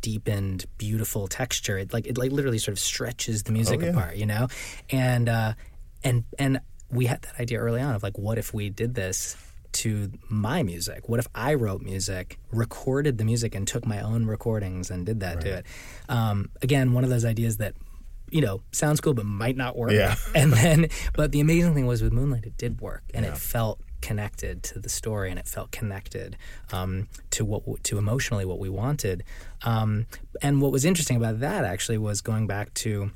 deepened, 0.00 0.66
beautiful 0.78 1.28
texture. 1.28 1.78
It 1.78 1.92
like 1.92 2.06
it 2.06 2.18
like 2.18 2.32
literally 2.32 2.58
sort 2.58 2.72
of 2.72 2.78
stretches 2.78 3.42
the 3.44 3.52
music 3.52 3.80
Oh, 3.80 3.84
yeah. 3.84 3.90
apart, 3.90 4.16
you 4.16 4.26
know, 4.26 4.48
and 4.90 5.28
uh, 5.28 5.52
and 6.04 6.24
and 6.38 6.60
we 6.90 7.06
had 7.06 7.22
that 7.22 7.38
idea 7.40 7.58
early 7.58 7.80
on 7.80 7.94
of 7.94 8.02
like, 8.02 8.16
what 8.18 8.38
if 8.38 8.54
we 8.54 8.70
did 8.70 8.94
this 8.94 9.36
to 9.72 10.10
my 10.30 10.62
music? 10.62 11.08
What 11.08 11.20
if 11.20 11.28
I 11.34 11.54
wrote 11.54 11.82
music, 11.82 12.38
recorded 12.50 13.18
the 13.18 13.24
music, 13.24 13.54
and 13.54 13.68
took 13.68 13.84
my 13.86 14.00
own 14.00 14.26
recordings 14.26 14.90
and 14.90 15.04
did 15.04 15.20
that 15.20 15.42
to 15.42 15.58
it? 15.58 15.66
Um, 16.08 16.50
again, 16.62 16.92
one 16.92 17.04
of 17.04 17.10
those 17.10 17.24
ideas 17.24 17.58
that. 17.58 17.74
You 18.30 18.42
know, 18.42 18.60
sounds 18.72 19.00
cool, 19.00 19.14
but 19.14 19.24
might 19.24 19.56
not 19.56 19.74
work. 19.74 19.90
Yeah. 19.90 20.14
and 20.34 20.52
then, 20.52 20.88
but 21.14 21.32
the 21.32 21.40
amazing 21.40 21.72
thing 21.72 21.86
was 21.86 22.02
with 22.02 22.12
Moonlight, 22.12 22.44
it 22.44 22.58
did 22.58 22.78
work, 22.78 23.02
and 23.14 23.24
it 23.24 23.38
felt 23.38 23.80
connected 24.00 24.62
to 24.64 24.78
the 24.78 24.88
story, 24.88 25.30
and 25.30 25.38
it 25.38 25.46
felt 25.46 25.70
connected 25.70 26.36
um, 26.72 27.08
to 27.30 27.44
what 27.44 27.84
to 27.84 27.98
emotionally 27.98 28.44
what 28.44 28.58
we 28.58 28.68
wanted. 28.68 29.24
Um, 29.62 30.06
and 30.42 30.60
what 30.62 30.72
was 30.72 30.84
interesting 30.84 31.16
about 31.16 31.40
that 31.40 31.64
actually 31.64 31.98
was 31.98 32.20
going 32.20 32.46
back 32.46 32.72
to, 32.74 33.10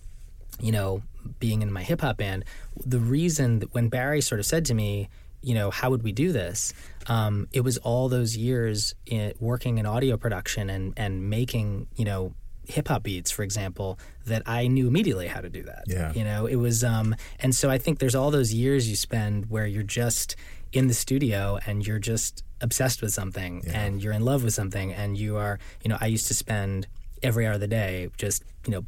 you 0.61 0.73
know, 0.73 1.03
being 1.39 1.63
in 1.63 1.73
my 1.73 1.83
hip 1.83 2.01
hop 2.01 2.19
band. 2.19 2.45
The 2.85 2.99
reason 2.99 3.61
that 3.61 3.75
when 3.75 3.89
Barry 3.89 4.21
sort 4.21 4.41
of 4.41 4.47
said 4.47 4.65
to 4.67 4.75
me, 4.75 5.09
you 5.43 5.55
know, 5.55 5.71
how 5.71 5.91
would 5.91 6.03
we 6.03 6.13
do 6.13 6.33
this? 6.33 6.73
Um, 7.09 7.49
it 7.53 7.63
was 7.63 7.79
all 7.79 8.09
those 8.09 8.37
years 8.37 8.95
in, 9.07 9.33
working 9.41 9.79
in 9.79 9.87
audio 9.87 10.17
production 10.17 10.71
and 10.71 10.93
and 10.97 11.29
making, 11.29 11.89
you 11.97 12.05
know. 12.05 12.35
Hip 12.69 12.89
hop 12.89 13.03
beats, 13.03 13.31
for 13.31 13.43
example, 13.43 13.99
that 14.27 14.43
I 14.47 14.67
knew 14.69 14.87
immediately 14.89 15.27
how 15.27 15.41
to 15.41 15.49
do 15.49 15.63
that. 15.65 15.85
Yeah. 15.87 16.13
You 16.13 16.25
know, 16.25 16.47
it 16.47 16.57
was, 16.57 16.85
um, 16.85 17.15
and 17.41 17.55
so 17.55 17.71
I 17.71 17.79
think 17.79 17.99
there's 17.99 18.15
all 18.15 18.31
those 18.31 18.55
years 18.55 18.89
you 18.89 18.97
spend 18.97 19.51
where 19.51 19.67
you're 19.67 19.83
just 19.83 20.37
in 20.73 20.87
the 20.87 20.95
studio 20.95 21.59
and 21.67 21.87
you're 21.87 21.99
just 21.99 22.45
obsessed 22.61 23.03
with 23.03 23.13
something 23.13 23.63
and 23.75 24.03
you're 24.03 24.13
in 24.13 24.25
love 24.25 24.45
with 24.45 24.55
something 24.55 24.93
and 24.93 25.19
you 25.19 25.37
are, 25.37 25.59
you 25.83 25.89
know, 25.89 25.99
I 26.01 26.07
used 26.07 26.29
to 26.29 26.35
spend 26.35 26.87
every 27.23 27.47
hour 27.47 27.55
of 27.55 27.61
the 27.61 27.69
day 27.69 28.09
just, 28.17 28.43
you 28.67 28.73
know, 28.73 28.85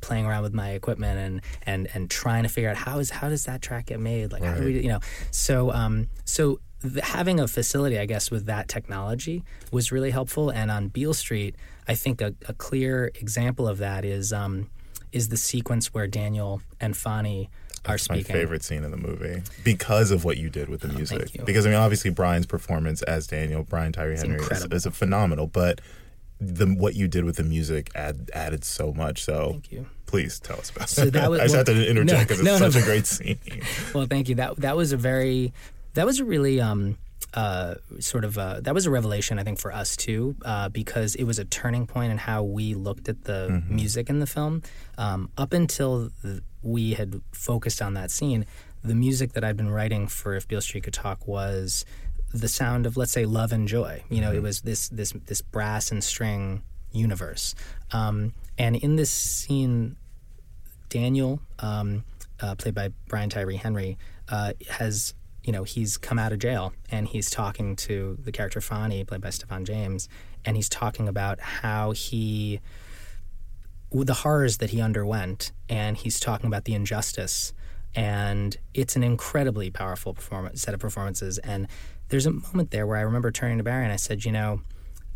playing 0.00 0.26
around 0.26 0.42
with 0.42 0.54
my 0.54 0.70
equipment 0.70 1.18
and 1.18 1.40
and 1.64 1.88
and 1.94 2.10
trying 2.10 2.44
to 2.44 2.48
figure 2.48 2.70
out 2.70 2.76
how 2.76 2.98
is 2.98 3.10
how 3.10 3.28
does 3.28 3.44
that 3.46 3.60
track 3.60 3.86
get 3.86 3.98
made? 3.98 4.30
Like 4.32 4.44
how 4.44 4.54
do 4.54 4.64
we 4.64 4.80
you 4.80 4.88
know? 4.88 5.00
So 5.30 5.72
um 5.72 6.08
so 6.24 6.60
having 7.02 7.40
a 7.40 7.48
facility 7.48 7.98
i 7.98 8.04
guess 8.04 8.30
with 8.30 8.44
that 8.46 8.68
technology 8.68 9.42
was 9.72 9.90
really 9.90 10.10
helpful. 10.10 10.50
And 10.50 10.70
on 10.70 10.88
beale 10.88 11.14
street 11.14 11.56
i 11.88 11.94
think 11.94 12.20
a, 12.20 12.34
a 12.48 12.54
clear 12.54 13.10
example 13.16 13.66
of 13.68 13.78
that 13.78 14.04
is 14.04 14.32
um 14.32 14.68
is 15.12 15.28
the 15.28 15.36
sequence 15.36 15.92
where 15.94 16.06
daniel 16.06 16.60
and 16.80 16.96
fonny 16.96 17.48
are 17.84 17.92
my 17.92 17.96
speaking 17.96 18.34
My 18.34 18.40
favorite 18.40 18.64
scene 18.64 18.84
in 18.84 18.90
the 18.90 18.96
movie 18.96 19.42
because 19.62 20.10
of 20.10 20.24
what 20.24 20.36
you 20.38 20.50
did 20.50 20.68
with 20.68 20.80
the 20.80 20.88
music. 20.88 21.34
you. 21.34 21.44
Because 21.44 21.66
I 21.66 21.70
mean, 21.70 21.78
obviously 21.78 22.10
Brian's 22.10 22.46
performance 22.46 23.00
as 23.02 23.28
Daniel, 23.28 23.62
Brian 23.62 23.92
Tyree 23.92 24.16
Henry, 24.16 24.40
is, 24.40 24.64
is 24.72 24.86
a 24.86 24.90
phenomenal. 24.90 25.46
But 25.46 25.80
the 26.40 26.66
what 26.66 26.96
you 26.96 27.08
did 27.08 27.24
with 27.24 27.36
the 27.36 27.44
music 27.44 27.90
add, 27.94 28.28
added 28.34 28.64
so 28.64 28.92
much. 28.92 29.22
So 29.22 29.50
Thank 29.52 29.70
you. 29.72 29.86
please 30.06 30.40
tell 30.40 30.58
us 30.58 30.70
about. 30.70 30.88
So 30.88 31.02
it. 31.04 31.12
that 31.12 31.30
was- 31.30 31.40
I 31.40 31.44
just 31.44 31.54
had 31.54 31.68
well, 31.68 31.76
to 31.76 31.88
interject 31.88 32.18
no, 32.30 32.36
because 32.36 32.42
no, 32.42 32.52
it's 32.54 32.60
no. 32.60 32.70
such 32.70 32.82
a 32.82 32.84
great 32.84 33.06
scene. 33.06 33.38
Well, 33.94 34.06
thank 34.06 34.28
you. 34.28 34.34
That 34.34 34.56
that 34.56 34.76
was 34.76 34.92
a 34.92 34.96
very 34.96 35.52
that 35.94 36.04
was 36.06 36.18
a 36.18 36.24
really 36.24 36.60
um 36.60 36.98
uh 37.36 37.74
sort 38.00 38.24
of 38.24 38.38
uh 38.38 38.60
that 38.62 38.74
was 38.74 38.86
a 38.86 38.90
revelation 38.90 39.38
I 39.38 39.44
think 39.44 39.58
for 39.58 39.70
us 39.72 39.94
too 39.96 40.34
uh, 40.44 40.68
because 40.70 41.14
it 41.14 41.24
was 41.24 41.38
a 41.38 41.44
turning 41.44 41.86
point 41.86 42.10
in 42.10 42.18
how 42.18 42.42
we 42.42 42.74
looked 42.74 43.08
at 43.08 43.24
the 43.24 43.62
music 43.68 44.08
in 44.08 44.18
the 44.20 44.26
film. 44.26 44.62
Um, 44.98 45.30
up 45.36 45.52
until 45.52 46.10
th- 46.22 46.40
we 46.62 46.94
had 46.94 47.20
focused 47.32 47.80
on 47.82 47.94
that 47.94 48.10
scene, 48.10 48.46
the 48.82 48.94
music 48.94 49.32
that 49.34 49.44
I'd 49.44 49.56
been 49.56 49.70
writing 49.70 50.08
for 50.08 50.34
If 50.34 50.48
Beale 50.48 50.60
Street 50.62 50.84
Could 50.84 50.94
Talk 50.94 51.28
was 51.28 51.84
the 52.32 52.48
sound 52.48 52.86
of 52.86 52.96
let's 52.96 53.12
say 53.12 53.24
love 53.24 53.52
and 53.52 53.68
joy. 53.68 54.02
You 54.08 54.20
know, 54.20 54.32
it 54.32 54.42
was 54.42 54.62
this 54.62 54.88
this 54.88 55.12
this 55.26 55.42
brass 55.42 55.90
and 55.92 56.02
string 56.02 56.62
universe. 56.90 57.54
Um, 57.92 58.32
and 58.58 58.76
in 58.76 58.96
this 58.96 59.10
scene, 59.10 59.96
Daniel, 60.88 61.40
um, 61.58 62.04
uh, 62.40 62.54
played 62.54 62.74
by 62.74 62.88
Brian 63.08 63.28
Tyree 63.28 63.56
Henry, 63.56 63.98
uh, 64.28 64.52
has 64.70 65.14
you 65.46 65.52
know 65.52 65.64
he's 65.64 65.96
come 65.96 66.18
out 66.18 66.32
of 66.32 66.40
jail 66.40 66.74
and 66.90 67.08
he's 67.08 67.30
talking 67.30 67.76
to 67.76 68.18
the 68.22 68.32
character 68.32 68.60
Fonny, 68.60 69.04
played 69.04 69.20
by 69.20 69.30
Stephan 69.30 69.64
James, 69.64 70.08
and 70.44 70.56
he's 70.56 70.68
talking 70.68 71.08
about 71.08 71.40
how 71.40 71.92
he 71.92 72.60
the 73.92 74.14
horrors 74.14 74.58
that 74.58 74.70
he 74.70 74.80
underwent, 74.80 75.52
and 75.68 75.96
he's 75.96 76.20
talking 76.20 76.46
about 76.46 76.64
the 76.64 76.74
injustice. 76.74 77.52
And 77.94 78.56
it's 78.74 78.96
an 78.96 79.02
incredibly 79.02 79.70
powerful 79.70 80.12
performance 80.12 80.60
set 80.60 80.74
of 80.74 80.80
performances. 80.80 81.38
And 81.38 81.66
there's 82.08 82.26
a 82.26 82.30
moment 82.30 82.70
there 82.70 82.86
where 82.86 82.98
I 82.98 83.02
remember 83.02 83.30
turning 83.30 83.58
to 83.58 83.64
Barry 83.64 83.84
and 83.84 83.92
I 83.92 83.96
said, 83.96 84.24
you 84.24 84.32
know, 84.32 84.60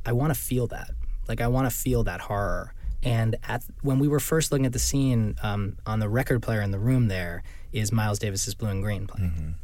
I 0.06 0.12
want 0.12 0.32
to 0.32 0.40
feel 0.40 0.66
that. 0.68 0.92
Like 1.28 1.42
I 1.42 1.48
want 1.48 1.70
to 1.70 1.76
feel 1.76 2.04
that 2.04 2.22
horror. 2.22 2.72
And 3.02 3.36
at 3.46 3.64
when 3.82 3.98
we 3.98 4.08
were 4.08 4.20
first 4.20 4.50
looking 4.50 4.66
at 4.66 4.72
the 4.72 4.78
scene 4.78 5.36
um, 5.42 5.76
on 5.84 6.00
the 6.00 6.08
record 6.08 6.42
player 6.42 6.62
in 6.62 6.70
the 6.70 6.78
room, 6.78 7.08
there 7.08 7.42
is 7.72 7.92
Miles 7.92 8.18
Davis's 8.18 8.54
"Blue 8.54 8.68
in 8.68 8.80
Green" 8.80 9.06
playing, 9.06 9.54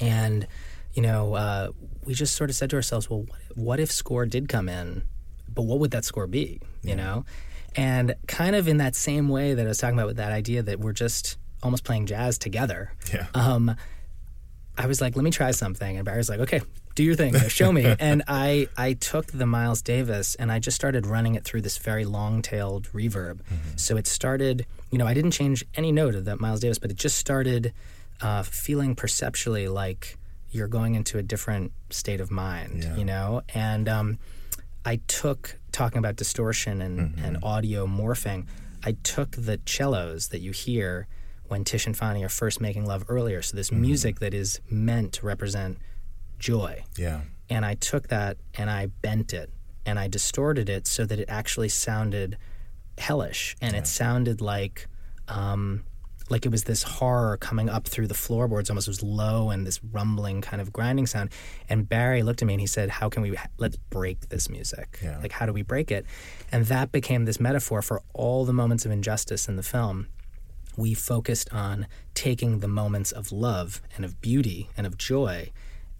and 0.00 0.46
you 0.94 1.02
know 1.02 1.34
uh, 1.34 1.68
we 2.04 2.14
just 2.14 2.34
sort 2.34 2.50
of 2.50 2.56
said 2.56 2.70
to 2.70 2.76
ourselves, 2.76 3.08
well, 3.08 3.20
what, 3.20 3.56
what 3.56 3.80
if 3.80 3.92
score 3.92 4.26
did 4.26 4.48
come 4.48 4.68
in, 4.68 5.04
but 5.48 5.62
what 5.62 5.78
would 5.78 5.90
that 5.92 6.04
score 6.04 6.26
be? 6.26 6.60
You 6.82 6.96
know, 6.96 7.24
and 7.76 8.14
kind 8.26 8.56
of 8.56 8.68
in 8.68 8.78
that 8.78 8.96
same 8.96 9.28
way 9.28 9.54
that 9.54 9.64
I 9.64 9.68
was 9.68 9.78
talking 9.78 9.98
about 9.98 10.08
with 10.08 10.16
that 10.16 10.32
idea 10.32 10.62
that 10.62 10.80
we're 10.80 10.92
just 10.92 11.36
almost 11.62 11.84
playing 11.84 12.06
jazz 12.06 12.38
together. 12.38 12.92
Yeah. 13.12 13.26
Um, 13.34 13.76
I 14.76 14.86
was 14.86 15.00
like, 15.00 15.14
let 15.14 15.22
me 15.22 15.30
try 15.30 15.50
something. 15.50 15.96
And 15.96 16.04
Barry's 16.04 16.28
like, 16.28 16.40
okay, 16.40 16.62
do 16.94 17.02
your 17.04 17.14
thing, 17.14 17.36
show 17.48 17.70
me. 17.70 17.84
and 18.00 18.22
I, 18.26 18.68
I 18.76 18.94
took 18.94 19.26
the 19.26 19.46
Miles 19.46 19.82
Davis 19.82 20.34
and 20.36 20.50
I 20.50 20.58
just 20.58 20.74
started 20.74 21.06
running 21.06 21.34
it 21.34 21.44
through 21.44 21.60
this 21.62 21.78
very 21.78 22.04
long 22.04 22.42
tailed 22.42 22.88
reverb. 22.92 23.40
So 23.76 23.96
it 23.96 24.06
started, 24.06 24.66
you 24.90 24.98
know, 24.98 25.06
I 25.06 25.14
didn't 25.14 25.32
change 25.32 25.64
any 25.74 25.92
note 25.92 26.14
of 26.14 26.24
that 26.24 26.40
Miles 26.40 26.60
Davis, 26.60 26.78
but 26.78 26.90
it 26.90 26.96
just 26.96 27.18
started 27.18 27.72
uh, 28.22 28.42
feeling 28.42 28.94
perceptually 28.94 29.68
like 29.68 30.16
you're 30.50 30.68
going 30.68 30.94
into 30.94 31.18
a 31.18 31.22
different 31.22 31.72
state 31.90 32.20
of 32.20 32.30
mind, 32.30 32.82
Yeah. 32.84 32.96
you 32.96 33.04
know? 33.04 33.42
And 33.54 33.88
um, 33.88 34.18
I 34.84 34.96
took, 35.06 35.58
talking 35.72 35.98
about 35.98 36.16
distortion 36.16 36.82
and, 36.82 37.18
and 37.20 37.38
audio 37.42 37.86
morphing, 37.86 38.46
I 38.82 38.92
took 39.02 39.30
the 39.32 39.60
cellos 39.66 40.28
that 40.28 40.40
you 40.40 40.50
hear 40.52 41.06
when 41.46 41.64
Tish 41.64 41.86
and 41.86 41.96
Fonny 41.96 42.24
are 42.24 42.28
first 42.28 42.60
making 42.60 42.86
love 42.86 43.04
earlier. 43.08 43.42
So 43.42 43.56
this 43.56 43.70
music 43.70 44.18
that 44.20 44.34
is 44.34 44.60
meant 44.70 45.12
to 45.14 45.26
represent 45.26 45.78
joy. 46.38 46.84
Yeah. 46.96 47.22
And 47.48 47.64
I 47.64 47.74
took 47.74 48.08
that 48.08 48.36
and 48.54 48.70
I 48.70 48.86
bent 48.86 49.32
it 49.32 49.50
and 49.86 49.98
I 49.98 50.08
distorted 50.08 50.68
it 50.68 50.86
so 50.86 51.04
that 51.06 51.18
it 51.18 51.26
actually 51.28 51.68
sounded 51.68 52.36
hellish 52.98 53.56
and 53.60 53.74
it 53.74 53.86
sounded 53.86 54.40
like 54.40 54.86
um, 55.28 55.84
like 56.30 56.46
it 56.46 56.48
was 56.50 56.64
this 56.64 56.82
horror 56.82 57.36
coming 57.36 57.68
up 57.68 57.86
through 57.88 58.06
the 58.06 58.14
floorboards 58.14 58.70
almost 58.70 58.86
it 58.88 58.90
was 58.90 59.02
low 59.02 59.50
and 59.50 59.66
this 59.66 59.82
rumbling 59.82 60.40
kind 60.40 60.60
of 60.60 60.72
grinding 60.72 61.06
sound. 61.06 61.30
And 61.68 61.88
barry 61.88 62.22
looked 62.22 62.42
at 62.42 62.46
me 62.46 62.54
and 62.54 62.60
he 62.60 62.66
said 62.66 62.88
how 62.88 63.08
can 63.08 63.22
we 63.22 63.36
let's 63.58 63.76
break 63.76 64.28
this 64.28 64.48
music? 64.48 64.98
Yeah. 65.02 65.18
like 65.18 65.32
how 65.32 65.46
do 65.46 65.52
we 65.52 65.62
break 65.62 65.90
it? 65.90 66.06
And 66.52 66.66
that 66.66 66.92
became 66.92 67.24
this 67.24 67.40
metaphor 67.40 67.82
for 67.82 68.02
all 68.14 68.44
the 68.44 68.52
moments 68.52 68.84
of 68.86 68.92
injustice 68.92 69.48
in 69.48 69.56
the 69.56 69.62
film. 69.62 70.06
We 70.76 70.94
focused 70.94 71.52
on 71.52 71.86
taking 72.14 72.60
the 72.60 72.68
moments 72.68 73.12
of 73.12 73.32
love 73.32 73.82
and 73.96 74.04
of 74.04 74.20
beauty 74.20 74.70
and 74.76 74.86
of 74.86 74.96
joy 74.96 75.50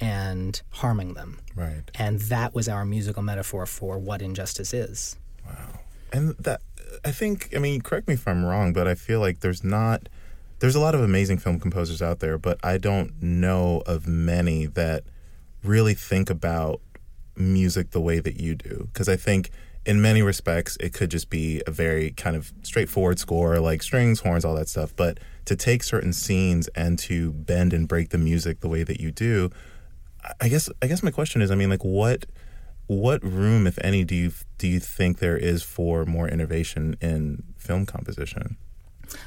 and 0.00 0.60
harming 0.70 1.14
them. 1.14 1.40
Right. 1.54 1.82
and 1.94 2.20
that 2.20 2.54
was 2.54 2.68
our 2.68 2.84
musical 2.84 3.22
metaphor 3.22 3.66
for 3.66 3.98
what 3.98 4.22
injustice 4.22 4.72
is. 4.72 5.18
Wow. 5.44 5.80
And 6.12 6.34
that 6.38 6.62
I 7.04 7.12
think 7.12 7.50
I 7.54 7.58
mean, 7.58 7.80
correct 7.82 8.08
me 8.08 8.14
if 8.14 8.26
I'm 8.26 8.44
wrong, 8.44 8.72
but 8.72 8.86
I 8.88 8.94
feel 8.94 9.20
like 9.20 9.40
there's 9.40 9.62
not 9.62 10.08
there's 10.60 10.74
a 10.74 10.80
lot 10.80 10.94
of 10.94 11.00
amazing 11.00 11.38
film 11.38 11.58
composers 11.58 12.00
out 12.00 12.20
there, 12.20 12.38
but 12.38 12.58
I 12.62 12.78
don't 12.78 13.20
know 13.22 13.82
of 13.86 14.06
many 14.06 14.66
that 14.66 15.04
really 15.64 15.94
think 15.94 16.30
about 16.30 16.80
music 17.36 17.90
the 17.90 18.00
way 18.00 18.20
that 18.20 18.38
you 18.40 18.54
do 18.54 18.88
because 18.92 19.08
I 19.08 19.16
think 19.16 19.50
in 19.86 20.02
many 20.02 20.20
respects, 20.20 20.76
it 20.78 20.92
could 20.92 21.10
just 21.10 21.30
be 21.30 21.62
a 21.66 21.70
very 21.70 22.10
kind 22.10 22.36
of 22.36 22.52
straightforward 22.62 23.18
score, 23.18 23.58
like 23.58 23.82
strings, 23.82 24.20
horns, 24.20 24.44
all 24.44 24.54
that 24.54 24.68
stuff. 24.68 24.94
But 24.94 25.18
to 25.46 25.56
take 25.56 25.82
certain 25.82 26.12
scenes 26.12 26.68
and 26.68 26.98
to 27.00 27.32
bend 27.32 27.72
and 27.72 27.88
break 27.88 28.10
the 28.10 28.18
music 28.18 28.60
the 28.60 28.68
way 28.68 28.82
that 28.82 29.00
you 29.00 29.10
do, 29.10 29.50
I 30.40 30.48
guess 30.48 30.68
I 30.82 30.86
guess 30.86 31.02
my 31.02 31.10
question 31.10 31.40
is, 31.40 31.50
I 31.50 31.54
mean, 31.54 31.70
like 31.70 31.84
what 31.84 32.26
what 32.86 33.24
room, 33.24 33.66
if 33.66 33.78
any, 33.82 34.04
do 34.04 34.14
you 34.14 34.32
do 34.58 34.68
you 34.68 34.80
think 34.80 35.18
there 35.18 35.38
is 35.38 35.62
for 35.62 36.04
more 36.04 36.28
innovation 36.28 36.96
in 37.00 37.42
film 37.56 37.86
composition? 37.86 38.58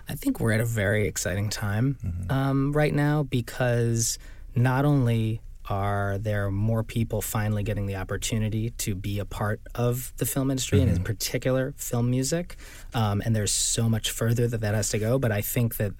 I 0.09 0.15
think 0.15 0.39
we're 0.39 0.51
at 0.51 0.59
a 0.59 0.65
very 0.65 1.07
exciting 1.07 1.49
time 1.49 1.97
mm-hmm. 2.03 2.31
um, 2.31 2.71
right 2.73 2.93
now 2.93 3.23
because 3.23 4.17
not 4.55 4.85
only 4.85 5.41
are 5.69 6.17
there 6.17 6.51
more 6.51 6.83
people 6.83 7.21
finally 7.21 7.63
getting 7.63 7.85
the 7.85 7.95
opportunity 7.95 8.71
to 8.71 8.95
be 8.95 9.19
a 9.19 9.25
part 9.25 9.61
of 9.75 10.13
the 10.17 10.25
film 10.25 10.51
industry 10.51 10.79
mm-hmm. 10.79 10.89
and 10.89 10.97
in 10.97 11.03
mm-hmm. 11.03 11.05
particular 11.05 11.73
film 11.77 12.09
music 12.09 12.57
um, 12.93 13.21
and 13.25 13.35
there's 13.35 13.51
so 13.51 13.89
much 13.89 14.11
further 14.11 14.47
that 14.47 14.61
that 14.61 14.75
has 14.75 14.89
to 14.89 14.99
go 14.99 15.17
but 15.17 15.31
i 15.31 15.41
think 15.41 15.77
that 15.77 15.93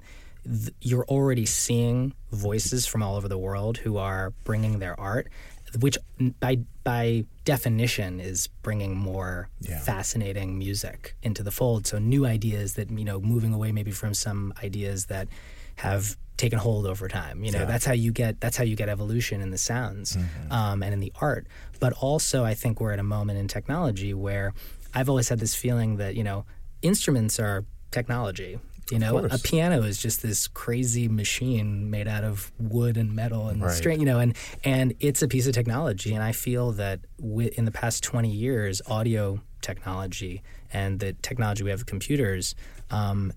th- 0.43 0.73
you're 0.81 1.05
already 1.05 1.45
seeing 1.45 2.13
voices 2.31 2.85
from 2.85 3.01
all 3.01 3.15
over 3.15 3.27
the 3.27 3.37
world 3.37 3.77
who 3.77 3.97
are 3.97 4.33
bringing 4.43 4.79
their 4.79 4.99
art 4.99 5.29
which 5.79 5.97
by 6.39 6.59
by 6.83 7.25
definition 7.45 8.19
is 8.19 8.47
bringing 8.61 8.95
more 8.95 9.49
yeah. 9.61 9.79
fascinating 9.79 10.57
music 10.57 11.15
into 11.23 11.43
the 11.43 11.51
fold 11.51 11.87
so 11.87 11.97
new 11.97 12.25
ideas 12.25 12.75
that 12.75 12.89
you 12.91 13.05
know 13.05 13.19
moving 13.19 13.53
away 13.53 13.71
maybe 13.71 13.91
from 13.91 14.13
some 14.13 14.53
ideas 14.63 15.07
that 15.07 15.27
have 15.75 16.17
taken 16.37 16.59
hold 16.59 16.85
over 16.85 17.07
time. 17.07 17.43
You 17.43 17.51
know, 17.51 17.59
yeah. 17.59 17.65
that's 17.65 17.85
how 17.85 17.93
you 17.93 18.11
get 18.11 18.39
that's 18.39 18.57
how 18.57 18.63
you 18.63 18.75
get 18.75 18.89
evolution 18.89 19.41
in 19.41 19.51
the 19.51 19.57
sounds 19.57 20.15
mm-hmm. 20.15 20.51
um, 20.51 20.83
and 20.83 20.93
in 20.93 20.99
the 20.99 21.11
art. 21.21 21.47
But 21.79 21.93
also, 21.93 22.43
I 22.43 22.53
think 22.53 22.79
we're 22.79 22.91
at 22.91 22.99
a 22.99 23.03
moment 23.03 23.39
in 23.39 23.47
technology 23.47 24.13
where 24.13 24.53
I've 24.93 25.09
always 25.09 25.29
had 25.29 25.39
this 25.39 25.55
feeling 25.55 25.97
that 25.97 26.15
you 26.15 26.23
know 26.23 26.45
instruments 26.81 27.39
are 27.39 27.65
technology. 27.91 28.59
You 28.91 28.99
know, 28.99 29.17
a 29.17 29.37
piano 29.37 29.83
is 29.83 29.97
just 29.97 30.21
this 30.21 30.47
crazy 30.47 31.07
machine 31.07 31.89
made 31.89 32.07
out 32.07 32.23
of 32.23 32.51
wood 32.59 32.97
and 32.97 33.15
metal 33.15 33.47
and 33.47 33.61
right. 33.61 33.71
string. 33.71 33.99
You 33.99 34.05
know, 34.05 34.19
and 34.19 34.35
and 34.63 34.93
it's 34.99 35.21
a 35.21 35.27
piece 35.27 35.47
of 35.47 35.53
technology. 35.53 36.13
And 36.13 36.23
I 36.23 36.31
feel 36.33 36.73
that 36.73 36.99
in 37.19 37.65
the 37.65 37.71
past 37.71 38.03
twenty 38.03 38.31
years, 38.31 38.81
audio 38.87 39.41
technology 39.61 40.43
and 40.71 40.99
the 40.99 41.13
technology 41.13 41.63
we 41.63 41.69
have 41.69 41.79
with 41.79 41.87
computers 41.87 42.55
um, 42.91 43.31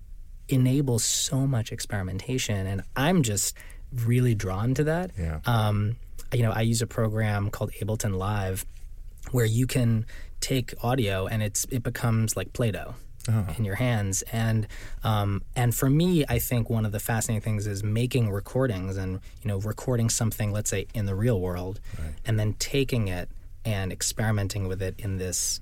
enables 0.49 1.03
so 1.03 1.47
much 1.47 1.71
experimentation, 1.71 2.67
and 2.67 2.81
I'm 2.95 3.23
just 3.23 3.55
really 4.05 4.35
drawn 4.35 4.73
to 4.75 4.83
that. 4.85 5.11
Yeah. 5.17 5.39
Um, 5.45 5.95
you 6.33 6.43
know, 6.43 6.51
I 6.51 6.61
use 6.61 6.81
a 6.81 6.87
program 6.87 7.49
called 7.49 7.71
Ableton 7.81 8.17
Live, 8.17 8.65
where 9.31 9.45
you 9.45 9.65
can 9.65 10.05
take 10.39 10.73
audio 10.83 11.25
and 11.25 11.41
it's 11.41 11.65
it 11.71 11.83
becomes 11.83 12.35
like 12.35 12.53
Play-Doh. 12.53 12.95
Oh. 13.29 13.45
in 13.57 13.65
your 13.65 13.75
hands. 13.75 14.21
And 14.31 14.67
um, 15.03 15.43
and 15.55 15.75
for 15.75 15.89
me, 15.89 16.23
I 16.29 16.39
think 16.39 16.69
one 16.69 16.85
of 16.85 16.91
the 16.91 16.99
fascinating 16.99 17.41
things 17.41 17.67
is 17.67 17.83
making 17.83 18.29
recordings 18.29 18.95
and 18.95 19.19
you 19.41 19.47
know 19.47 19.57
recording 19.59 20.09
something, 20.09 20.51
let's 20.51 20.69
say 20.69 20.87
in 20.93 21.05
the 21.05 21.15
real 21.15 21.41
world, 21.41 21.79
right. 21.99 22.13
and 22.25 22.39
then 22.39 22.53
taking 22.53 23.07
it 23.07 23.29
and 23.65 23.91
experimenting 23.91 24.67
with 24.67 24.81
it 24.81 24.95
in 24.99 25.17
this 25.17 25.59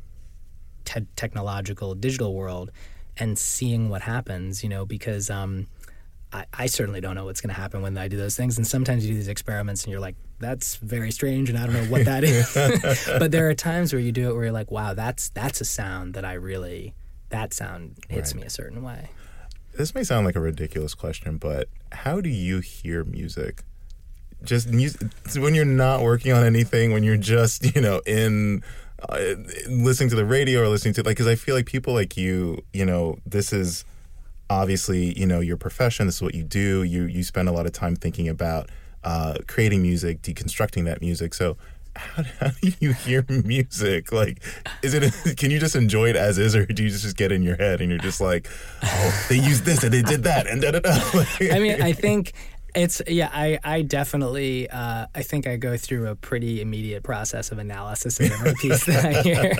te- 0.83 1.07
technological 1.15 1.95
digital 1.95 2.35
world 2.35 2.71
and 3.17 3.37
seeing 3.37 3.89
what 3.89 4.01
happens, 4.01 4.63
you 4.63 4.69
know, 4.69 4.85
because 4.85 5.29
um, 5.29 5.67
I, 6.31 6.45
I, 6.53 6.65
certainly 6.67 7.01
don't 7.01 7.15
know 7.15 7.25
what's 7.25 7.41
going 7.41 7.53
to 7.53 7.59
happen 7.59 7.81
when 7.81 7.97
I 7.97 8.07
do 8.07 8.17
those 8.17 8.35
things. 8.35 8.57
And 8.57 8.67
sometimes 8.67 9.05
you 9.05 9.11
do 9.11 9.15
these 9.15 9.27
experiments 9.27 9.83
and 9.83 9.91
you're 9.91 10.01
like, 10.01 10.15
that's 10.39 10.75
very 10.75 11.11
strange, 11.11 11.49
and 11.49 11.57
I 11.57 11.65
don't 11.65 11.73
know 11.73 11.85
what 11.85 12.05
that 12.05 12.23
is. 12.23 12.53
but 13.19 13.31
there 13.31 13.49
are 13.49 13.53
times 13.53 13.93
where 13.93 14.01
you 14.01 14.11
do 14.11 14.29
it 14.29 14.33
where 14.33 14.43
you're 14.43 14.51
like, 14.51 14.69
wow, 14.69 14.93
that's 14.93 15.29
that's 15.29 15.61
a 15.61 15.65
sound 15.65 16.13
that 16.13 16.25
I 16.25 16.33
really 16.33 16.93
that 17.29 17.53
sound 17.53 17.97
hits 18.09 18.33
right. 18.33 18.41
me 18.41 18.47
a 18.47 18.49
certain 18.49 18.83
way. 18.83 19.09
This 19.77 19.93
may 19.93 20.03
sound 20.03 20.25
like 20.25 20.35
a 20.35 20.39
ridiculous 20.39 20.93
question, 20.93 21.37
but 21.37 21.67
how 21.91 22.21
do 22.21 22.29
you 22.29 22.59
hear 22.59 23.03
music? 23.03 23.63
Just 24.43 24.69
music 24.69 25.09
when 25.35 25.55
you're 25.55 25.65
not 25.65 26.01
working 26.01 26.31
on 26.31 26.45
anything, 26.45 26.91
when 26.93 27.03
you're 27.03 27.17
just 27.17 27.75
you 27.75 27.81
know 27.81 28.01
in 28.05 28.63
uh, 29.09 29.35
listening 29.67 30.09
to 30.09 30.15
the 30.15 30.25
radio 30.25 30.61
or 30.61 30.69
listening 30.69 30.93
to 30.93 31.01
like 31.01 31.17
because 31.17 31.27
I 31.27 31.35
feel 31.35 31.55
like 31.55 31.65
people 31.65 31.93
like 31.93 32.15
you, 32.15 32.63
you 32.73 32.85
know, 32.85 33.17
this 33.25 33.51
is 33.51 33.85
obviously 34.49 35.17
you 35.17 35.25
know 35.25 35.39
your 35.39 35.57
profession. 35.57 36.05
This 36.05 36.15
is 36.15 36.21
what 36.21 36.35
you 36.35 36.43
do. 36.43 36.83
You 36.83 37.05
you 37.05 37.23
spend 37.23 37.49
a 37.49 37.51
lot 37.51 37.65
of 37.65 37.71
time 37.73 37.95
thinking 37.95 38.29
about 38.29 38.69
uh, 39.03 39.35
creating 39.47 39.81
music, 39.81 40.21
deconstructing 40.21 40.85
that 40.85 41.01
music. 41.01 41.33
So 41.33 41.57
how, 41.95 42.23
how 42.39 42.47
do 42.61 42.71
you 42.79 42.93
hear 42.93 43.25
music? 43.29 44.11
Like, 44.11 44.41
is 44.81 44.93
it? 44.93 45.13
Can 45.37 45.51
you 45.51 45.59
just 45.59 45.75
enjoy 45.75 46.09
it 46.09 46.15
as 46.15 46.37
is, 46.37 46.55
or 46.55 46.65
do 46.65 46.83
you 46.83 46.89
just 46.89 47.15
get 47.17 47.31
in 47.31 47.43
your 47.43 47.55
head 47.55 47.81
and 47.81 47.89
you're 47.89 47.99
just 47.99 48.21
like, 48.21 48.47
oh, 48.83 49.25
they 49.29 49.37
used 49.37 49.65
this 49.65 49.83
and 49.83 49.93
they 49.93 50.01
did 50.01 50.23
that 50.23 50.47
and 50.47 50.61
da 50.61 50.71
da 50.71 50.79
da? 50.79 50.91
I 51.53 51.59
mean, 51.59 51.81
I 51.81 51.93
think 51.93 52.33
it's 52.75 53.01
yeah, 53.07 53.29
I 53.31 53.59
I 53.63 53.81
definitely 53.81 54.69
uh, 54.69 55.07
I 55.13 55.23
think 55.23 55.47
I 55.47 55.57
go 55.57 55.77
through 55.77 56.07
a 56.07 56.15
pretty 56.15 56.61
immediate 56.61 57.03
process 57.03 57.51
of 57.51 57.57
analysis 57.57 58.19
of 58.19 58.31
every 58.31 58.53
piece 58.55 58.85
that 58.85 59.05
I 59.05 59.21
hear, 59.21 59.53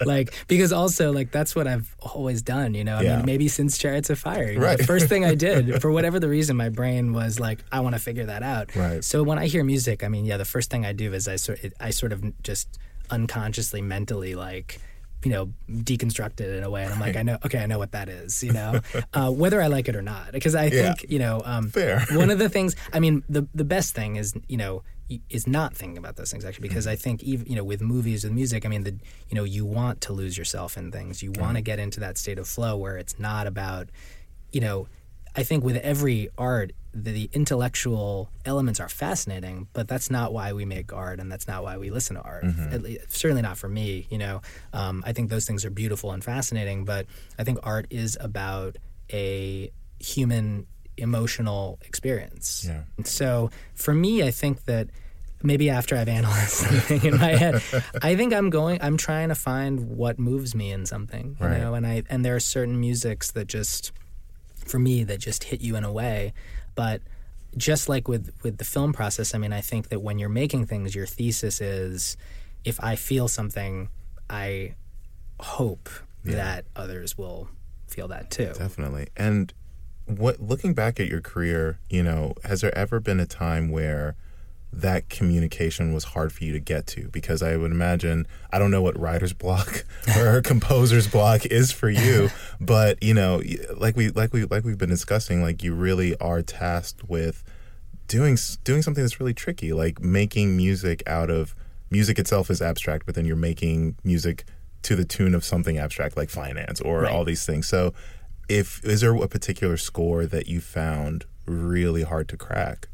like 0.06 0.34
because 0.46 0.72
also 0.72 1.12
like 1.12 1.30
that's 1.32 1.56
what 1.56 1.66
I've 1.66 1.94
always 2.00 2.42
done. 2.42 2.74
You 2.74 2.84
know, 2.84 2.96
I 2.96 3.02
mean 3.02 3.24
maybe 3.24 3.48
since 3.48 3.78
Chariots 3.78 4.10
of 4.10 4.18
Fire, 4.18 4.54
right. 4.58 4.72
Know, 4.72 4.76
the 4.76 4.84
first 4.84 5.08
thing 5.08 5.24
I 5.24 5.34
did 5.48 5.80
for 5.80 5.90
whatever 5.90 6.20
the 6.20 6.28
reason, 6.28 6.56
my 6.56 6.68
brain 6.68 7.12
was 7.12 7.40
like 7.40 7.60
I 7.72 7.80
want 7.80 7.94
to 7.94 8.00
figure 8.00 8.26
that 8.26 8.42
out. 8.42 8.74
Right. 8.76 9.02
So 9.02 9.22
when 9.22 9.38
I 9.38 9.46
hear 9.46 9.64
music, 9.64 10.04
I 10.04 10.08
mean 10.08 10.24
yeah, 10.24 10.36
the 10.36 10.44
first 10.44 10.70
thing 10.70 10.84
I 10.84 10.92
do 10.92 11.14
is 11.14 11.28
I 11.28 11.36
sort 11.36 11.60
I 11.80 11.90
sort 11.90 12.12
of 12.12 12.42
just 12.42 12.78
unconsciously 13.10 13.80
mentally 13.80 14.34
like 14.34 14.80
you 15.24 15.30
know 15.30 15.52
deconstruct 15.68 16.40
it 16.40 16.56
in 16.56 16.62
a 16.62 16.70
way 16.70 16.84
and 16.84 16.92
i'm 16.92 17.00
like 17.00 17.16
i 17.16 17.22
know 17.22 17.38
okay 17.44 17.58
i 17.58 17.66
know 17.66 17.78
what 17.78 17.92
that 17.92 18.08
is 18.08 18.42
you 18.42 18.52
know 18.52 18.80
uh, 19.14 19.30
whether 19.30 19.60
i 19.60 19.66
like 19.66 19.88
it 19.88 19.96
or 19.96 20.02
not 20.02 20.32
because 20.32 20.54
i 20.54 20.64
yeah. 20.64 20.94
think 20.94 21.10
you 21.10 21.18
know 21.18 21.42
um, 21.44 21.68
Fair. 21.70 22.00
one 22.12 22.30
of 22.30 22.38
the 22.38 22.48
things 22.48 22.76
i 22.92 23.00
mean 23.00 23.22
the 23.28 23.46
the 23.54 23.64
best 23.64 23.94
thing 23.94 24.16
is 24.16 24.34
you 24.48 24.56
know 24.56 24.82
is 25.30 25.46
not 25.46 25.74
thinking 25.74 25.96
about 25.96 26.16
those 26.16 26.30
things 26.30 26.44
actually 26.44 26.68
because 26.68 26.84
mm-hmm. 26.84 26.92
I 26.92 26.96
think 26.96 27.22
even 27.22 27.46
you 27.46 27.56
know 27.56 27.64
with 27.64 27.80
movies 27.80 28.24
with 28.24 28.32
music 28.34 28.66
I 28.66 28.68
mean 28.68 28.84
the 28.84 28.92
you 29.30 29.36
know 29.36 29.44
you 29.44 29.64
want 29.64 30.02
to 30.02 30.12
lose 30.12 30.36
yourself 30.36 30.76
in 30.76 30.92
things 30.92 31.22
you 31.22 31.32
want 31.32 31.56
to 31.56 31.62
get 31.62 31.78
into 31.78 31.98
that 32.00 32.18
state 32.18 32.38
of 32.38 32.46
flow 32.46 32.76
where 32.76 32.98
it's 32.98 33.18
not 33.18 33.46
about 33.46 33.88
you 34.52 34.60
know 34.60 34.86
I 35.38 35.44
think 35.44 35.62
with 35.62 35.76
every 35.76 36.30
art, 36.36 36.72
the, 37.04 37.12
the, 37.12 37.30
intellectual 37.32 38.30
elements 38.44 38.80
are 38.80 38.88
fascinating, 38.88 39.68
but 39.72 39.88
that's 39.88 40.10
not 40.10 40.32
why 40.32 40.52
we 40.52 40.64
make 40.64 40.92
art, 40.92 41.20
and 41.20 41.30
that's 41.30 41.46
not 41.48 41.62
why 41.62 41.76
we 41.78 41.90
listen 41.90 42.16
to 42.16 42.22
art. 42.22 42.44
Mm-hmm. 42.44 42.82
Least, 42.82 43.12
certainly 43.12 43.42
not 43.42 43.58
for 43.58 43.68
me. 43.68 44.06
You 44.10 44.18
know, 44.18 44.42
um, 44.72 45.02
I 45.06 45.12
think 45.12 45.30
those 45.30 45.46
things 45.46 45.64
are 45.64 45.70
beautiful 45.70 46.12
and 46.12 46.22
fascinating, 46.22 46.84
but 46.84 47.06
I 47.38 47.44
think 47.44 47.58
art 47.62 47.86
is 47.90 48.16
about 48.20 48.76
a 49.12 49.70
human 49.98 50.66
emotional 50.96 51.78
experience. 51.86 52.66
Yeah. 52.66 52.82
so 53.04 53.50
for 53.74 53.94
me, 53.94 54.22
I 54.22 54.30
think 54.30 54.64
that 54.64 54.88
maybe 55.42 55.70
after 55.70 55.96
I've 55.96 56.08
analyzed 56.08 56.50
something 56.52 57.04
in 57.04 57.18
my 57.18 57.36
head, 57.36 57.62
I 58.02 58.16
think 58.16 58.32
I'm 58.34 58.50
going. 58.50 58.80
I'm 58.82 58.96
trying 58.96 59.28
to 59.28 59.34
find 59.34 59.96
what 59.96 60.18
moves 60.18 60.54
me 60.54 60.72
in 60.72 60.86
something. 60.86 61.36
You 61.40 61.46
right. 61.46 61.60
know, 61.60 61.74
and 61.74 61.86
I 61.86 62.02
and 62.10 62.24
there 62.24 62.36
are 62.36 62.40
certain 62.40 62.80
musics 62.80 63.30
that 63.32 63.46
just 63.46 63.92
for 64.66 64.78
me 64.78 65.04
that 65.04 65.18
just 65.18 65.44
hit 65.44 65.60
you 65.60 65.76
in 65.76 65.84
a 65.84 65.92
way. 65.92 66.32
But 66.78 67.02
just 67.56 67.88
like 67.88 68.06
with 68.06 68.32
with 68.44 68.58
the 68.58 68.64
film 68.64 68.92
process, 68.92 69.34
I 69.34 69.38
mean, 69.38 69.52
I 69.52 69.60
think 69.60 69.88
that 69.88 69.98
when 69.98 70.20
you're 70.20 70.28
making 70.28 70.66
things, 70.66 70.94
your 70.94 71.06
thesis 71.06 71.60
is 71.60 72.16
if 72.64 72.78
I 72.80 72.94
feel 72.94 73.26
something, 73.26 73.88
I 74.30 74.76
hope 75.40 75.88
yeah. 76.22 76.36
that 76.36 76.66
others 76.76 77.18
will 77.18 77.48
feel 77.88 78.06
that 78.06 78.30
too. 78.30 78.52
Definitely. 78.56 79.08
And 79.16 79.52
what 80.06 80.38
looking 80.38 80.72
back 80.72 81.00
at 81.00 81.08
your 81.08 81.20
career, 81.20 81.80
you 81.90 82.04
know, 82.04 82.34
has 82.44 82.60
there 82.60 82.76
ever 82.78 83.00
been 83.00 83.18
a 83.18 83.26
time 83.26 83.70
where 83.70 84.14
that 84.72 85.08
communication 85.08 85.94
was 85.94 86.04
hard 86.04 86.32
for 86.32 86.44
you 86.44 86.52
to 86.52 86.60
get 86.60 86.86
to 86.86 87.08
because 87.08 87.42
I 87.42 87.56
would 87.56 87.72
imagine 87.72 88.26
I 88.52 88.58
don't 88.58 88.70
know 88.70 88.82
what 88.82 88.98
writer's 88.98 89.32
block 89.32 89.84
or 90.16 90.42
composer's 90.42 91.08
block 91.08 91.46
is 91.46 91.72
for 91.72 91.88
you, 91.88 92.30
but 92.60 93.02
you 93.02 93.14
know, 93.14 93.42
like 93.76 93.96
we 93.96 94.10
like 94.10 94.32
we 94.32 94.44
like 94.44 94.64
we've 94.64 94.78
been 94.78 94.90
discussing, 94.90 95.42
like 95.42 95.62
you 95.62 95.74
really 95.74 96.16
are 96.18 96.42
tasked 96.42 97.08
with 97.08 97.42
doing 98.06 98.36
doing 98.64 98.82
something 98.82 99.02
that's 99.02 99.20
really 99.20 99.34
tricky, 99.34 99.72
like 99.72 100.00
making 100.00 100.56
music 100.56 101.02
out 101.06 101.30
of 101.30 101.54
music 101.90 102.18
itself 102.18 102.50
is 102.50 102.60
abstract, 102.60 103.06
but 103.06 103.14
then 103.14 103.24
you're 103.24 103.36
making 103.36 103.96
music 104.04 104.44
to 104.82 104.94
the 104.94 105.04
tune 105.04 105.34
of 105.34 105.44
something 105.44 105.78
abstract 105.78 106.16
like 106.16 106.30
finance 106.30 106.80
or 106.80 107.02
right. 107.02 107.12
all 107.12 107.24
these 107.24 107.44
things. 107.44 107.66
So, 107.66 107.94
if 108.48 108.84
is 108.84 109.00
there 109.00 109.14
a 109.14 109.28
particular 109.28 109.76
score 109.76 110.26
that 110.26 110.46
you 110.46 110.60
found 110.60 111.24
really 111.46 112.02
hard 112.02 112.28
to 112.28 112.36
crack? 112.36 112.88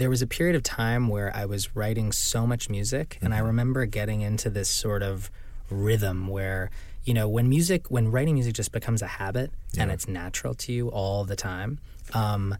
There 0.00 0.08
was 0.08 0.22
a 0.22 0.26
period 0.26 0.56
of 0.56 0.62
time 0.62 1.08
where 1.08 1.30
I 1.36 1.44
was 1.44 1.76
writing 1.76 2.10
so 2.10 2.46
much 2.46 2.70
music, 2.70 3.18
and 3.20 3.34
I 3.34 3.36
mm-hmm. 3.36 3.46
remember 3.48 3.84
getting 3.84 4.22
into 4.22 4.48
this 4.48 4.70
sort 4.70 5.02
of 5.02 5.30
rhythm 5.68 6.26
where, 6.26 6.70
you 7.04 7.12
know, 7.12 7.28
when 7.28 7.50
music, 7.50 7.90
when 7.90 8.10
writing 8.10 8.34
music 8.34 8.54
just 8.54 8.72
becomes 8.72 9.02
a 9.02 9.06
habit 9.06 9.52
yeah. 9.74 9.82
and 9.82 9.92
it's 9.92 10.08
natural 10.08 10.54
to 10.54 10.72
you 10.72 10.88
all 10.88 11.24
the 11.24 11.36
time, 11.36 11.80
um, 12.14 12.56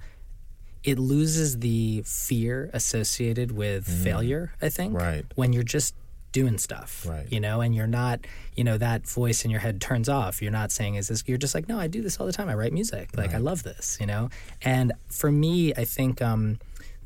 it 0.85 0.99
loses 0.99 1.61
the 1.61 2.03
fear 2.05 2.69
associated 2.75 3.53
with 3.53 3.89
mm. 3.89 4.05
failure, 4.05 4.53
I 4.61 4.69
think. 4.69 4.93
Right. 4.93 5.25
When 5.35 5.55
you're 5.55 5.63
just 5.63 5.95
doing 6.33 6.59
stuff, 6.59 7.07
Right. 7.09 7.27
you 7.33 7.41
know, 7.41 7.63
and 7.63 7.75
you're 7.75 7.87
not, 7.87 8.21
you 8.55 8.65
know, 8.65 8.77
that 8.77 9.07
voice 9.07 9.47
in 9.47 9.51
your 9.51 9.61
head 9.61 9.81
turns 9.81 10.11
off. 10.11 10.43
You're 10.43 10.53
not 10.53 10.73
saying, 10.73 10.97
is 10.97 11.09
this, 11.09 11.25
you're 11.27 11.39
just 11.39 11.55
like, 11.55 11.69
no, 11.71 11.81
I 11.81 11.87
do 11.89 12.03
this 12.03 12.21
all 12.21 12.27
the 12.27 12.33
time. 12.35 12.51
I 12.51 12.55
write 12.55 12.75
music. 12.75 13.17
Like, 13.17 13.35
I 13.35 13.39
love 13.39 13.63
this, 13.63 13.97
you 13.99 14.07
know? 14.07 14.29
And 14.63 14.93
for 15.09 15.33
me, 15.33 15.73
I 15.75 15.85
think, 15.85 16.21
um, 16.21 16.59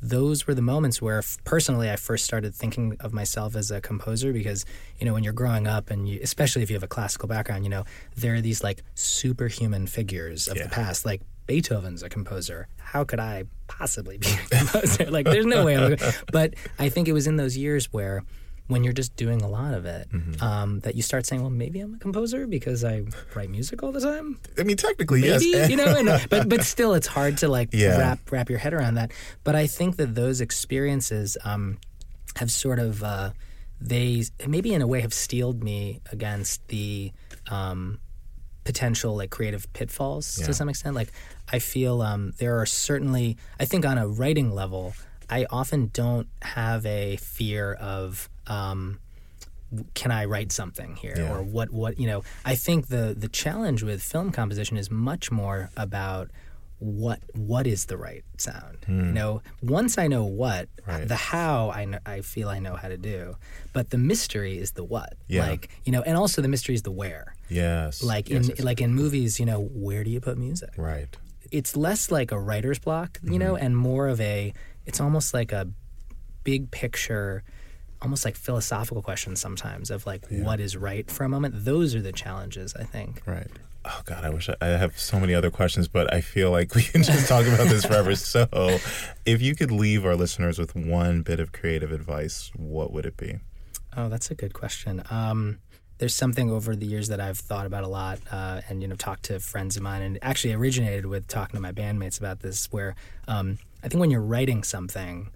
those 0.08 0.46
were 0.46 0.54
the 0.54 0.62
moments 0.62 1.00
where 1.00 1.18
f- 1.18 1.38
personally 1.44 1.90
I 1.90 1.96
first 1.96 2.24
started 2.24 2.54
thinking 2.54 2.96
of 3.00 3.12
myself 3.12 3.56
as 3.56 3.70
a 3.70 3.80
composer 3.80 4.32
because 4.32 4.64
you 4.98 5.06
know 5.06 5.14
when 5.14 5.24
you're 5.24 5.32
growing 5.32 5.66
up 5.66 5.90
and 5.90 6.08
you 6.08 6.20
especially 6.22 6.62
if 6.62 6.70
you 6.70 6.76
have 6.76 6.82
a 6.82 6.88
classical 6.88 7.26
background 7.28 7.64
you 7.64 7.70
know 7.70 7.84
there 8.16 8.34
are 8.34 8.40
these 8.40 8.62
like 8.62 8.82
superhuman 8.94 9.86
figures 9.86 10.48
of 10.48 10.56
Yeah. 10.56 10.64
the 10.64 10.68
past 10.70 11.06
like 11.06 11.22
Beethoven's 11.46 12.02
a 12.02 12.08
composer 12.08 12.68
how 12.78 13.04
could 13.04 13.20
I 13.20 13.44
possibly 13.66 14.18
be 14.18 14.28
a 14.28 14.56
composer 14.58 15.10
like 15.10 15.24
there's 15.26 15.46
no 15.46 15.64
way 15.64 15.76
I'm 15.76 15.94
gonna, 15.96 16.12
but 16.32 16.54
I 16.78 16.88
think 16.88 17.08
it 17.08 17.12
was 17.12 17.26
in 17.26 17.36
those 17.36 17.56
years 17.56 17.92
where 17.92 18.22
when 18.66 18.82
you're 18.82 18.94
just 18.94 19.14
doing 19.16 19.42
a 19.42 19.48
lot 19.48 19.74
of 19.74 19.84
it 19.84 20.08
Mm-hmm. 20.10 20.42
um, 20.42 20.80
that 20.80 20.94
you 20.94 21.02
start 21.02 21.26
saying 21.26 21.42
well 21.42 21.50
maybe 21.50 21.80
I'm 21.80 21.94
a 21.94 21.98
composer 21.98 22.46
because 22.46 22.82
I 22.84 23.04
write 23.34 23.50
music 23.50 23.82
all 23.82 23.92
the 23.92 24.00
time 24.00 24.38
I 24.58 24.62
mean, 24.62 24.76
technically, 24.76 25.20
maybe 25.20 25.46
yes. 25.46 25.70
you 25.70 25.76
know 25.76 25.94
and, 25.96 26.08
but 26.30 26.48
but 26.48 26.62
still 26.74 26.94
it's 26.94 27.06
hard 27.06 27.38
to 27.38 27.48
like 27.48 27.68
Yeah. 27.72 27.98
wrap 27.98 28.32
wrap 28.32 28.48
your 28.48 28.58
head 28.58 28.72
around 28.74 28.94
that 28.94 29.10
but 29.44 29.54
i 29.54 29.66
think 29.66 29.96
that 29.96 30.14
those 30.14 30.40
experiences 30.40 31.36
um 31.44 31.78
have 32.36 32.50
sort 32.50 32.78
of 32.78 33.02
uh 33.04 33.30
they 33.80 34.24
maybe 34.46 34.72
in 34.72 34.80
a 34.82 34.86
way 34.86 35.00
have 35.02 35.12
steeled 35.12 35.62
me 35.62 36.00
against 36.10 36.66
the 36.68 37.12
um 37.50 37.98
potential 38.64 39.14
like 39.14 39.28
creative 39.30 39.70
pitfalls 39.74 40.38
Yeah. 40.38 40.46
to 40.46 40.54
some 40.54 40.68
extent 40.70 40.94
like 40.96 41.12
i 41.52 41.58
feel 41.58 42.00
um 42.00 42.32
there 42.38 42.58
are 42.60 42.66
certainly 42.66 43.36
i 43.60 43.66
think 43.66 43.84
on 43.84 43.98
a 43.98 44.08
writing 44.08 44.54
level 44.54 44.94
i 45.28 45.44
often 45.50 45.90
don't 45.92 46.28
have 46.40 46.86
a 46.86 47.16
fear 47.16 47.74
of 47.74 48.30
um 48.46 48.98
can 49.94 50.12
I 50.12 50.24
write 50.26 50.52
something 50.52 50.94
here 50.96 51.14
Yeah. 51.16 51.32
or 51.34 51.42
what 51.42 51.70
what 51.70 51.98
you 51.98 52.06
know 52.06 52.22
I 52.44 52.54
think 52.54 52.88
the 52.88 53.14
the 53.18 53.28
challenge 53.28 53.82
with 53.82 54.02
film 54.02 54.30
composition 54.30 54.76
is 54.76 54.90
much 54.90 55.30
more 55.32 55.70
about 55.76 56.30
what 56.78 57.20
what 57.34 57.66
is 57.66 57.86
the 57.86 57.96
right 57.96 58.24
sound 58.36 58.78
you 58.88 58.94
know 58.94 59.42
once 59.62 59.96
I 59.96 60.06
know 60.06 60.24
what 60.24 60.68
Hmm. 60.84 60.90
Right. 60.90 61.08
the 61.08 61.16
how 61.16 61.70
I 61.70 61.86
know, 61.86 61.98
I 62.04 62.20
feel 62.20 62.48
I 62.50 62.58
know 62.58 62.76
how 62.76 62.88
to 62.88 62.98
do 62.98 63.36
but 63.72 63.88
the 63.90 63.96
mystery 63.98 64.58
is 64.58 64.72
the 64.72 64.84
what 64.84 65.14
Yeah. 65.28 65.46
like 65.48 65.70
you 65.84 65.92
know 65.92 66.02
and 66.02 66.16
also 66.16 66.42
the 66.42 66.48
mystery 66.48 66.74
is 66.74 66.82
the 66.82 66.90
where 66.92 67.34
Yes. 67.48 68.02
like 68.02 68.28
yes, 68.28 68.44
in 68.48 68.50
yes. 68.50 68.60
like 68.60 68.80
in 68.82 68.94
movies 68.94 69.40
you 69.40 69.46
know 69.46 69.60
where 69.60 70.04
do 70.04 70.10
you 70.10 70.20
put 70.20 70.36
music 70.36 70.70
Right. 70.76 71.08
it's 71.50 71.74
less 71.76 72.10
like 72.10 72.30
a 72.32 72.38
writer's 72.38 72.78
block, 72.78 73.18
you 73.22 73.30
Mm-hmm. 73.30 73.38
know, 73.38 73.56
and 73.56 73.76
more 73.76 74.08
of 74.08 74.20
a 74.20 74.52
it's 74.86 75.00
almost 75.00 75.32
like 75.32 75.52
a 75.52 75.66
big 76.44 76.70
picture 76.70 77.42
almost 78.04 78.24
like 78.24 78.36
philosophical 78.36 79.02
questions 79.02 79.40
sometimes 79.40 79.90
of 79.90 80.06
like 80.06 80.24
what 80.28 80.60
is 80.60 80.76
right 80.76 81.10
for 81.10 81.24
a 81.24 81.28
moment. 81.28 81.64
Those 81.64 81.94
are 81.94 82.02
the 82.02 82.12
challenges, 82.12 82.74
I 82.78 82.84
think. 82.84 83.22
Right. 83.26 83.50
Oh 83.86 84.00
God, 84.04 84.24
I 84.24 84.30
wish 84.30 84.48
I, 84.48 84.54
I 84.60 84.66
have 84.68 84.98
so 84.98 85.18
many 85.18 85.34
other 85.34 85.50
questions, 85.50 85.88
but 85.88 86.12
I 86.12 86.20
feel 86.20 86.50
like 86.50 86.74
we 86.74 86.82
can 86.82 87.02
just 87.02 87.28
talk 87.28 87.46
about 87.46 87.68
this 87.68 87.84
forever. 87.84 88.14
So, 88.24 88.46
if 89.26 89.42
you 89.42 89.54
could 89.54 89.70
leave 89.70 90.06
our 90.06 90.14
listeners 90.14 90.58
with 90.58 90.74
one 90.74 91.22
bit 91.22 91.40
of 91.40 91.52
creative 91.52 91.92
advice, 91.92 92.50
what 92.56 92.92
would 92.92 93.06
it 93.06 93.16
be? 93.16 93.38
Oh, 93.96 94.08
that's 94.08 94.30
a 94.30 94.34
good 94.34 94.52
question. 94.52 95.02
Um, 95.10 95.58
there's 95.98 96.14
something 96.14 96.50
over 96.50 96.74
the 96.74 96.86
years 96.86 97.08
that 97.08 97.20
I've 97.20 97.38
thought 97.38 97.66
about 97.66 97.84
a 97.84 97.88
lot, 97.88 98.18
uh, 98.30 98.60
and 98.68 98.82
you 98.82 98.88
know, 98.88 98.96
talked 98.96 99.24
to 99.24 99.40
friends 99.40 99.76
of 99.76 99.82
mine, 99.82 100.02
and 100.02 100.18
actually 100.22 100.52
originated 100.54 101.06
with 101.06 101.28
talking 101.28 101.56
to 101.56 101.60
my 101.60 101.72
bandmates 101.72 102.18
about 102.18 102.40
this. 102.40 102.66
Where 102.72 102.94
um, 103.28 103.58
I 103.82 103.88
think 103.88 104.00
when 104.00 104.10
you're 104.10 104.22
writing 104.22 104.62
something, 104.62 105.30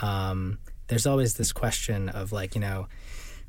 um, 0.00 0.58
there's 0.88 1.06
always 1.06 1.34
this 1.34 1.52
question 1.52 2.08
of 2.08 2.32
like, 2.32 2.54
you 2.54 2.60
know, 2.60 2.88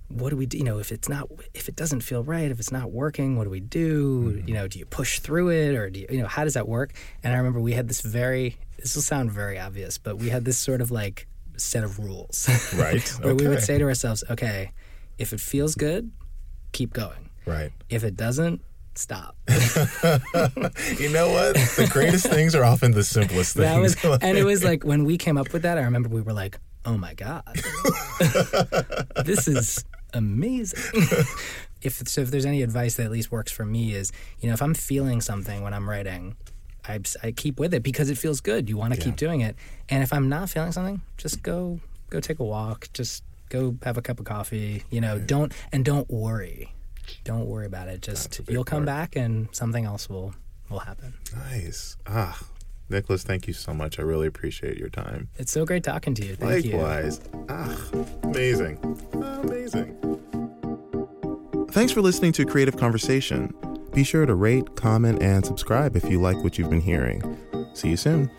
what 0.08 0.30
do 0.30 0.38
we 0.38 0.46
do? 0.46 0.58
You 0.58 0.64
know, 0.64 0.80
if 0.80 0.92
it's 0.92 1.10
not, 1.10 1.30
if 1.54 1.68
it 1.68 1.76
doesn't 1.76 2.02
feel 2.02 2.24
right, 2.24 2.52
if 2.52 2.60
it's 2.60 2.72
not 2.72 2.92
working, 2.92 3.38
what 3.38 3.46
do 3.46 3.50
we 3.50 3.60
do? 3.60 4.34
Mm-hmm. 4.34 4.48
You 4.48 4.54
know, 4.54 4.68
do 4.68 4.80
you 4.80 4.86
push 4.86 5.20
through 5.20 5.50
it, 5.50 5.76
or 5.76 5.90
do 5.90 6.00
you, 6.02 6.08
you 6.10 6.22
know, 6.22 6.28
how 6.28 6.44
does 6.44 6.54
that 6.54 6.68
work? 6.68 6.94
And 7.24 7.34
I 7.34 7.38
remember 7.38 7.60
we 7.60 7.74
had 7.74 7.88
this 7.88 8.02
very, 8.02 8.58
this 8.78 8.96
will 8.96 9.02
sound 9.02 9.32
very 9.32 9.60
obvious, 9.60 9.98
but 9.98 10.18
we 10.18 10.30
had 10.30 10.46
this 10.46 10.58
sort 10.58 10.82
of 10.82 10.92
like 10.92 11.28
set 11.58 11.84
of 11.84 12.00
rules, 12.00 12.48
Right. 12.76 13.08
where 13.22 13.36
we 13.36 13.48
would 13.48 13.64
say 13.64 13.78
to 13.78 13.86
ourselves, 13.86 14.24
okay, 14.30 14.72
if 15.18 15.34
it 15.34 15.40
feels 15.40 15.76
good, 15.76 16.12
keep 16.72 16.94
going. 16.94 17.30
Right. 17.46 17.72
If 17.90 18.04
it 18.04 18.16
doesn't, 18.16 18.62
stop. 18.96 19.36
You 20.98 21.10
know 21.10 21.30
what? 21.30 21.56
The 21.56 21.90
greatest 21.92 22.28
things 22.28 22.56
are 22.56 22.64
often 22.64 22.92
the 22.92 23.04
simplest 23.04 23.56
things. 23.56 23.96
that 23.96 24.08
was, 24.10 24.20
and 24.22 24.38
it 24.38 24.44
was 24.44 24.64
like 24.64 24.84
when 24.84 25.04
we 25.04 25.18
came 25.18 25.38
up 25.38 25.52
with 25.52 25.64
that, 25.64 25.78
I 25.78 25.82
remember 25.82 26.10
we 26.10 26.22
were 26.22 26.34
like, 26.34 26.58
oh 26.86 26.98
my 26.98 27.14
God, 27.14 27.44
this 29.26 29.48
is 29.48 29.84
amazing. 30.14 31.04
if 31.82 32.08
so, 32.08 32.22
if 32.22 32.32
there's 32.32 32.46
any 32.46 32.62
advice 32.62 32.96
that 32.96 33.06
at 33.06 33.12
least 33.12 33.32
works 33.32 33.52
for 33.52 33.66
me 33.66 33.94
is, 33.94 34.12
you 34.40 34.48
know, 34.48 34.54
if 34.54 34.62
I'm 34.62 34.74
feeling 34.74 35.22
something 35.22 35.62
when 35.64 35.74
I'm 35.74 35.90
writing, 35.90 36.36
I, 36.88 37.00
I 37.24 37.32
keep 37.32 37.60
with 37.60 37.74
it 37.74 37.84
because 37.84 38.10
it 38.10 38.18
feels 38.18 38.42
good. 38.42 38.70
You 38.70 38.78
want 38.78 38.94
to 38.94 39.00
keep 39.00 39.16
doing 39.16 39.42
it. 39.42 39.56
And 39.90 40.04
if 40.04 40.14
I'm 40.14 40.30
not 40.30 40.50
feeling 40.50 40.72
something, 40.72 41.02
just 41.18 41.42
go 41.42 41.80
go 42.10 42.20
take 42.20 42.40
a 42.40 42.44
walk. 42.44 42.90
Just 42.94 43.24
go 43.50 43.76
have 43.84 43.98
a 43.98 44.02
cup 44.02 44.20
of 44.20 44.26
coffee. 44.26 44.84
You 44.90 45.02
know, 45.02 45.20
don't 45.20 45.52
and 45.72 45.84
don't 45.84 46.10
worry. 46.10 46.72
Don't 47.24 47.46
worry 47.46 47.66
about 47.66 47.88
it. 47.88 48.02
Just 48.02 48.42
you'll 48.48 48.64
come 48.64 48.86
part. 48.86 49.12
back 49.12 49.16
and 49.16 49.50
something 49.52 49.86
else 49.86 50.10
will 50.10 50.34
will 50.70 50.80
happen. 50.80 51.14
nice. 51.36 51.98
Ah, 52.08 52.40
Nicholas, 52.90 53.24
thank 53.24 53.48
you 53.48 53.54
so 53.54 53.74
much. 53.74 54.00
I 54.00 54.04
really 54.04 54.28
appreciate 54.28 54.78
your 54.78 54.90
time. 54.90 55.30
It's 55.36 55.52
so 55.52 55.66
great 55.66 55.84
talking 55.84 56.14
to 56.16 56.26
you. 56.26 56.36
Thank 56.36 56.66
you. 56.66 56.78
Likewise. 56.78 57.20
Ah, 57.50 57.78
amazing. 58.24 58.78
Amazing. 59.14 59.96
Thanks 61.72 61.92
for 61.92 62.02
listening 62.02 62.32
to 62.34 62.46
Creative 62.46 62.78
Conversation. 62.78 63.54
Be 63.94 64.04
sure 64.04 64.26
to 64.26 64.36
rate, 64.36 64.76
comment, 64.76 65.22
and 65.22 65.46
subscribe 65.46 65.96
if 65.96 66.10
you 66.10 66.22
like 66.22 66.38
what 66.44 66.58
you've 66.58 66.70
been 66.70 66.82
hearing. 66.82 67.38
See 67.74 67.90
you 67.90 67.98
soon. 67.98 68.30